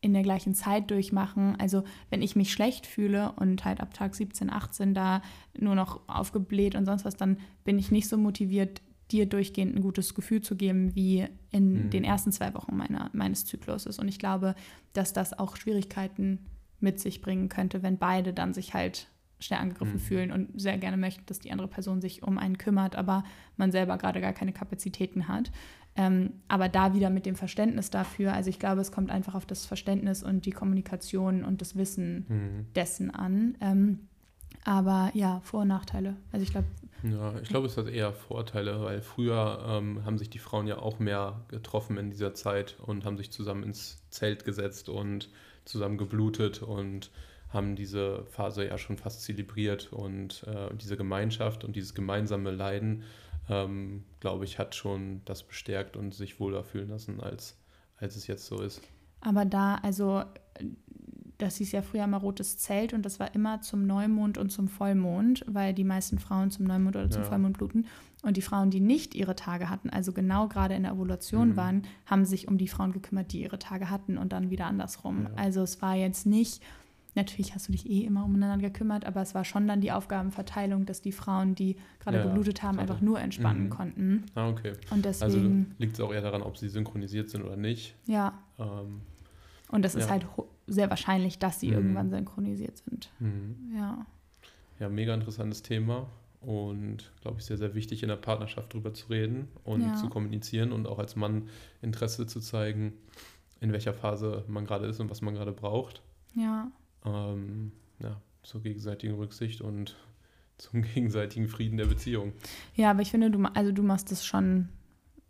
in 0.00 0.14
der 0.14 0.22
gleichen 0.22 0.54
Zeit 0.54 0.90
durchmachen, 0.90 1.56
also 1.60 1.84
wenn 2.08 2.22
ich 2.22 2.36
mich 2.36 2.52
schlecht 2.52 2.86
fühle 2.86 3.32
und 3.32 3.66
halt 3.66 3.82
ab 3.82 3.92
Tag 3.92 4.14
17, 4.14 4.48
18 4.48 4.94
da 4.94 5.20
nur 5.58 5.74
noch 5.74 6.00
aufgebläht 6.08 6.74
und 6.74 6.86
sonst 6.86 7.04
was, 7.04 7.18
dann 7.18 7.36
bin 7.64 7.78
ich 7.78 7.90
nicht 7.90 8.08
so 8.08 8.16
motiviert, 8.16 8.80
dir 9.10 9.26
durchgehend 9.26 9.76
ein 9.76 9.82
gutes 9.82 10.14
Gefühl 10.14 10.40
zu 10.40 10.56
geben, 10.56 10.94
wie 10.94 11.26
in 11.50 11.84
Mhm. 11.84 11.90
den 11.90 12.04
ersten 12.04 12.32
zwei 12.32 12.54
Wochen 12.54 12.78
meiner, 12.78 13.10
meines 13.12 13.44
Zykluses. 13.44 13.98
Und 13.98 14.08
ich 14.08 14.18
glaube, 14.18 14.54
dass 14.94 15.12
das 15.12 15.38
auch 15.38 15.56
Schwierigkeiten 15.56 16.46
mit 16.80 16.98
sich 16.98 17.20
bringen 17.20 17.50
könnte, 17.50 17.82
wenn 17.82 17.98
beide 17.98 18.32
dann 18.32 18.54
sich 18.54 18.72
halt 18.72 19.08
schnell 19.38 19.60
angegriffen 19.60 19.94
Mhm. 19.94 19.98
fühlen 20.00 20.32
und 20.32 20.60
sehr 20.60 20.78
gerne 20.78 20.96
möchten, 20.96 21.24
dass 21.26 21.38
die 21.40 21.52
andere 21.52 21.68
Person 21.68 22.00
sich 22.00 22.22
um 22.22 22.38
einen 22.38 22.58
kümmert, 22.58 22.96
aber 22.96 23.24
man 23.56 23.70
selber 23.72 23.98
gerade 23.98 24.20
gar 24.20 24.32
keine 24.32 24.52
Kapazitäten 24.52 25.28
hat. 25.28 25.50
Ähm, 25.98 26.34
aber 26.48 26.68
da 26.68 26.94
wieder 26.94 27.08
mit 27.10 27.24
dem 27.26 27.36
Verständnis 27.36 27.90
dafür, 27.90 28.34
also 28.34 28.50
ich 28.50 28.58
glaube, 28.58 28.80
es 28.82 28.92
kommt 28.92 29.10
einfach 29.10 29.34
auf 29.34 29.46
das 29.46 29.64
Verständnis 29.64 30.22
und 30.22 30.44
die 30.46 30.50
Kommunikation 30.50 31.42
und 31.44 31.60
das 31.62 31.76
Wissen 31.76 32.26
Mhm. 32.28 32.66
dessen 32.74 33.10
an. 33.10 33.56
Ähm, 33.60 34.00
aber 34.64 35.10
ja, 35.14 35.40
Vor- 35.44 35.62
und 35.62 35.68
Nachteile. 35.68 36.16
Also 36.32 36.42
ich 36.42 36.50
glaube, 36.50 36.66
Ja, 37.02 37.38
ich 37.40 37.48
glaube, 37.48 37.66
es 37.66 37.76
hat 37.76 37.88
eher 37.88 38.12
Vorteile, 38.12 38.82
weil 38.82 39.00
früher 39.00 39.64
ähm, 39.68 40.04
haben 40.04 40.18
sich 40.18 40.28
die 40.30 40.38
Frauen 40.38 40.66
ja 40.66 40.78
auch 40.78 40.98
mehr 40.98 41.42
getroffen 41.48 41.98
in 41.98 42.10
dieser 42.10 42.34
Zeit 42.34 42.76
und 42.84 43.04
haben 43.04 43.16
sich 43.16 43.30
zusammen 43.30 43.62
ins 43.62 44.02
Zelt 44.10 44.44
gesetzt 44.44 44.88
und 44.88 45.28
zusammen 45.64 45.98
geblutet 45.98 46.62
und 46.62 47.10
haben 47.48 47.76
diese 47.76 48.24
Phase 48.26 48.66
ja 48.66 48.76
schon 48.78 48.96
fast 48.96 49.22
zelebriert 49.22 49.92
und 49.92 50.42
äh, 50.46 50.74
diese 50.76 50.96
Gemeinschaft 50.96 51.64
und 51.64 51.76
dieses 51.76 51.94
gemeinsame 51.94 52.50
Leiden, 52.50 53.02
ähm, 53.48 54.04
glaube 54.20 54.44
ich, 54.44 54.58
hat 54.58 54.74
schon 54.74 55.22
das 55.24 55.42
bestärkt 55.44 55.96
und 55.96 56.12
sich 56.14 56.40
wohler 56.40 56.64
fühlen 56.64 56.88
lassen, 56.90 57.20
als, 57.20 57.56
als 57.98 58.16
es 58.16 58.26
jetzt 58.26 58.46
so 58.46 58.60
ist. 58.60 58.80
aber 59.20 59.44
da, 59.44 59.76
also 59.76 60.22
das 61.38 61.56
hieß 61.56 61.72
ja 61.72 61.82
früher 61.82 62.06
mal 62.06 62.16
rotes 62.16 62.56
Zelt 62.56 62.94
und 62.94 63.04
das 63.04 63.20
war 63.20 63.34
immer 63.34 63.60
zum 63.60 63.86
Neumond 63.86 64.38
und 64.38 64.50
zum 64.50 64.68
Vollmond, 64.68 65.44
weil 65.46 65.74
die 65.74 65.84
meisten 65.84 66.18
Frauen 66.18 66.50
zum 66.50 66.64
Neumond 66.64 66.96
oder 66.96 67.10
zum 67.10 67.22
Ja. 67.22 67.28
Vollmond 67.28 67.58
bluten. 67.58 67.86
Und 68.22 68.38
die 68.38 68.42
Frauen, 68.42 68.70
die 68.70 68.80
nicht 68.80 69.14
ihre 69.14 69.36
Tage 69.36 69.68
hatten, 69.68 69.90
also 69.90 70.12
genau 70.14 70.48
gerade 70.48 70.74
in 70.74 70.84
der 70.84 70.94
Ovulation 70.94 71.50
Mhm. 71.50 71.56
waren, 71.56 71.82
haben 72.06 72.24
sich 72.24 72.48
um 72.48 72.56
die 72.56 72.68
Frauen 72.68 72.92
gekümmert, 72.92 73.32
die 73.32 73.42
ihre 73.42 73.58
Tage 73.58 73.90
hatten 73.90 74.16
und 74.16 74.32
dann 74.32 74.50
wieder 74.50 74.66
andersrum. 74.66 75.24
Ja. 75.24 75.30
Also 75.36 75.62
es 75.62 75.82
war 75.82 75.94
jetzt 75.94 76.24
nicht, 76.24 76.62
natürlich 77.16 77.54
hast 77.54 77.68
du 77.68 77.72
dich 77.72 77.88
eh 77.88 78.04
immer 78.04 78.24
umeinander 78.24 78.68
gekümmert, 78.68 79.04
aber 79.04 79.22
es 79.22 79.34
war 79.34 79.44
schon 79.44 79.66
dann 79.66 79.80
die 79.80 79.92
Aufgabenverteilung, 79.92 80.86
dass 80.86 81.00
die 81.02 81.12
Frauen, 81.12 81.54
die 81.54 81.76
gerade 82.00 82.18
Ja, 82.18 82.22
geblutet 82.24 82.62
haben, 82.62 82.78
einfach 82.78 83.00
nur 83.00 83.18
entspannen 83.20 83.64
Mhm. 83.64 83.70
konnten. 83.70 84.24
Ah, 84.34 84.48
okay. 84.48 84.72
Und 84.90 85.04
Also 85.06 85.38
deswegen, 85.38 85.74
liegt 85.78 85.94
es 85.94 86.00
auch 86.00 86.12
eher 86.12 86.22
daran, 86.22 86.42
ob 86.42 86.56
sie 86.58 86.68
synchronisiert 86.68 87.30
sind 87.30 87.42
oder 87.42 87.56
nicht. 87.56 87.94
ja, 88.06 88.34
Ähm, 88.58 89.02
und 89.68 89.82
das 89.84 89.94
ist 89.94 90.04
Ja. 90.04 90.10
halt 90.10 90.26
ho- 90.36 90.48
sehr 90.66 90.88
wahrscheinlich, 90.90 91.38
dass 91.38 91.58
sie 91.60 91.68
Mhm. 91.68 91.72
irgendwann 91.74 92.10
synchronisiert 92.10 92.78
sind. 92.78 93.10
mhm. 93.18 93.72
Ja. 93.76 94.06
Ja, 94.78 94.88
mega 94.88 95.14
interessantes 95.14 95.62
Thema 95.62 96.06
und 96.40 97.10
glaube 97.22 97.38
ich 97.40 97.44
sehr, 97.46 97.56
sehr 97.56 97.74
wichtig 97.74 98.02
in 98.02 98.08
der 98.08 98.16
Partnerschaft 98.16 98.72
drüber 98.74 98.92
zu 98.94 99.08
reden 99.08 99.48
und 99.64 99.82
Ja. 99.82 99.94
zu 99.94 100.08
kommunizieren 100.08 100.70
und 100.72 100.86
auch 100.86 100.98
als 100.98 101.16
Mann 101.16 101.48
Interesse 101.82 102.26
zu 102.26 102.40
zeigen, 102.40 102.92
in 103.60 103.72
welcher 103.72 103.94
Phase 103.94 104.44
man 104.48 104.66
gerade 104.66 104.86
ist 104.86 105.00
und 105.00 105.08
was 105.10 105.22
man 105.22 105.34
gerade 105.34 105.52
braucht. 105.52 106.02
Ja, 106.34 106.70
Ähm, 107.06 107.72
ja, 108.00 108.20
zur 108.42 108.62
gegenseitigen 108.62 109.14
Rücksicht 109.14 109.60
und 109.60 109.96
zum 110.58 110.82
gegenseitigen 110.94 111.48
Frieden 111.48 111.76
der 111.76 111.86
Beziehung. 111.86 112.32
ja, 112.74 112.90
aber 112.90 113.02
ich 113.02 113.10
finde, 113.10 113.30
du, 113.30 113.42
also 113.54 113.72
du 113.72 113.82
machst 113.82 114.10
das 114.10 114.24
schon. 114.24 114.68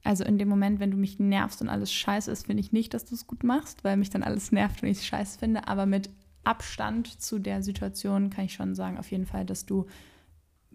Also 0.02 0.22
in 0.22 0.38
dem 0.38 0.48
Moment, 0.48 0.78
wenn 0.78 0.92
du 0.92 0.96
mich 0.96 1.18
nervst 1.18 1.60
und 1.60 1.68
alles 1.68 1.92
scheiße 1.92 2.30
ist, 2.30 2.46
finde 2.46 2.60
ich 2.60 2.70
nicht, 2.70 2.94
dass 2.94 3.04
du 3.04 3.16
es 3.16 3.26
gut 3.26 3.42
machst, 3.42 3.82
weil 3.82 3.96
mich 3.96 4.10
dann 4.10 4.22
alles 4.22 4.52
nervt 4.52 4.82
und 4.82 4.88
ich 4.88 4.98
es 4.98 5.06
scheiße 5.06 5.38
finde. 5.38 5.66
Aber 5.66 5.84
mit 5.84 6.10
Abstand 6.44 7.20
zu 7.20 7.40
der 7.40 7.62
Situation 7.62 8.30
kann 8.30 8.44
ich 8.44 8.54
schon 8.54 8.76
sagen, 8.76 8.98
auf 8.98 9.10
jeden 9.10 9.26
Fall, 9.26 9.44
dass 9.44 9.66
du 9.66 9.86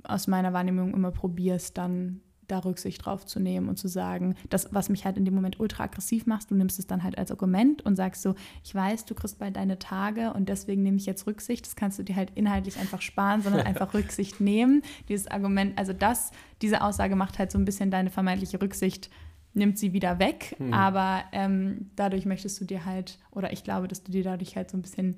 aus 0.03 0.27
meiner 0.27 0.51
Wahrnehmung 0.51 0.93
immer 0.93 1.11
probierst, 1.11 1.77
dann 1.77 2.19
da 2.51 2.59
Rücksicht 2.59 3.05
drauf 3.05 3.25
zu 3.25 3.39
nehmen 3.39 3.69
und 3.69 3.77
zu 3.77 3.87
sagen, 3.87 4.35
das, 4.49 4.67
was 4.71 4.89
mich 4.89 5.05
halt 5.05 5.17
in 5.17 5.25
dem 5.25 5.33
Moment 5.33 5.59
ultra 5.59 5.83
aggressiv 5.83 6.25
macht, 6.25 6.51
du 6.51 6.55
nimmst 6.55 6.77
es 6.79 6.87
dann 6.87 7.03
halt 7.03 7.17
als 7.17 7.31
Argument 7.31 7.81
und 7.83 7.95
sagst 7.95 8.21
so, 8.21 8.35
ich 8.63 8.75
weiß, 8.75 9.05
du 9.05 9.15
kriegst 9.15 9.39
bald 9.39 9.55
deine 9.55 9.79
Tage 9.79 10.33
und 10.33 10.49
deswegen 10.49 10.83
nehme 10.83 10.97
ich 10.97 11.05
jetzt 11.05 11.25
Rücksicht. 11.27 11.65
Das 11.65 11.75
kannst 11.75 11.97
du 11.99 12.03
dir 12.03 12.15
halt 12.15 12.31
inhaltlich 12.35 12.77
einfach 12.77 13.01
sparen, 13.01 13.41
sondern 13.41 13.61
einfach 13.65 13.93
Rücksicht 13.93 14.41
nehmen. 14.41 14.83
Dieses 15.09 15.27
Argument, 15.27 15.77
also 15.77 15.93
das, 15.93 16.31
diese 16.61 16.81
Aussage 16.81 17.15
macht 17.15 17.39
halt 17.39 17.51
so 17.51 17.57
ein 17.57 17.65
bisschen 17.65 17.91
deine 17.91 18.09
vermeintliche 18.09 18.61
Rücksicht, 18.61 19.09
nimmt 19.53 19.77
sie 19.77 19.93
wieder 19.93 20.19
weg, 20.19 20.55
Hm. 20.59 20.73
aber 20.73 21.23
ähm, 21.33 21.89
dadurch 21.95 22.25
möchtest 22.25 22.61
du 22.61 22.65
dir 22.65 22.85
halt, 22.85 23.19
oder 23.31 23.51
ich 23.51 23.63
glaube, 23.63 23.87
dass 23.87 24.03
du 24.03 24.11
dir 24.11 24.23
dadurch 24.23 24.55
halt 24.55 24.71
so 24.71 24.77
ein 24.77 24.81
bisschen 24.81 25.15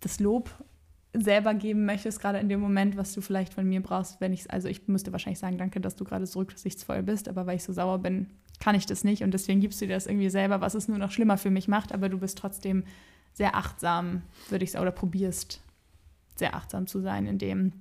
das 0.00 0.20
Lob 0.20 0.50
selber 1.14 1.54
geben 1.54 1.84
möchtest, 1.84 2.20
gerade 2.20 2.38
in 2.38 2.48
dem 2.48 2.60
Moment, 2.60 2.96
was 2.96 3.12
du 3.12 3.20
vielleicht 3.20 3.52
von 3.52 3.68
mir 3.68 3.82
brauchst, 3.82 4.20
wenn 4.20 4.32
ich, 4.32 4.50
also 4.50 4.68
ich 4.68 4.88
müsste 4.88 5.12
wahrscheinlich 5.12 5.38
sagen, 5.38 5.58
danke, 5.58 5.80
dass 5.80 5.96
du 5.96 6.04
gerade 6.04 6.26
so 6.26 6.38
rücksichtsvoll 6.38 7.02
bist, 7.02 7.28
aber 7.28 7.46
weil 7.46 7.56
ich 7.56 7.64
so 7.64 7.72
sauer 7.72 7.98
bin, 7.98 8.28
kann 8.60 8.74
ich 8.74 8.86
das 8.86 9.04
nicht 9.04 9.22
und 9.22 9.34
deswegen 9.34 9.60
gibst 9.60 9.80
du 9.80 9.86
dir 9.86 9.94
das 9.94 10.06
irgendwie 10.06 10.30
selber, 10.30 10.60
was 10.60 10.74
es 10.74 10.88
nur 10.88 10.98
noch 10.98 11.10
schlimmer 11.10 11.36
für 11.36 11.50
mich 11.50 11.68
macht, 11.68 11.92
aber 11.92 12.08
du 12.08 12.18
bist 12.18 12.38
trotzdem 12.38 12.84
sehr 13.34 13.56
achtsam, 13.56 14.22
würde 14.48 14.64
ich 14.64 14.72
sagen, 14.72 14.82
oder 14.82 14.92
probierst 14.92 15.60
sehr 16.36 16.54
achtsam 16.54 16.86
zu 16.86 17.00
sein 17.00 17.26
in 17.26 17.38
dem. 17.38 17.72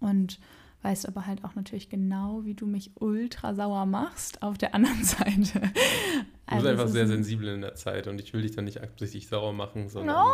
Und 0.00 0.38
weißt 0.84 1.08
aber 1.08 1.26
halt 1.26 1.44
auch 1.44 1.54
natürlich 1.54 1.88
genau, 1.88 2.42
wie 2.44 2.54
du 2.54 2.66
mich 2.66 2.90
ultra 3.00 3.54
sauer 3.54 3.86
machst 3.86 4.42
auf 4.42 4.58
der 4.58 4.74
anderen 4.74 5.02
Seite. 5.04 5.60
Du 5.60 5.60
bist 5.60 6.26
Also 6.46 6.68
einfach 6.68 6.88
sehr 6.88 7.06
sensibel 7.06 7.48
in 7.48 7.62
der 7.62 7.74
Zeit 7.74 8.06
und 8.06 8.20
ich 8.20 8.32
will 8.34 8.42
dich 8.42 8.52
dann 8.54 8.66
nicht 8.66 8.80
absichtlich 8.82 9.26
sauer 9.28 9.52
machen, 9.52 9.88
sondern 9.88 10.16
No. 10.16 10.32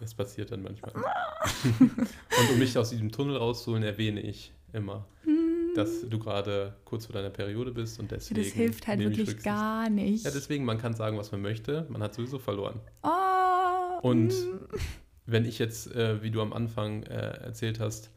es 0.00 0.14
passiert 0.14 0.52
dann 0.52 0.62
manchmal. 0.62 0.92
und 1.80 2.50
um 2.52 2.58
mich 2.58 2.78
aus 2.78 2.90
diesem 2.90 3.10
Tunnel 3.10 3.36
rauszuholen, 3.36 3.82
erwähne 3.82 4.20
ich 4.20 4.52
immer, 4.72 5.06
dass 5.74 6.08
du 6.08 6.18
gerade 6.20 6.76
kurz 6.84 7.06
vor 7.06 7.14
deiner 7.14 7.30
Periode 7.30 7.72
bist 7.72 7.98
und 7.98 8.10
deswegen. 8.12 8.40
Das 8.42 8.52
hilft 8.52 8.86
halt 8.86 9.00
wirklich 9.00 9.28
Rücksicht. 9.28 9.44
gar 9.44 9.90
nicht. 9.90 10.24
Ja, 10.24 10.30
deswegen, 10.30 10.64
man 10.64 10.78
kann 10.78 10.94
sagen, 10.94 11.18
was 11.18 11.32
man 11.32 11.42
möchte, 11.42 11.86
man 11.88 12.00
hat 12.02 12.14
sowieso 12.14 12.38
verloren. 12.38 12.80
Oh, 13.02 13.08
Und 14.08 14.28
mm. 14.28 14.68
wenn 15.26 15.44
ich 15.44 15.58
jetzt, 15.58 15.92
äh, 15.94 16.22
wie 16.22 16.30
du 16.30 16.40
am 16.42 16.52
Anfang 16.52 17.02
äh, 17.04 17.14
erzählt 17.44 17.80
hast, 17.80 18.10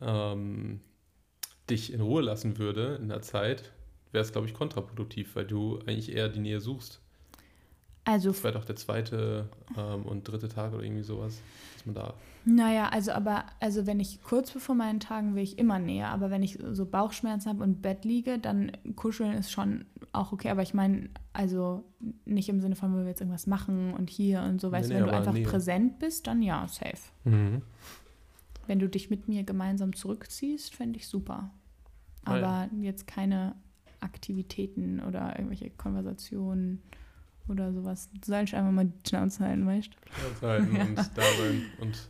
ähm, 0.00 0.80
dich 1.70 1.92
in 1.92 2.00
Ruhe 2.00 2.22
lassen 2.22 2.58
würde 2.58 2.96
in 3.00 3.08
der 3.08 3.22
Zeit, 3.22 3.72
wäre 4.12 4.22
es, 4.24 4.32
glaube 4.32 4.46
ich, 4.46 4.54
kontraproduktiv, 4.54 5.36
weil 5.36 5.46
du 5.46 5.78
eigentlich 5.86 6.12
eher 6.14 6.28
die 6.28 6.40
Nähe 6.40 6.60
suchst. 6.60 7.00
also, 8.04 8.30
Das 8.30 8.42
wäre 8.44 8.54
doch 8.54 8.64
der 8.64 8.76
zweite 8.76 9.48
ähm, 9.76 10.04
und 10.06 10.26
dritte 10.26 10.48
Tag 10.48 10.72
oder 10.72 10.82
irgendwie 10.82 11.02
sowas, 11.02 11.40
dass 11.74 11.84
man 11.86 11.94
da. 11.94 12.14
naja, 12.44 12.88
also 12.88 13.12
aber, 13.12 13.44
also 13.60 13.86
wenn 13.86 14.00
ich 14.00 14.22
kurz 14.22 14.50
bevor 14.50 14.74
meinen 14.74 15.00
Tagen 15.00 15.34
will 15.34 15.42
ich 15.42 15.58
immer 15.58 15.78
näher, 15.78 16.08
aber 16.08 16.30
wenn 16.30 16.42
ich 16.42 16.58
so 16.72 16.86
Bauchschmerzen 16.86 17.50
habe 17.50 17.62
und 17.62 17.82
Bett 17.82 18.04
liege, 18.06 18.38
dann 18.38 18.72
kuscheln 18.96 19.34
ist 19.34 19.50
schon 19.52 19.84
auch 20.12 20.32
okay, 20.32 20.48
aber 20.48 20.62
ich 20.62 20.72
meine, 20.72 21.10
also 21.34 21.84
nicht 22.24 22.48
im 22.48 22.62
Sinne 22.62 22.76
von, 22.76 22.94
wenn 22.96 23.02
wir 23.02 23.10
jetzt 23.10 23.20
irgendwas 23.20 23.46
machen 23.46 23.92
und 23.92 24.08
hier 24.08 24.40
und 24.40 24.58
so, 24.60 24.72
weißt 24.72 24.88
Nee, 24.88 24.94
du, 24.94 25.00
nee, 25.00 25.00
wenn 25.04 25.10
du 25.10 25.16
aber 25.16 25.18
einfach 25.18 25.32
Nähe. 25.34 25.46
präsent 25.46 25.98
bist, 25.98 26.26
dann 26.26 26.40
ja, 26.40 26.66
safe. 26.66 26.96
Wenn 28.66 28.78
du 28.78 28.88
dich 28.88 29.10
mit 29.10 29.28
mir 29.28 29.44
gemeinsam 29.44 29.94
zurückziehst, 29.94 30.74
fände 30.74 30.98
ich 30.98 31.08
super. 31.08 31.50
Ah, 32.24 32.36
ja. 32.36 32.46
Aber 32.64 32.74
jetzt 32.82 33.06
keine 33.06 33.54
Aktivitäten 34.00 35.00
oder 35.00 35.34
irgendwelche 35.36 35.70
Konversationen 35.70 36.82
oder 37.48 37.72
sowas. 37.72 38.10
Du 38.12 38.26
sollst 38.26 38.54
einfach 38.54 38.70
mal 38.72 38.86
die 38.86 39.08
Schnauze 39.08 39.44
halten, 39.44 39.66
weißt 39.66 39.90
Schnauze 40.20 40.46
halten 40.46 40.76
Ja. 40.76 40.84
und 40.84 40.96
da 40.98 41.22
sein 41.22 41.62
und 41.80 42.08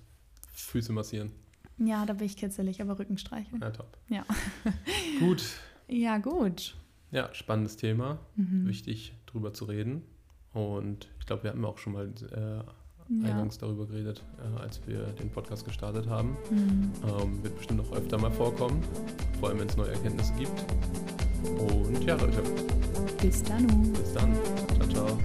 Füße 0.53 0.93
massieren. 0.93 1.33
du? 1.79 1.87
Ja, 1.87 2.05
da 2.07 2.13
bin 2.13 2.27
ich 2.27 2.37
kitzelig, 2.37 2.83
aber 2.83 2.99
Rücken 2.99 3.19
streicheln. 3.19 3.61
Ja, 3.61 3.71
top. 3.71 3.97
Ja. 4.09 4.25
Gut. 5.21 5.45
Ja, 5.87 6.19
gut. 6.19 6.77
Ja, 7.11 7.33
spannendes 7.33 7.77
Thema. 7.77 8.19
Mhm. 8.37 8.67
Wichtig, 8.67 9.15
drüber 9.27 9.55
zu 9.55 9.65
reden. 9.65 10.03
Und 10.53 11.09
ich 11.21 11.27
glaube, 11.27 11.45
wir 11.45 11.51
hatten 11.51 11.65
auch 11.65 11.79
schon 11.79 11.93
mal 11.95 12.13
äh, 12.33 12.63
Ja. 13.09 13.31
eingangs 13.31 13.57
darüber 13.59 13.87
geredet, 13.87 14.23
äh, 14.39 14.61
als 14.61 14.81
wir 14.87 14.99
den 15.13 15.31
Podcast 15.31 15.65
gestartet 15.65 16.07
haben. 16.09 16.37
Mhm. 16.51 16.93
Ähm, 17.07 17.43
wird 17.43 17.57
bestimmt 17.57 17.79
noch 17.81 17.93
öfter 17.97 18.19
mal 18.19 18.31
vorkommen, 18.31 18.83
vor 19.41 19.49
allem 19.49 19.61
wenn 19.61 19.69
es 19.69 19.77
neue 19.77 19.93
Erkenntnisse 19.93 20.33
gibt. 20.35 20.65
Und 21.73 22.05
ja, 22.05 22.17
Leute, 22.17 22.43
Bis 23.23 23.43
dann. 23.45 23.67
bis 23.93 24.13
dann. 24.13 24.35
Ciao, 24.77 24.89
ciao. 24.89 25.19